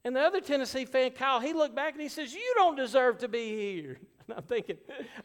And 0.04 0.16
the 0.16 0.20
other 0.20 0.40
Tennessee 0.40 0.84
fan, 0.84 1.12
Kyle, 1.12 1.40
he 1.40 1.52
looked 1.52 1.74
back 1.74 1.92
and 1.92 2.02
he 2.02 2.08
says, 2.08 2.34
You 2.34 2.52
don't 2.56 2.76
deserve 2.76 3.18
to 3.18 3.28
be 3.28 3.50
here. 3.50 3.98
And 4.28 4.38
I'm 4.38 4.44
thinking, 4.44 4.76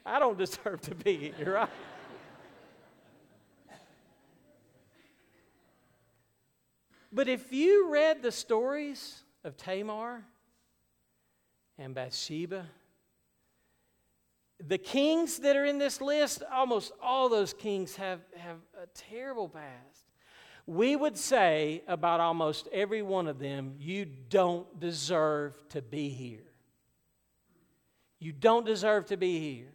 I 0.04 0.18
don't 0.18 0.40
deserve 0.40 0.82
to 0.82 0.96
be 0.96 1.32
here, 1.38 1.54
right? 1.54 1.70
but 7.14 7.28
if 7.28 7.54
you 7.54 7.92
read 7.92 8.24
the 8.24 8.32
stories 8.32 9.24
of 9.44 9.56
Tamar 9.56 10.26
and 11.78 11.94
Bathsheba, 11.94 12.66
the 14.66 14.78
kings 14.78 15.38
that 15.40 15.56
are 15.56 15.66
in 15.66 15.78
this 15.78 16.02
list, 16.02 16.44
almost 16.52 16.92
all 17.02 17.30
those 17.30 17.54
kings 17.54 17.96
have, 17.96 18.22
have 18.36 18.58
a 18.82 18.88
terrible 18.88 19.48
past 19.50 20.08
we 20.68 20.98
would 20.98 21.18
say 21.18 21.82
about 21.88 22.20
almost 22.20 22.68
every 22.74 23.02
one 23.02 23.28
of 23.28 23.40
them, 23.40 23.76
you 23.80 24.06
don't 24.06 24.80
deserve 24.80 25.58
to 25.70 25.82
be 25.82 26.10
here. 26.10 26.44
You 28.20 28.34
don't 28.34 28.66
deserve 28.66 29.06
to 29.08 29.18
be 29.18 29.40
here. 29.40 29.74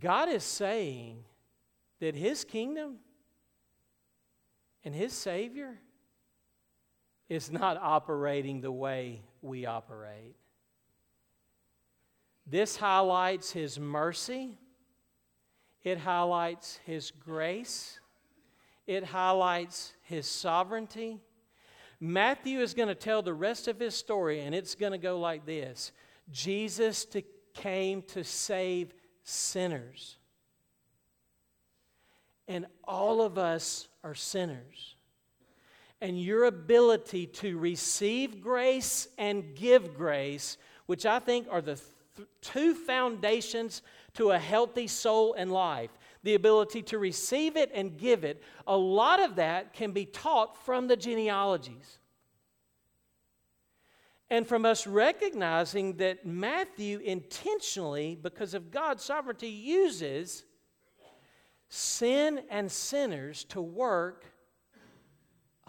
God 0.00 0.30
is 0.30 0.42
saying 0.42 1.24
that 2.00 2.14
His 2.14 2.44
kingdom 2.44 2.96
and 4.84 4.94
His 4.94 5.12
Savior 5.12 5.78
is 7.28 7.50
not 7.50 7.76
operating 7.76 8.62
the 8.62 8.72
way 8.72 9.22
we 9.42 9.66
operate. 9.66 10.34
This 12.46 12.76
highlights 12.76 13.52
His 13.52 13.78
mercy 13.78 14.58
it 15.84 15.98
highlights 15.98 16.80
His 16.86 17.10
grace, 17.10 18.00
it 18.86 19.04
highlights 19.04 19.92
His 20.02 20.26
sovereignty. 20.26 21.20
Matthew 22.00 22.60
is 22.60 22.74
going 22.74 22.88
to 22.88 22.94
tell 22.94 23.22
the 23.22 23.34
rest 23.34 23.68
of 23.68 23.78
his 23.78 23.94
story, 23.94 24.40
and 24.40 24.54
it's 24.54 24.74
going 24.74 24.92
to 24.92 24.98
go 24.98 25.18
like 25.20 25.46
this 25.46 25.92
Jesus 26.30 27.04
to, 27.06 27.22
came 27.52 28.02
to 28.02 28.24
save 28.24 28.92
sinners. 29.22 30.16
And 32.46 32.66
all 32.82 33.22
of 33.22 33.38
us 33.38 33.88
are 34.02 34.14
sinners. 34.14 34.96
And 36.02 36.20
your 36.20 36.44
ability 36.44 37.26
to 37.26 37.56
receive 37.56 38.42
grace 38.42 39.08
and 39.16 39.54
give 39.54 39.94
grace, 39.94 40.58
which 40.84 41.06
I 41.06 41.20
think 41.20 41.46
are 41.50 41.62
the 41.62 41.80
two 42.40 42.74
foundations 42.74 43.82
to 44.14 44.30
a 44.30 44.38
healthy 44.38 44.86
soul 44.86 45.34
and 45.34 45.52
life, 45.52 45.90
the 46.22 46.34
ability 46.34 46.82
to 46.82 46.98
receive 46.98 47.56
it 47.56 47.70
and 47.74 47.98
give 47.98 48.24
it, 48.24 48.42
a 48.66 48.76
lot 48.76 49.20
of 49.20 49.36
that 49.36 49.72
can 49.72 49.92
be 49.92 50.04
taught 50.04 50.56
from 50.64 50.86
the 50.86 50.96
genealogies. 50.96 51.98
And 54.30 54.46
from 54.46 54.64
us 54.64 54.86
recognizing 54.86 55.96
that 55.98 56.24
Matthew 56.24 56.98
intentionally, 57.00 58.18
because 58.20 58.54
of 58.54 58.70
God's 58.70 59.04
sovereignty, 59.04 59.48
uses 59.48 60.44
sin 61.68 62.40
and 62.50 62.70
sinners 62.70 63.44
to 63.44 63.60
work 63.60 64.24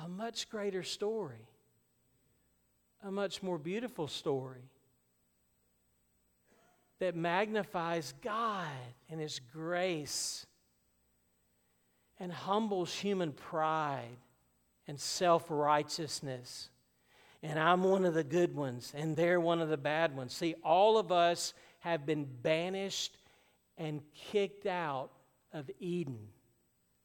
a 0.03 0.07
much 0.07 0.49
greater 0.49 0.83
story, 0.83 1.47
a 3.03 3.11
much 3.11 3.43
more 3.43 3.57
beautiful 3.57 4.07
story 4.07 4.69
that 6.99 7.15
magnifies 7.15 8.13
God 8.21 8.67
and 9.09 9.19
His 9.19 9.39
grace 9.51 10.45
and 12.19 12.31
humbles 12.31 12.93
human 12.93 13.31
pride 13.31 14.17
and 14.87 14.99
self 14.99 15.45
righteousness. 15.49 16.69
And 17.43 17.59
I'm 17.59 17.83
one 17.83 18.05
of 18.05 18.13
the 18.13 18.23
good 18.23 18.55
ones, 18.55 18.93
and 18.95 19.15
they're 19.15 19.39
one 19.39 19.61
of 19.61 19.69
the 19.69 19.77
bad 19.77 20.15
ones. 20.15 20.33
See, 20.33 20.55
all 20.63 20.97
of 20.97 21.11
us 21.11 21.53
have 21.79 22.05
been 22.05 22.25
banished 22.41 23.17
and 23.77 24.01
kicked 24.13 24.65
out 24.65 25.11
of 25.51 25.69
Eden 25.79 26.17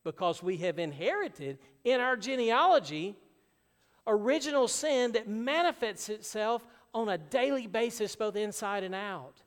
because 0.05 0.43
we 0.43 0.57
have 0.59 0.79
inherited 0.79 1.59
in 1.85 2.01
our 2.01 2.17
genealogy 2.17 3.17
original 4.07 4.67
sin 4.67 5.13
that 5.13 5.29
manifests 5.29 6.09
itself 6.09 6.67
on 6.95 7.09
a 7.09 7.19
daily 7.19 7.67
basis, 7.67 8.17
both 8.17 8.37
inside 8.37 8.83
and 8.83 8.95
out. 8.95 9.43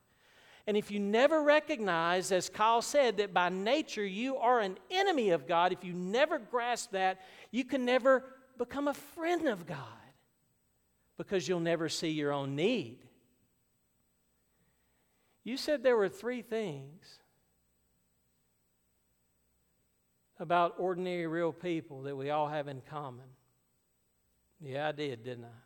And 0.65 0.77
if 0.77 0.91
you 0.91 0.99
never 0.99 1.43
recognize, 1.43 2.31
as 2.31 2.49
Kyle 2.49 2.81
said, 2.81 3.17
that 3.17 3.33
by 3.33 3.49
nature 3.49 4.05
you 4.05 4.37
are 4.37 4.61
an 4.61 4.77
enemy 4.89 5.31
of 5.31 5.45
God, 5.45 5.73
if 5.73 5.83
you 5.83 5.93
never 5.93 6.39
grasp 6.39 6.91
that, 6.91 7.21
you 7.51 7.65
can 7.65 7.83
never 7.83 8.23
become 8.57 8.87
a 8.87 8.93
friend 8.93 9.47
of 9.47 9.65
God 9.65 9.77
because 11.17 11.47
you'll 11.47 11.59
never 11.59 11.89
see 11.89 12.09
your 12.09 12.31
own 12.31 12.55
need. 12.55 12.99
You 15.43 15.57
said 15.57 15.83
there 15.83 15.97
were 15.97 16.09
three 16.09 16.41
things 16.41 17.19
about 20.39 20.75
ordinary, 20.77 21.27
real 21.27 21.51
people 21.51 22.03
that 22.03 22.15
we 22.15 22.29
all 22.29 22.47
have 22.47 22.69
in 22.69 22.81
common. 22.89 23.25
Yeah, 24.61 24.87
I 24.87 24.91
did, 24.93 25.23
didn't 25.23 25.43
I? 25.43 25.59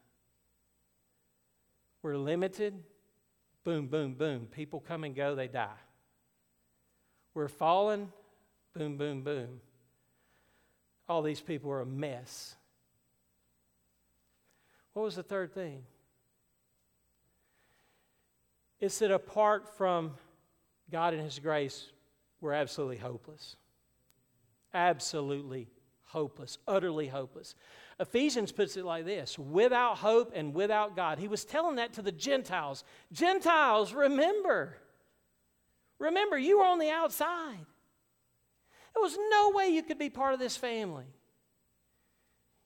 We're 2.01 2.17
limited 2.17 2.73
boom, 3.67 3.87
boom, 3.87 4.13
boom. 4.13 4.47
People 4.49 4.79
come 4.79 5.03
and 5.03 5.13
go, 5.13 5.35
they 5.35 5.49
die. 5.49 5.67
We're 7.33 7.49
fallen, 7.49 8.13
boom, 8.73 8.95
boom, 8.95 9.23
boom. 9.23 9.59
All 11.09 11.21
these 11.21 11.41
people 11.41 11.69
are 11.71 11.81
a 11.81 11.85
mess. 11.85 12.55
What 14.93 15.03
was 15.03 15.17
the 15.17 15.23
third 15.23 15.53
thing? 15.53 15.83
It's 18.79 18.99
that 18.99 19.11
apart 19.11 19.75
from 19.75 20.13
God 20.89 21.13
and 21.13 21.21
His 21.21 21.37
grace, 21.37 21.87
we're 22.39 22.53
absolutely 22.53 22.99
hopeless. 22.99 23.57
Absolutely 24.73 25.67
hopeless, 26.05 26.57
utterly 26.69 27.09
hopeless. 27.09 27.53
Ephesians 27.99 28.51
puts 28.51 28.77
it 28.77 28.85
like 28.85 29.05
this 29.05 29.39
without 29.39 29.97
hope 29.97 30.31
and 30.35 30.53
without 30.53 30.95
God. 30.95 31.17
He 31.17 31.27
was 31.27 31.45
telling 31.45 31.77
that 31.77 31.93
to 31.93 32.01
the 32.01 32.11
Gentiles. 32.11 32.83
Gentiles, 33.11 33.93
remember. 33.93 34.77
Remember, 35.97 36.37
you 36.37 36.59
were 36.59 36.65
on 36.65 36.77
the 36.77 36.91
outside. 36.91 37.65
There 38.93 39.01
was 39.01 39.17
no 39.29 39.51
way 39.55 39.69
you 39.69 39.81
could 39.81 39.97
be 39.97 40.09
part 40.09 40.33
of 40.33 40.39
this 40.39 40.55
family. 40.55 41.05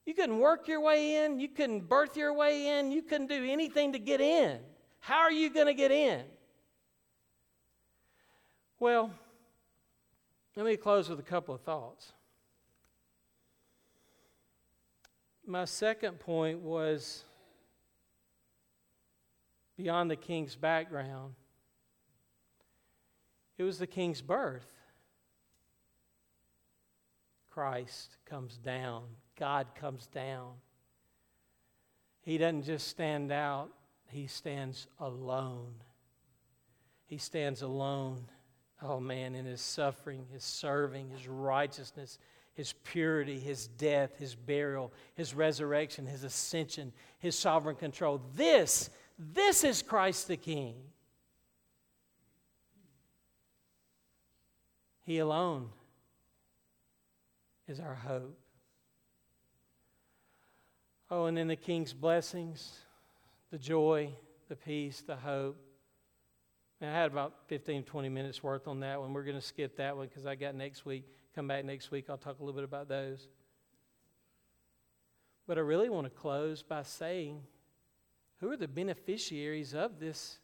You 0.05 0.13
couldn't 0.13 0.39
work 0.39 0.67
your 0.67 0.81
way 0.81 1.23
in, 1.23 1.39
you 1.39 1.47
couldn't 1.47 1.87
birth 1.87 2.17
your 2.17 2.33
way 2.33 2.79
in, 2.79 2.91
you 2.91 3.01
couldn't 3.01 3.27
do 3.27 3.45
anything 3.49 3.93
to 3.93 3.99
get 3.99 4.19
in. 4.19 4.59
How 4.99 5.19
are 5.19 5.31
you 5.31 5.49
going 5.49 5.67
to 5.67 5.73
get 5.73 5.91
in? 5.91 6.23
Well, 8.79 9.11
let 10.55 10.65
me 10.65 10.75
close 10.75 11.07
with 11.07 11.19
a 11.19 11.23
couple 11.23 11.55
of 11.55 11.61
thoughts. 11.61 12.11
My 15.45 15.65
second 15.65 16.19
point 16.19 16.59
was 16.59 17.23
beyond 19.77 20.11
the 20.11 20.15
king's 20.15 20.55
background, 20.55 21.33
it 23.57 23.63
was 23.63 23.79
the 23.79 23.87
king's 23.87 24.21
birth. 24.21 24.67
Christ 27.49 28.15
comes 28.25 28.57
down, 28.57 29.03
God 29.37 29.67
comes 29.75 30.07
down. 30.07 30.53
He 32.21 32.37
doesn't 32.37 32.63
just 32.63 32.87
stand 32.87 33.31
out, 33.31 33.69
he 34.07 34.27
stands 34.27 34.87
alone. 34.99 35.73
He 37.07 37.17
stands 37.17 37.61
alone, 37.61 38.23
oh 38.81 39.01
man, 39.01 39.35
in 39.35 39.45
his 39.45 39.59
suffering, 39.59 40.27
his 40.31 40.45
serving, 40.45 41.09
his 41.09 41.27
righteousness, 41.27 42.17
his 42.53 42.73
purity, 42.83 43.39
his 43.39 43.67
death, 43.67 44.17
his 44.17 44.35
burial, 44.35 44.91
his 45.15 45.33
resurrection, 45.33 46.05
his 46.05 46.23
ascension, 46.23 46.91
his 47.19 47.37
sovereign 47.37 47.75
control. 47.75 48.21
This, 48.35 48.89
this 49.17 49.63
is 49.63 49.81
Christ 49.81 50.27
the 50.27 50.37
King. 50.37 50.75
He 55.03 55.19
alone 55.19 55.69
is 57.67 57.79
our 57.79 57.95
hope. 57.95 58.37
Oh, 61.09 61.25
and 61.25 61.35
then 61.35 61.47
the 61.47 61.55
King's 61.55 61.93
blessings, 61.93 62.71
the 63.51 63.57
joy, 63.57 64.11
the 64.49 64.55
peace, 64.55 65.01
the 65.01 65.15
hope. 65.15 65.57
And 66.79 66.89
I 66.89 66.93
had 66.93 67.11
about 67.11 67.33
15, 67.47 67.83
20 67.83 68.09
minutes 68.09 68.41
worth 68.41 68.67
on 68.67 68.79
that 68.81 68.99
one. 68.99 69.13
We're 69.13 69.23
going 69.23 69.35
to 69.35 69.41
skip 69.41 69.77
that 69.77 69.95
one 69.95 70.07
because 70.07 70.25
I 70.25 70.35
got 70.35 70.55
next 70.55 70.85
week. 70.85 71.05
Come 71.35 71.47
back 71.47 71.63
next 71.65 71.91
week, 71.91 72.05
I'll 72.09 72.17
talk 72.17 72.39
a 72.39 72.43
little 72.43 72.55
bit 72.55 72.65
about 72.65 72.89
those. 72.89 73.27
But 75.47 75.57
I 75.57 75.61
really 75.61 75.89
want 75.89 76.05
to 76.05 76.09
close 76.09 76.61
by 76.61 76.83
saying 76.83 77.41
who 78.39 78.51
are 78.51 78.57
the 78.57 78.67
beneficiaries 78.67 79.73
of 79.73 79.99
this 79.99 80.39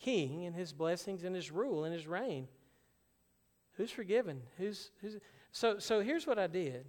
king 0.00 0.46
and 0.46 0.56
his 0.56 0.72
blessings 0.72 1.24
and 1.24 1.36
his 1.36 1.50
rule 1.50 1.84
and 1.84 1.92
his 1.92 2.06
reign? 2.06 2.48
Who's 3.74 3.90
forgiven? 3.90 4.42
Who's, 4.58 4.90
who's 5.00 5.18
so 5.52 5.78
so 5.78 6.00
here's 6.00 6.26
what 6.26 6.38
I 6.38 6.46
did. 6.46 6.86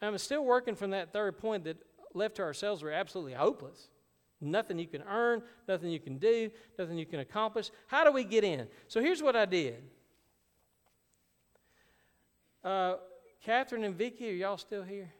I'm 0.00 0.16
still 0.18 0.44
working 0.44 0.74
from 0.74 0.90
that 0.90 1.12
third 1.12 1.38
point 1.38 1.64
that 1.64 1.76
left 2.14 2.36
to 2.36 2.42
ourselves 2.42 2.82
we're 2.82 2.92
absolutely 2.92 3.34
hopeless. 3.34 3.88
Nothing 4.40 4.78
you 4.78 4.86
can 4.86 5.02
earn, 5.02 5.42
nothing 5.66 5.90
you 5.90 5.98
can 5.98 6.18
do, 6.18 6.50
nothing 6.78 6.96
you 6.96 7.06
can 7.06 7.20
accomplish. 7.20 7.70
How 7.88 8.04
do 8.04 8.12
we 8.12 8.22
get 8.22 8.44
in? 8.44 8.68
So 8.86 9.00
here's 9.00 9.22
what 9.22 9.34
I 9.34 9.46
did. 9.46 9.82
Uh, 12.64 12.94
Catherine 13.44 13.84
and 13.84 13.94
Vicky, 13.94 14.30
are 14.30 14.34
y'all 14.34 14.58
still 14.58 14.82
here? 14.82 15.12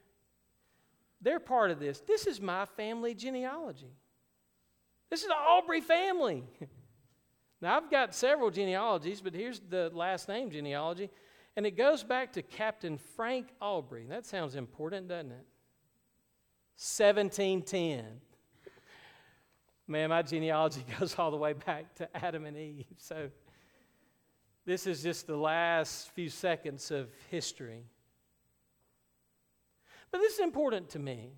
They're 1.21 1.41
part 1.41 1.71
of 1.71 1.81
this. 1.81 2.01
This 2.01 2.27
is 2.27 2.41
my 2.41 2.65
family 2.65 3.15
genealogy. 3.15 3.93
This 5.11 5.23
is 5.23 5.29
the 5.29 5.35
Aubrey 5.35 5.81
family. 5.81 6.45
now, 7.61 7.77
I've 7.77 7.91
got 7.91 8.15
several 8.15 8.51
genealogies, 8.51 9.21
but 9.21 9.35
here's 9.35 9.61
the 9.61 9.91
last 9.95 10.29
name 10.29 10.51
genealogy. 10.51 11.11
And 11.57 11.67
it 11.67 11.73
goes 11.73 12.05
back 12.05 12.33
to 12.35 12.43
Captain 12.43 12.99
Frank 13.17 13.49
Aubrey. 13.61 14.07
That 14.09 14.27
sounds 14.27 14.55
important, 14.55 15.09
doesn't 15.09 15.33
it? 15.33 15.47
1710. 16.77 18.05
Man, 19.89 20.11
my 20.11 20.23
genealogy 20.23 20.85
goes 21.01 21.19
all 21.19 21.31
the 21.31 21.37
way 21.37 21.55
back 21.55 21.95
to 21.97 22.17
Adam 22.17 22.45
and 22.45 22.57
Eve. 22.57 22.87
So 22.99 23.31
this 24.69 24.87
is 24.87 25.03
just 25.03 25.27
the 25.27 25.35
last 25.35 26.11
few 26.11 26.29
seconds 26.29 26.91
of 26.91 27.09
history. 27.31 27.87
But 30.11 30.19
this 30.19 30.35
is 30.35 30.41
important 30.41 30.91
to 30.91 30.99
me. 30.99 31.33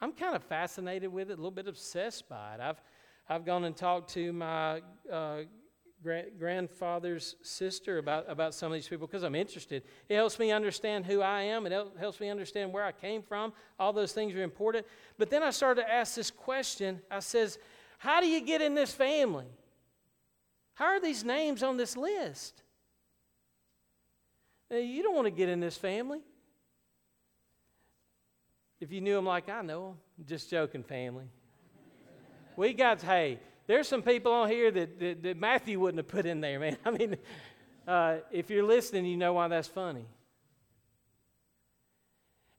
I'm 0.00 0.12
kind 0.12 0.36
of 0.36 0.44
fascinated 0.44 1.12
with 1.12 1.30
it, 1.30 1.32
a 1.32 1.36
little 1.36 1.50
bit 1.50 1.66
obsessed 1.66 2.28
by 2.28 2.54
it. 2.54 2.60
I've, 2.60 2.80
I've 3.28 3.44
gone 3.44 3.64
and 3.64 3.76
talked 3.76 4.10
to 4.10 4.32
my 4.32 4.82
uh, 5.12 5.38
gra- 6.00 6.30
grandfather's 6.38 7.34
sister 7.42 7.98
about, 7.98 8.30
about 8.30 8.54
some 8.54 8.70
of 8.70 8.74
these 8.74 8.86
people 8.86 9.08
because 9.08 9.24
I'm 9.24 9.34
interested. 9.34 9.82
It 10.08 10.14
helps 10.14 10.38
me 10.38 10.52
understand 10.52 11.06
who 11.06 11.22
I 11.22 11.42
am, 11.42 11.66
it 11.66 11.72
helps 11.98 12.20
me 12.20 12.30
understand 12.30 12.72
where 12.72 12.84
I 12.84 12.92
came 12.92 13.22
from. 13.22 13.52
All 13.80 13.92
those 13.92 14.12
things 14.12 14.32
are 14.36 14.44
important. 14.44 14.86
But 15.18 15.28
then 15.28 15.42
I 15.42 15.50
started 15.50 15.80
to 15.82 15.92
ask 15.92 16.14
this 16.14 16.30
question 16.30 17.00
I 17.10 17.18
says, 17.18 17.58
How 17.98 18.20
do 18.20 18.28
you 18.28 18.40
get 18.42 18.62
in 18.62 18.76
this 18.76 18.94
family? 18.94 19.48
How 20.74 20.86
are 20.86 21.00
these 21.00 21.24
names 21.24 21.62
on 21.62 21.76
this 21.76 21.96
list? 21.96 22.62
Now, 24.70 24.78
you 24.78 25.02
don't 25.02 25.14
want 25.14 25.26
to 25.26 25.30
get 25.30 25.48
in 25.48 25.60
this 25.60 25.76
family. 25.76 26.20
If 28.80 28.90
you 28.90 29.00
knew 29.00 29.14
them 29.14 29.26
like 29.26 29.48
I 29.48 29.62
know 29.62 29.96
them, 30.16 30.26
just 30.26 30.50
joking, 30.50 30.82
family. 30.82 31.26
we 32.56 32.72
got, 32.72 33.02
hey, 33.02 33.38
there's 33.66 33.86
some 33.86 34.02
people 34.02 34.32
on 34.32 34.48
here 34.48 34.70
that, 34.70 34.98
that, 34.98 35.22
that, 35.22 35.36
Matthew 35.36 35.78
wouldn't 35.78 35.98
have 35.98 36.08
put 36.08 36.26
in 36.26 36.40
there, 36.40 36.58
man. 36.58 36.76
I 36.84 36.90
mean, 36.90 37.16
uh, 37.86 38.16
if 38.30 38.50
you're 38.50 38.64
listening, 38.64 39.04
you 39.04 39.16
know 39.16 39.34
why 39.34 39.48
that's 39.48 39.68
funny. 39.68 40.06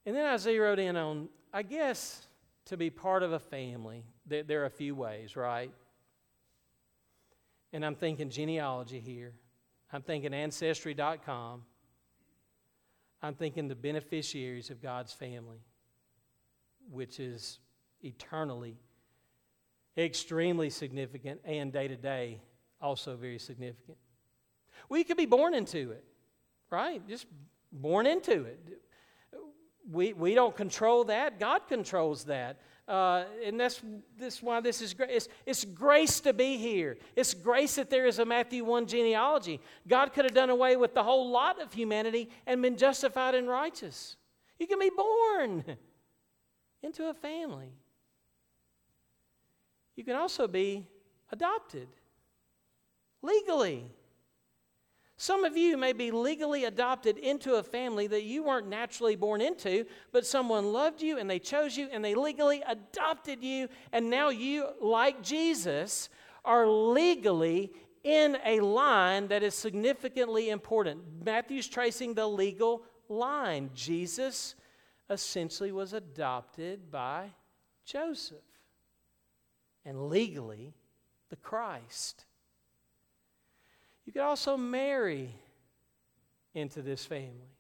And 0.06 0.16
then 0.16 0.26
I 0.26 0.38
zeroed 0.38 0.80
in 0.80 0.96
on, 0.96 1.30
I 1.52 1.64
guess, 1.64 2.28
to 2.66 2.78
be 2.78 2.90
part 2.90 3.24
of 3.24 3.34
a 3.34 3.40
family, 3.40 4.04
there, 4.26 4.44
there 4.44 4.62
are 4.62 4.66
a 4.66 4.72
few 4.72 4.96
ways, 4.96 5.36
right? 5.36 5.72
And 7.74 7.86
I'm 7.86 7.96
thinking 7.96 8.30
genealogy 8.30 9.00
here. 9.00 9.34
I'm 9.92 10.02
thinking 10.02 10.34
ancestry.com. 10.34 11.64
I'm 13.22 13.34
thinking 13.36 13.68
the 13.68 13.76
beneficiaries 13.76 14.70
of 14.70 14.82
God's 14.82 15.12
family, 15.12 15.60
which 16.90 17.20
is 17.20 17.60
eternally 18.02 18.78
extremely 19.98 20.70
significant 20.70 21.40
and 21.46 21.72
day 21.72 21.88
to 21.88 21.96
day 21.96 22.42
also 22.82 23.16
very 23.16 23.40
significant. 23.40 23.98
We 24.90 25.04
could 25.04 25.18
be 25.18 25.26
born 25.26 25.54
into 25.54 25.92
it, 25.92 26.04
right? 26.70 27.08
Just 27.08 27.28
born 27.72 28.06
into 28.06 28.44
it. 28.44 28.60
We, 29.90 30.14
we 30.14 30.34
don't 30.34 30.56
control 30.56 31.06
that, 31.06 31.40
God 31.40 31.68
controls 31.68 32.26
that. 32.26 32.60
Uh, 32.88 33.24
and 33.46 33.58
that's, 33.58 33.82
that's 34.20 34.44
why 34.44 34.60
this 34.60 34.82
is 34.82 34.94
great. 34.94 35.10
It's, 35.10 35.28
it's 35.46 35.64
grace 35.64 36.20
to 36.22 36.34
be 36.34 36.58
here. 36.58 36.98
It's 37.16 37.34
grace 37.34 37.76
that 37.76 37.90
there 37.90 38.06
is 38.06 38.20
a 38.20 38.26
Matthew 38.26 38.66
1 38.66 38.88
genealogy. 38.88 39.62
God 39.88 40.12
could 40.14 40.26
have 40.26 40.34
done 40.34 40.50
away 40.50 40.76
with 40.76 40.94
the 40.94 41.04
whole 41.04 41.30
lot 41.30 41.62
of 41.62 41.72
humanity 41.72 42.30
and 42.46 42.62
been 42.62 42.76
justified 42.76 43.36
and 43.36 43.48
righteous. 43.48 44.18
You 44.60 44.68
can 44.68 44.80
be 44.80 44.92
born 44.96 45.64
into 46.84 47.10
a 47.10 47.14
family. 47.14 47.72
You 49.96 50.04
can 50.04 50.16
also 50.16 50.48
be 50.48 50.86
adopted 51.32 51.88
legally. 53.22 53.86
Some 55.24 55.46
of 55.46 55.56
you 55.56 55.78
may 55.78 55.94
be 55.94 56.12
legally 56.12 56.66
adopted 56.66 57.18
into 57.18 57.54
a 57.54 57.64
family 57.64 58.08
that 58.08 58.24
you 58.24 58.44
weren't 58.44 58.68
naturally 58.68 59.16
born 59.16 59.40
into, 59.40 59.86
but 60.12 60.26
someone 60.26 60.74
loved 60.74 61.02
you 61.02 61.18
and 61.18 61.30
they 61.30 61.40
chose 61.40 61.78
you 61.78 61.88
and 61.94 62.04
they 62.04 62.14
legally 62.14 62.62
adopted 62.68 63.42
you, 63.42 63.70
and 63.94 64.10
now 64.10 64.28
you, 64.28 64.68
like 64.82 65.24
Jesus, 65.24 66.10
are 66.44 66.68
legally 66.68 67.72
in 68.04 68.38
a 68.44 68.60
line 68.60 69.30
that 69.30 69.44
is 69.44 69.56
significantly 69.56 70.50
important. 70.50 71.02
Matthew's 71.24 71.70
tracing 71.70 72.16
the 72.16 72.28
legal 72.28 72.84
line. 73.08 73.70
Jesus 73.74 74.56
essentially 75.10 75.72
was 75.72 75.94
adopted 75.94 76.92
by 76.92 77.30
Joseph 77.86 78.44
and 79.86 80.10
legally 80.10 80.74
the 81.30 81.38
Christ. 81.38 82.26
You 84.06 84.14
could 84.14 84.22
also 84.22 84.58
marry 84.58 85.34
into 86.54 86.82
this 86.82 87.06
family. 87.06 87.54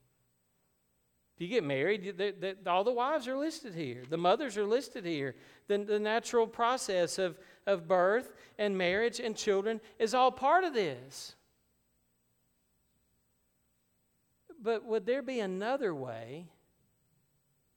If 1.35 1.41
you 1.41 1.47
get 1.47 1.63
married, 1.63 2.21
all 2.67 2.83
the 2.83 2.91
wives 2.91 3.27
are 3.27 3.35
listed 3.35 3.73
here, 3.73 4.03
the 4.07 4.17
mothers 4.17 4.55
are 4.55 4.65
listed 4.65 5.03
here. 5.05 5.35
The, 5.67 5.79
the 5.79 5.99
natural 5.99 6.45
process 6.45 7.17
of, 7.17 7.39
of 7.65 7.87
birth 7.87 8.33
and 8.59 8.77
marriage 8.77 9.19
and 9.19 9.35
children 9.35 9.81
is 9.97 10.13
all 10.13 10.31
part 10.31 10.63
of 10.63 10.73
this. 10.73 11.35
But 14.61 14.85
would 14.85 15.05
there 15.05 15.23
be 15.23 15.39
another 15.39 15.95
way 15.95 16.45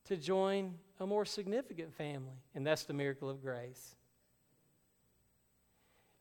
to 0.05 0.17
join 0.17 0.75
a 1.01 1.07
more 1.07 1.25
significant 1.25 1.95
family? 1.95 2.37
And 2.55 2.67
that's 2.67 2.85
the 2.85 2.93
miracle 2.93 3.31
of 3.31 3.43
grace. 3.43 3.97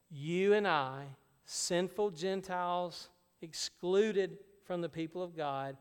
You 0.10 0.54
and 0.54 0.68
I 0.68 1.06
sinful 1.46 2.12
Gentiles 2.12 3.10
excluded 3.42 4.38
from 4.66 4.82
the 4.82 4.90
people 4.90 5.22
of 5.22 5.36
God 5.36 5.78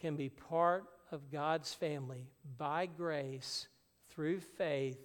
can 0.00 0.16
be 0.16 0.28
part 0.28 0.84
of 1.12 1.30
God's 1.30 1.72
family 1.74 2.28
by 2.56 2.86
grace 2.86 3.68
through 4.10 4.40
faith 4.40 4.98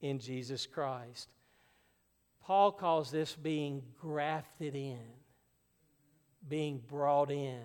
in 0.00 0.18
Jesus 0.18 0.66
Christ. 0.66 1.28
Paul 2.44 2.72
calls 2.72 3.10
this 3.10 3.36
being 3.36 3.82
grafted 4.00 4.74
in, 4.74 4.98
being 6.48 6.82
brought 6.88 7.30
in 7.30 7.62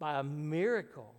by 0.00 0.18
a 0.18 0.24
miracle. 0.24 1.14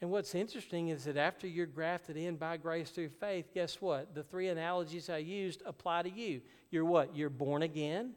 And 0.00 0.10
what's 0.10 0.34
interesting 0.34 0.88
is 0.88 1.04
that 1.04 1.16
after 1.16 1.48
you're 1.48 1.66
grafted 1.66 2.16
in 2.16 2.36
by 2.36 2.56
grace 2.56 2.90
through 2.90 3.08
faith, 3.08 3.52
guess 3.52 3.80
what? 3.80 4.14
The 4.14 4.22
three 4.22 4.48
analogies 4.48 5.10
I 5.10 5.18
used 5.18 5.62
apply 5.66 6.02
to 6.02 6.10
you. 6.10 6.40
You're 6.70 6.84
what? 6.84 7.16
You're 7.16 7.30
born 7.30 7.62
again, 7.62 8.12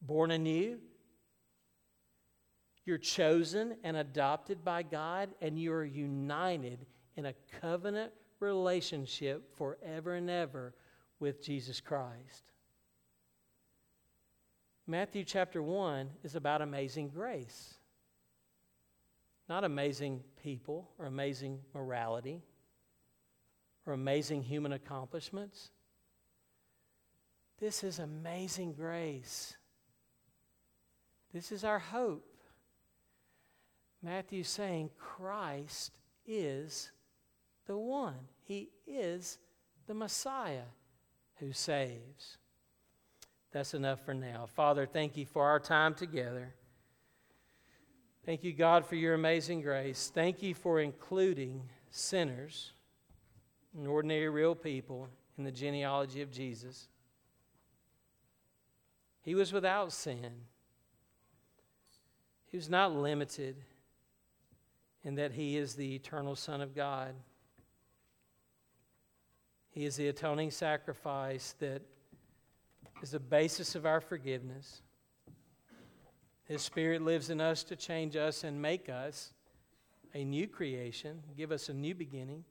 born 0.00 0.30
anew. 0.30 0.78
You're 2.84 2.98
chosen 2.98 3.76
and 3.82 3.96
adopted 3.96 4.64
by 4.64 4.84
God, 4.84 5.30
and 5.40 5.58
you 5.58 5.72
are 5.72 5.84
united 5.84 6.86
in 7.16 7.26
a 7.26 7.34
covenant 7.60 8.12
relationship 8.38 9.56
forever 9.56 10.14
and 10.14 10.30
ever 10.30 10.74
with 11.18 11.42
Jesus 11.42 11.80
Christ. 11.80 12.52
Matthew 14.86 15.24
chapter 15.24 15.60
1 15.60 16.08
is 16.22 16.36
about 16.36 16.62
amazing 16.62 17.08
grace, 17.08 17.74
not 19.48 19.64
amazing 19.64 20.22
people 20.46 20.88
or 20.96 21.06
amazing 21.06 21.58
morality 21.74 22.40
or 23.84 23.92
amazing 23.92 24.44
human 24.44 24.72
accomplishments. 24.72 25.70
This 27.58 27.82
is 27.82 27.98
amazing 27.98 28.74
grace. 28.74 29.56
This 31.34 31.50
is 31.50 31.64
our 31.64 31.80
hope. 31.80 32.36
Matthew's 34.00 34.46
saying 34.46 34.90
Christ 34.96 35.90
is 36.24 36.92
the 37.66 37.76
one, 37.76 38.28
He 38.44 38.68
is 38.86 39.38
the 39.88 39.94
Messiah 39.94 40.70
who 41.40 41.52
saves. 41.52 42.38
That's 43.50 43.74
enough 43.74 44.04
for 44.04 44.14
now. 44.14 44.46
Father, 44.54 44.86
thank 44.86 45.16
you 45.16 45.26
for 45.26 45.44
our 45.44 45.58
time 45.58 45.94
together. 45.94 46.54
Thank 48.26 48.42
you, 48.42 48.52
God, 48.52 48.84
for 48.84 48.96
your 48.96 49.14
amazing 49.14 49.60
grace. 49.60 50.10
Thank 50.12 50.42
you 50.42 50.52
for 50.52 50.80
including 50.80 51.62
sinners 51.90 52.72
and 53.72 53.86
ordinary, 53.86 54.28
real 54.28 54.56
people 54.56 55.08
in 55.38 55.44
the 55.44 55.52
genealogy 55.52 56.22
of 56.22 56.32
Jesus. 56.32 56.88
He 59.22 59.36
was 59.36 59.52
without 59.52 59.92
sin, 59.92 60.32
he 62.50 62.56
was 62.56 62.68
not 62.68 62.96
limited 62.96 63.56
in 65.04 65.14
that 65.14 65.30
he 65.30 65.56
is 65.56 65.74
the 65.74 65.94
eternal 65.94 66.34
Son 66.34 66.60
of 66.60 66.74
God. 66.74 67.14
He 69.70 69.84
is 69.84 69.94
the 69.94 70.08
atoning 70.08 70.50
sacrifice 70.50 71.54
that 71.60 71.82
is 73.02 73.12
the 73.12 73.20
basis 73.20 73.76
of 73.76 73.86
our 73.86 74.00
forgiveness. 74.00 74.82
His 76.46 76.62
Spirit 76.62 77.02
lives 77.02 77.30
in 77.30 77.40
us 77.40 77.64
to 77.64 77.76
change 77.76 78.16
us 78.16 78.44
and 78.44 78.60
make 78.62 78.88
us 78.88 79.32
a 80.14 80.24
new 80.24 80.46
creation, 80.46 81.22
give 81.36 81.52
us 81.52 81.68
a 81.68 81.74
new 81.74 81.94
beginning. 81.94 82.44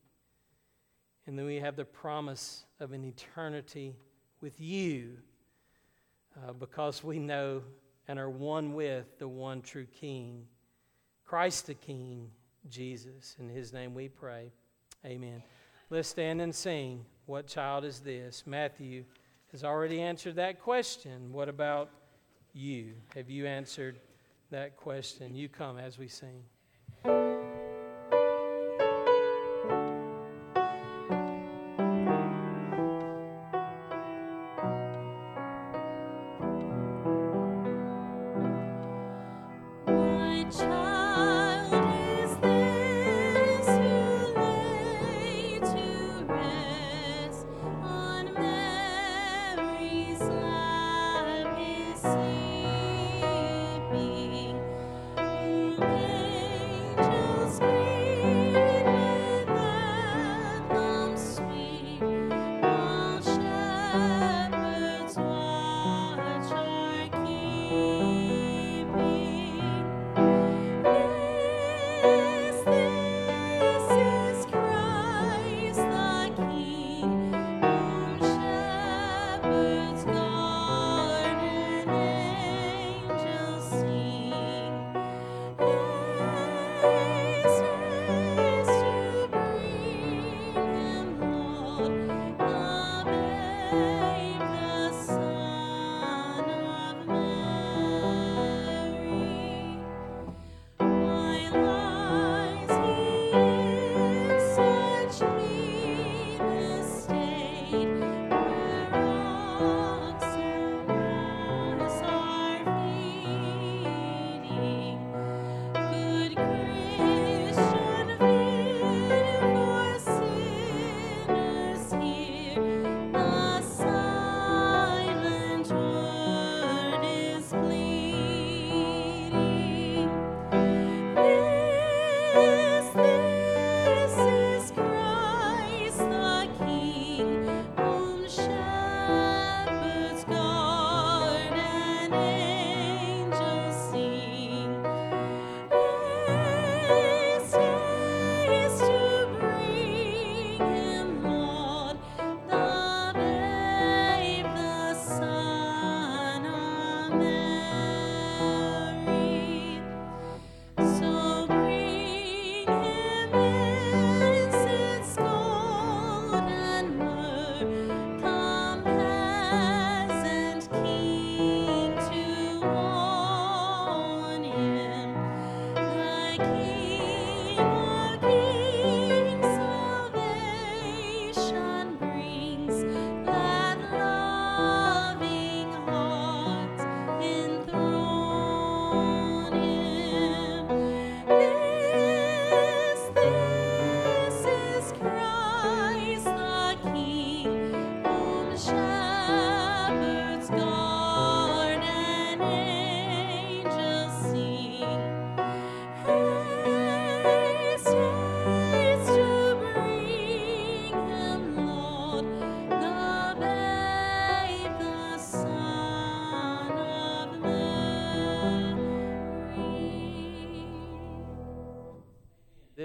And 1.26 1.40
then 1.40 1.46
we 1.46 1.56
have 1.56 1.76
the 1.76 1.86
promise 1.86 2.66
of 2.80 2.92
an 2.92 3.04
eternity 3.04 3.96
with 4.42 4.60
you 4.60 5.18
uh, 6.38 6.54
because 6.54 7.04
we 7.04 7.18
know 7.20 7.64
and 8.08 8.20
are 8.20 8.30
one 8.30 8.74
with 8.74 9.18
the 9.18 9.28
one 9.28 9.62
true 9.62 9.86
King, 9.86 10.46
Christ 11.24 11.68
the 11.68 11.74
King, 11.74 12.30
Jesus. 12.70 13.36
In 13.40 13.50
his 13.50 13.74
name 13.74 13.96
we 13.96 14.10
pray. 14.10 14.52
Amen. 15.06 15.42
Let's 15.90 16.10
stand 16.10 16.42
and 16.42 16.54
sing. 16.54 17.06
What 17.26 17.48
child 17.48 17.86
is 17.86 18.00
this? 18.02 18.44
Matthew 18.46 19.06
has 19.52 19.64
already 19.64 20.02
answered 20.02 20.36
that 20.36 20.60
question. 20.60 21.32
What 21.32 21.50
about 21.50 21.90
you? 22.56 22.94
Have 23.16 23.30
you 23.30 23.46
answered 23.46 24.00
that 24.52 24.78
question? 24.78 25.36
You 25.36 25.50
come 25.50 25.78
as 25.78 25.98
we 25.98 26.08
sing. 26.08 26.44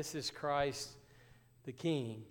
This 0.01 0.15
is 0.15 0.31
Christ 0.31 0.93
the 1.67 1.73
King. 1.73 2.23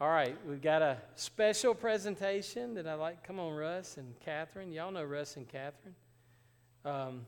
All 0.00 0.08
right, 0.08 0.36
we've 0.48 0.62
got 0.62 0.80
a 0.80 0.98
special 1.16 1.74
presentation 1.74 2.74
that 2.74 2.86
I 2.86 2.94
like. 2.94 3.26
Come 3.26 3.40
on, 3.40 3.52
Russ 3.52 3.96
and 3.96 4.14
Catherine. 4.20 4.70
Y'all 4.70 4.92
know 4.92 5.02
Russ 5.02 5.34
and 5.34 5.48
Catherine. 5.48 5.96
Um, 6.84 7.26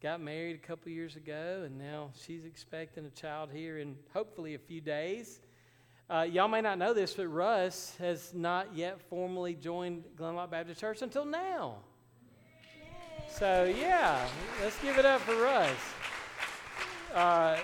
got 0.00 0.20
married 0.20 0.54
a 0.54 0.64
couple 0.64 0.92
years 0.92 1.16
ago, 1.16 1.64
and 1.66 1.76
now 1.76 2.10
she's 2.24 2.44
expecting 2.44 3.06
a 3.06 3.10
child 3.10 3.50
here 3.52 3.78
in 3.78 3.96
hopefully 4.14 4.54
a 4.54 4.58
few 4.60 4.80
days. 4.80 5.40
Uh, 6.08 6.22
y'all 6.22 6.46
may 6.46 6.60
not 6.60 6.78
know 6.78 6.94
this, 6.94 7.14
but 7.14 7.26
Russ 7.26 7.96
has 7.98 8.32
not 8.32 8.68
yet 8.72 9.00
formally 9.10 9.54
joined 9.54 10.04
Glenloch 10.14 10.52
Baptist 10.52 10.80
Church 10.80 11.02
until 11.02 11.24
now. 11.24 11.78
So, 13.28 13.64
yeah, 13.64 14.24
let's 14.62 14.80
give 14.80 14.96
it 14.96 15.04
up 15.04 15.20
for 15.22 15.34
Russ. 15.34 15.76
Uh, 17.12 17.56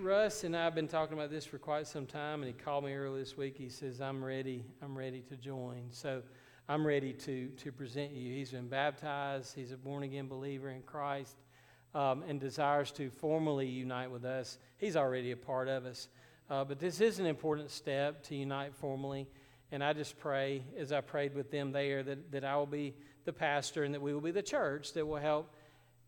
Russ 0.00 0.44
and 0.44 0.56
I 0.56 0.64
have 0.64 0.74
been 0.74 0.88
talking 0.88 1.12
about 1.12 1.30
this 1.30 1.44
for 1.44 1.58
quite 1.58 1.86
some 1.86 2.06
time, 2.06 2.42
and 2.42 2.46
he 2.46 2.54
called 2.54 2.84
me 2.84 2.94
earlier 2.94 3.22
this 3.22 3.36
week. 3.36 3.56
He 3.58 3.68
says, 3.68 4.00
I'm 4.00 4.24
ready, 4.24 4.64
I'm 4.82 4.96
ready 4.96 5.20
to 5.28 5.36
join. 5.36 5.82
So, 5.90 6.22
I'm 6.68 6.86
ready 6.86 7.12
to, 7.12 7.48
to 7.48 7.70
present 7.70 8.12
you. 8.12 8.34
He's 8.34 8.52
been 8.52 8.68
baptized, 8.68 9.54
he's 9.54 9.72
a 9.72 9.76
born 9.76 10.02
again 10.02 10.26
believer 10.26 10.70
in 10.70 10.82
Christ, 10.82 11.36
um, 11.94 12.22
and 12.26 12.40
desires 12.40 12.92
to 12.92 13.10
formally 13.10 13.66
unite 13.66 14.10
with 14.10 14.24
us. 14.24 14.58
He's 14.78 14.96
already 14.96 15.32
a 15.32 15.36
part 15.36 15.68
of 15.68 15.84
us. 15.84 16.08
Uh, 16.48 16.64
but 16.64 16.78
this 16.78 17.00
is 17.00 17.18
an 17.18 17.26
important 17.26 17.70
step 17.70 18.22
to 18.24 18.34
unite 18.34 18.74
formally. 18.74 19.26
And 19.70 19.84
I 19.84 19.92
just 19.92 20.18
pray, 20.18 20.62
as 20.78 20.92
I 20.92 21.02
prayed 21.02 21.34
with 21.34 21.50
them 21.50 21.72
there, 21.72 22.02
that, 22.04 22.32
that 22.32 22.44
I 22.44 22.56
will 22.56 22.66
be 22.66 22.94
the 23.24 23.32
pastor 23.32 23.84
and 23.84 23.92
that 23.92 24.00
we 24.00 24.14
will 24.14 24.20
be 24.20 24.30
the 24.30 24.42
church 24.42 24.94
that 24.94 25.06
will 25.06 25.16
help 25.16 25.52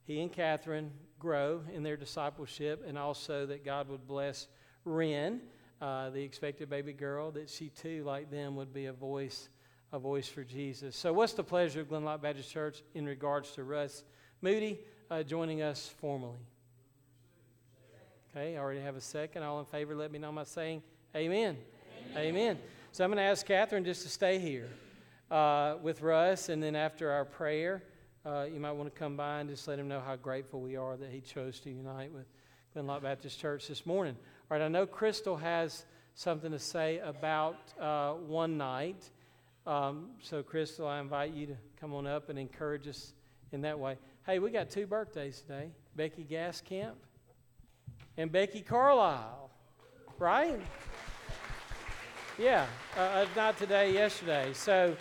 he 0.05 0.21
and 0.21 0.33
Catherine 0.33 0.91
grow 1.23 1.63
in 1.73 1.85
their 1.85 1.97
discipleship, 1.97 2.85
and 2.85 2.99
also 2.99 3.47
that 3.47 3.65
God 3.65 3.89
would 3.89 4.09
bless 4.09 4.49
Ren, 4.85 5.41
uh, 5.81 6.11
the 6.11 6.21
expected 6.21 6.69
baby 6.69 6.93
girl, 6.93 7.31
that 7.31 7.49
she 7.49 7.69
too, 7.69 8.03
like 8.03 8.29
them, 8.29 8.57
would 8.57 8.75
be 8.75 8.87
a 8.87 8.93
voice, 8.93 9.49
a 9.93 10.01
voice 10.01 10.27
for 10.27 10.43
Jesus. 10.43 10.97
So, 10.97 11.13
what's 11.13 11.33
the 11.33 11.45
pleasure 11.45 11.83
of 11.83 11.89
Glenloch 11.89 12.21
Baptist 12.21 12.51
Church 12.51 12.83
in 12.95 13.07
regards 13.07 13.53
to 13.53 13.63
Russ 13.63 14.03
Moody 14.41 14.81
uh, 15.13 15.23
joining 15.23 15.63
us 15.63 15.95
formally? 16.01 16.41
Okay, 18.35 18.57
I 18.57 18.61
already 18.61 18.81
have 18.81 18.97
a 18.97 19.01
second. 19.01 19.45
All 19.45 19.61
in 19.61 19.67
favor, 19.67 19.95
let 19.95 20.11
me 20.11 20.19
know 20.19 20.33
by 20.33 20.43
saying 20.43 20.83
amen. 21.15 21.57
Amen. 22.17 22.27
amen. 22.27 22.59
So 22.91 23.05
I'm 23.05 23.11
going 23.11 23.19
to 23.19 23.23
ask 23.23 23.47
Catherine 23.47 23.85
just 23.85 24.03
to 24.03 24.09
stay 24.09 24.41
here 24.41 24.69
uh, 25.31 25.77
with 25.83 26.03
Russ, 26.03 26.49
and 26.49 26.61
then 26.61 26.75
after 26.75 27.13
our 27.13 27.25
prayer, 27.25 27.85
uh, 28.25 28.47
you 28.53 28.61
might 28.61 28.73
want 28.73 28.93
to 28.93 28.99
come 28.99 29.17
by 29.17 29.41
and 29.41 29.51
just 29.51 29.67
let 29.67 29.79
him 29.79 29.89
know 29.89 30.01
how 30.01 30.17
grateful 30.17 30.61
we 30.61 30.77
are 30.77 30.97
that 30.97 31.11
he 31.11 31.21
chose 31.21 31.59
to 31.61 31.71
unite 31.71 32.13
with 32.13 32.27
Glenloch 32.73 33.03
Baptist 33.03 33.41
Church 33.41 33.67
this 33.67 33.85
morning. 33.85 34.17
All 34.51 34.57
right, 34.57 34.65
I 34.65 34.69
know 34.69 34.87
Crystal 34.87 35.37
has 35.37 35.85
something 36.15 36.53
to 36.53 36.59
say 36.59 36.99
about 36.99 37.59
uh, 37.81 38.13
one 38.13 38.57
night. 38.57 39.11
Um, 39.67 40.11
so, 40.21 40.43
Crystal, 40.43 40.87
I 40.87 41.01
invite 41.01 41.33
you 41.33 41.47
to 41.47 41.57
come 41.81 41.95
on 41.95 42.07
up 42.07 42.29
and 42.29 42.39
encourage 42.39 42.87
us 42.87 43.13
in 43.51 43.61
that 43.63 43.79
way. 43.79 43.99
Hey, 44.25 44.39
we 44.39 44.51
got 44.51 44.71
two 44.71 44.87
birthdays 44.87 45.41
today 45.41 45.71
Becky 45.97 46.25
Gascamp 46.29 46.95
and 48.17 48.31
Becky 48.31 48.61
Carlisle, 48.61 49.51
right? 50.19 50.61
Yeah, 52.39 52.67
uh, 52.97 53.01
uh, 53.01 53.27
not 53.37 53.59
today, 53.59 53.93
yesterday. 53.93 54.53
So, 54.55 54.97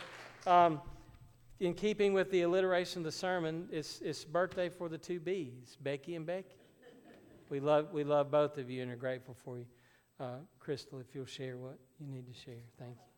um, 0.45 0.82
in 1.62 1.76
keeping 1.76 2.12
with 2.12 2.32
the 2.32 2.41
alliteration 2.41 3.01
of 3.01 3.03
the 3.05 3.12
sermon, 3.12 3.70
it's, 3.72 4.01
it's 4.01 4.26
birthday 4.26 4.68
for 4.68 4.89
the 4.89 4.97
two 4.97 5.20
B's, 5.20 5.78
Becky 5.80 6.16
and 6.16 6.26
Becky. 6.26 6.55
We 7.49 7.59
love, 7.59 7.93
we 7.93 8.03
love 8.03 8.32
both 8.32 8.57
of 8.57 8.68
you 8.70 8.82
and 8.82 8.91
are 8.91 8.95
grateful 8.95 9.36
for 9.45 9.59
you. 9.59 9.66
Uh, 10.20 10.38
Crystal, 10.59 10.99
if 10.99 11.14
you'll 11.14 11.26
share 11.26 11.57
what 11.57 11.78
you 12.00 12.08
need 12.08 12.25
to 12.25 12.33
share. 12.33 12.63
Thank 12.79 12.96
you. 12.96 13.11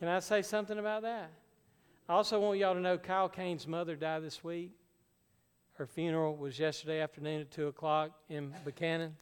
Can 0.00 0.08
I 0.08 0.20
say 0.20 0.40
something 0.40 0.78
about 0.78 1.02
that? 1.02 1.30
I 2.08 2.14
also 2.14 2.40
want 2.40 2.58
y'all 2.58 2.72
to 2.72 2.80
know 2.80 2.96
Kyle 2.96 3.28
Kane's 3.28 3.66
mother 3.66 3.96
died 3.96 4.22
this 4.22 4.42
week. 4.42 4.72
Her 5.74 5.86
funeral 5.86 6.36
was 6.36 6.58
yesterday 6.58 7.02
afternoon 7.02 7.42
at 7.42 7.50
2 7.50 7.66
o'clock 7.66 8.12
in 8.30 8.54
Buchanan. 8.64 9.14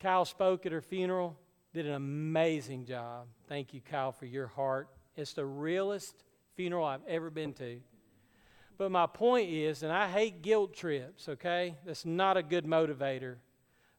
Kyle 0.00 0.24
spoke 0.24 0.64
at 0.64 0.72
her 0.72 0.80
funeral, 0.80 1.36
did 1.74 1.84
an 1.84 1.92
amazing 1.92 2.86
job. 2.86 3.26
Thank 3.46 3.74
you, 3.74 3.82
Kyle, 3.82 4.10
for 4.10 4.24
your 4.24 4.46
heart. 4.46 4.88
It's 5.16 5.34
the 5.34 5.44
realest 5.44 6.24
funeral 6.54 6.86
I've 6.86 7.06
ever 7.06 7.28
been 7.28 7.52
to. 7.54 7.80
But 8.78 8.90
my 8.90 9.06
point 9.06 9.50
is, 9.50 9.82
and 9.82 9.92
I 9.92 10.08
hate 10.08 10.40
guilt 10.40 10.72
trips, 10.72 11.28
okay? 11.28 11.76
That's 11.84 12.06
not 12.06 12.38
a 12.38 12.42
good 12.42 12.64
motivator. 12.64 13.36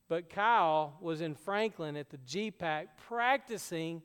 But 0.10 0.32
Kyle 0.32 0.98
was 1.00 1.22
in 1.22 1.36
Franklin 1.36 1.96
at 1.96 2.10
the 2.10 2.18
GPAC 2.18 2.88
practicing 3.08 4.02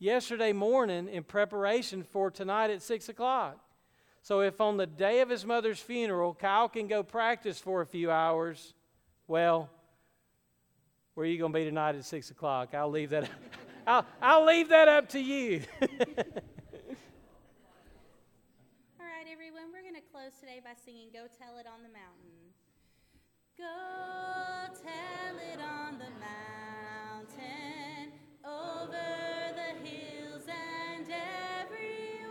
yesterday 0.00 0.52
morning 0.52 1.08
in 1.08 1.22
preparation 1.22 2.02
for 2.02 2.30
tonight 2.30 2.70
at 2.70 2.82
6 2.82 3.08
o'clock. 3.10 3.58
So, 4.22 4.40
if 4.40 4.60
on 4.60 4.76
the 4.76 4.86
day 4.86 5.20
of 5.20 5.28
his 5.28 5.46
mother's 5.46 5.78
funeral, 5.78 6.34
Kyle 6.34 6.68
can 6.68 6.88
go 6.88 7.02
practice 7.02 7.58
for 7.58 7.80
a 7.80 7.86
few 7.86 8.10
hours, 8.10 8.74
well, 9.28 9.70
where 11.14 11.24
are 11.24 11.28
you 11.28 11.38
going 11.38 11.52
to 11.52 11.58
be 11.58 11.64
tonight 11.64 11.94
at 11.94 12.04
6 12.04 12.30
o'clock? 12.30 12.74
I'll 12.74 12.90
leave 12.90 13.10
that, 13.10 13.30
I'll, 13.86 14.04
I'll 14.20 14.44
leave 14.44 14.68
that 14.70 14.88
up 14.88 15.08
to 15.10 15.20
you. 15.20 15.62
All 15.80 15.88
right, 18.98 19.26
everyone, 19.30 19.72
we're 19.72 19.82
going 19.82 19.94
to 19.94 20.02
close 20.12 20.32
today 20.38 20.60
by 20.62 20.72
singing 20.84 21.08
Go 21.12 21.26
Tell 21.38 21.56
It 21.58 21.66
on 21.66 21.82
the 21.82 21.88
Mountain. 21.88 22.52
Go 23.56 23.64
tell 24.82 25.36
it 25.52 25.60
on 25.60 25.98
the 25.98 26.10
mountain 26.20 26.80
over 28.44 29.08
the 29.54 29.88
hills 29.88 30.44
and 30.48 31.06
everywhere. 31.60 32.30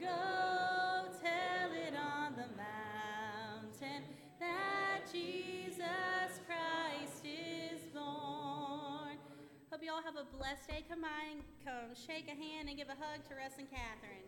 Go 0.00 1.08
tell 1.22 1.70
it 1.72 1.94
on 1.94 2.34
the 2.34 2.48
mountain 2.56 4.02
that 4.40 5.00
Jesus 5.12 6.40
Christ 6.46 7.24
is 7.24 7.80
born. 7.92 9.16
Hope 9.70 9.82
you 9.82 9.92
all 9.92 10.02
have 10.02 10.16
a 10.16 10.26
blessed 10.36 10.68
day. 10.68 10.84
Come 10.88 11.02
by 11.02 11.32
and 11.32 11.42
come 11.64 11.94
shake 11.94 12.26
a 12.28 12.36
hand 12.36 12.68
and 12.68 12.76
give 12.76 12.88
a 12.88 12.98
hug 12.98 13.24
to 13.28 13.34
Russ 13.34 13.54
and 13.58 13.70
Catherine. 13.70 14.24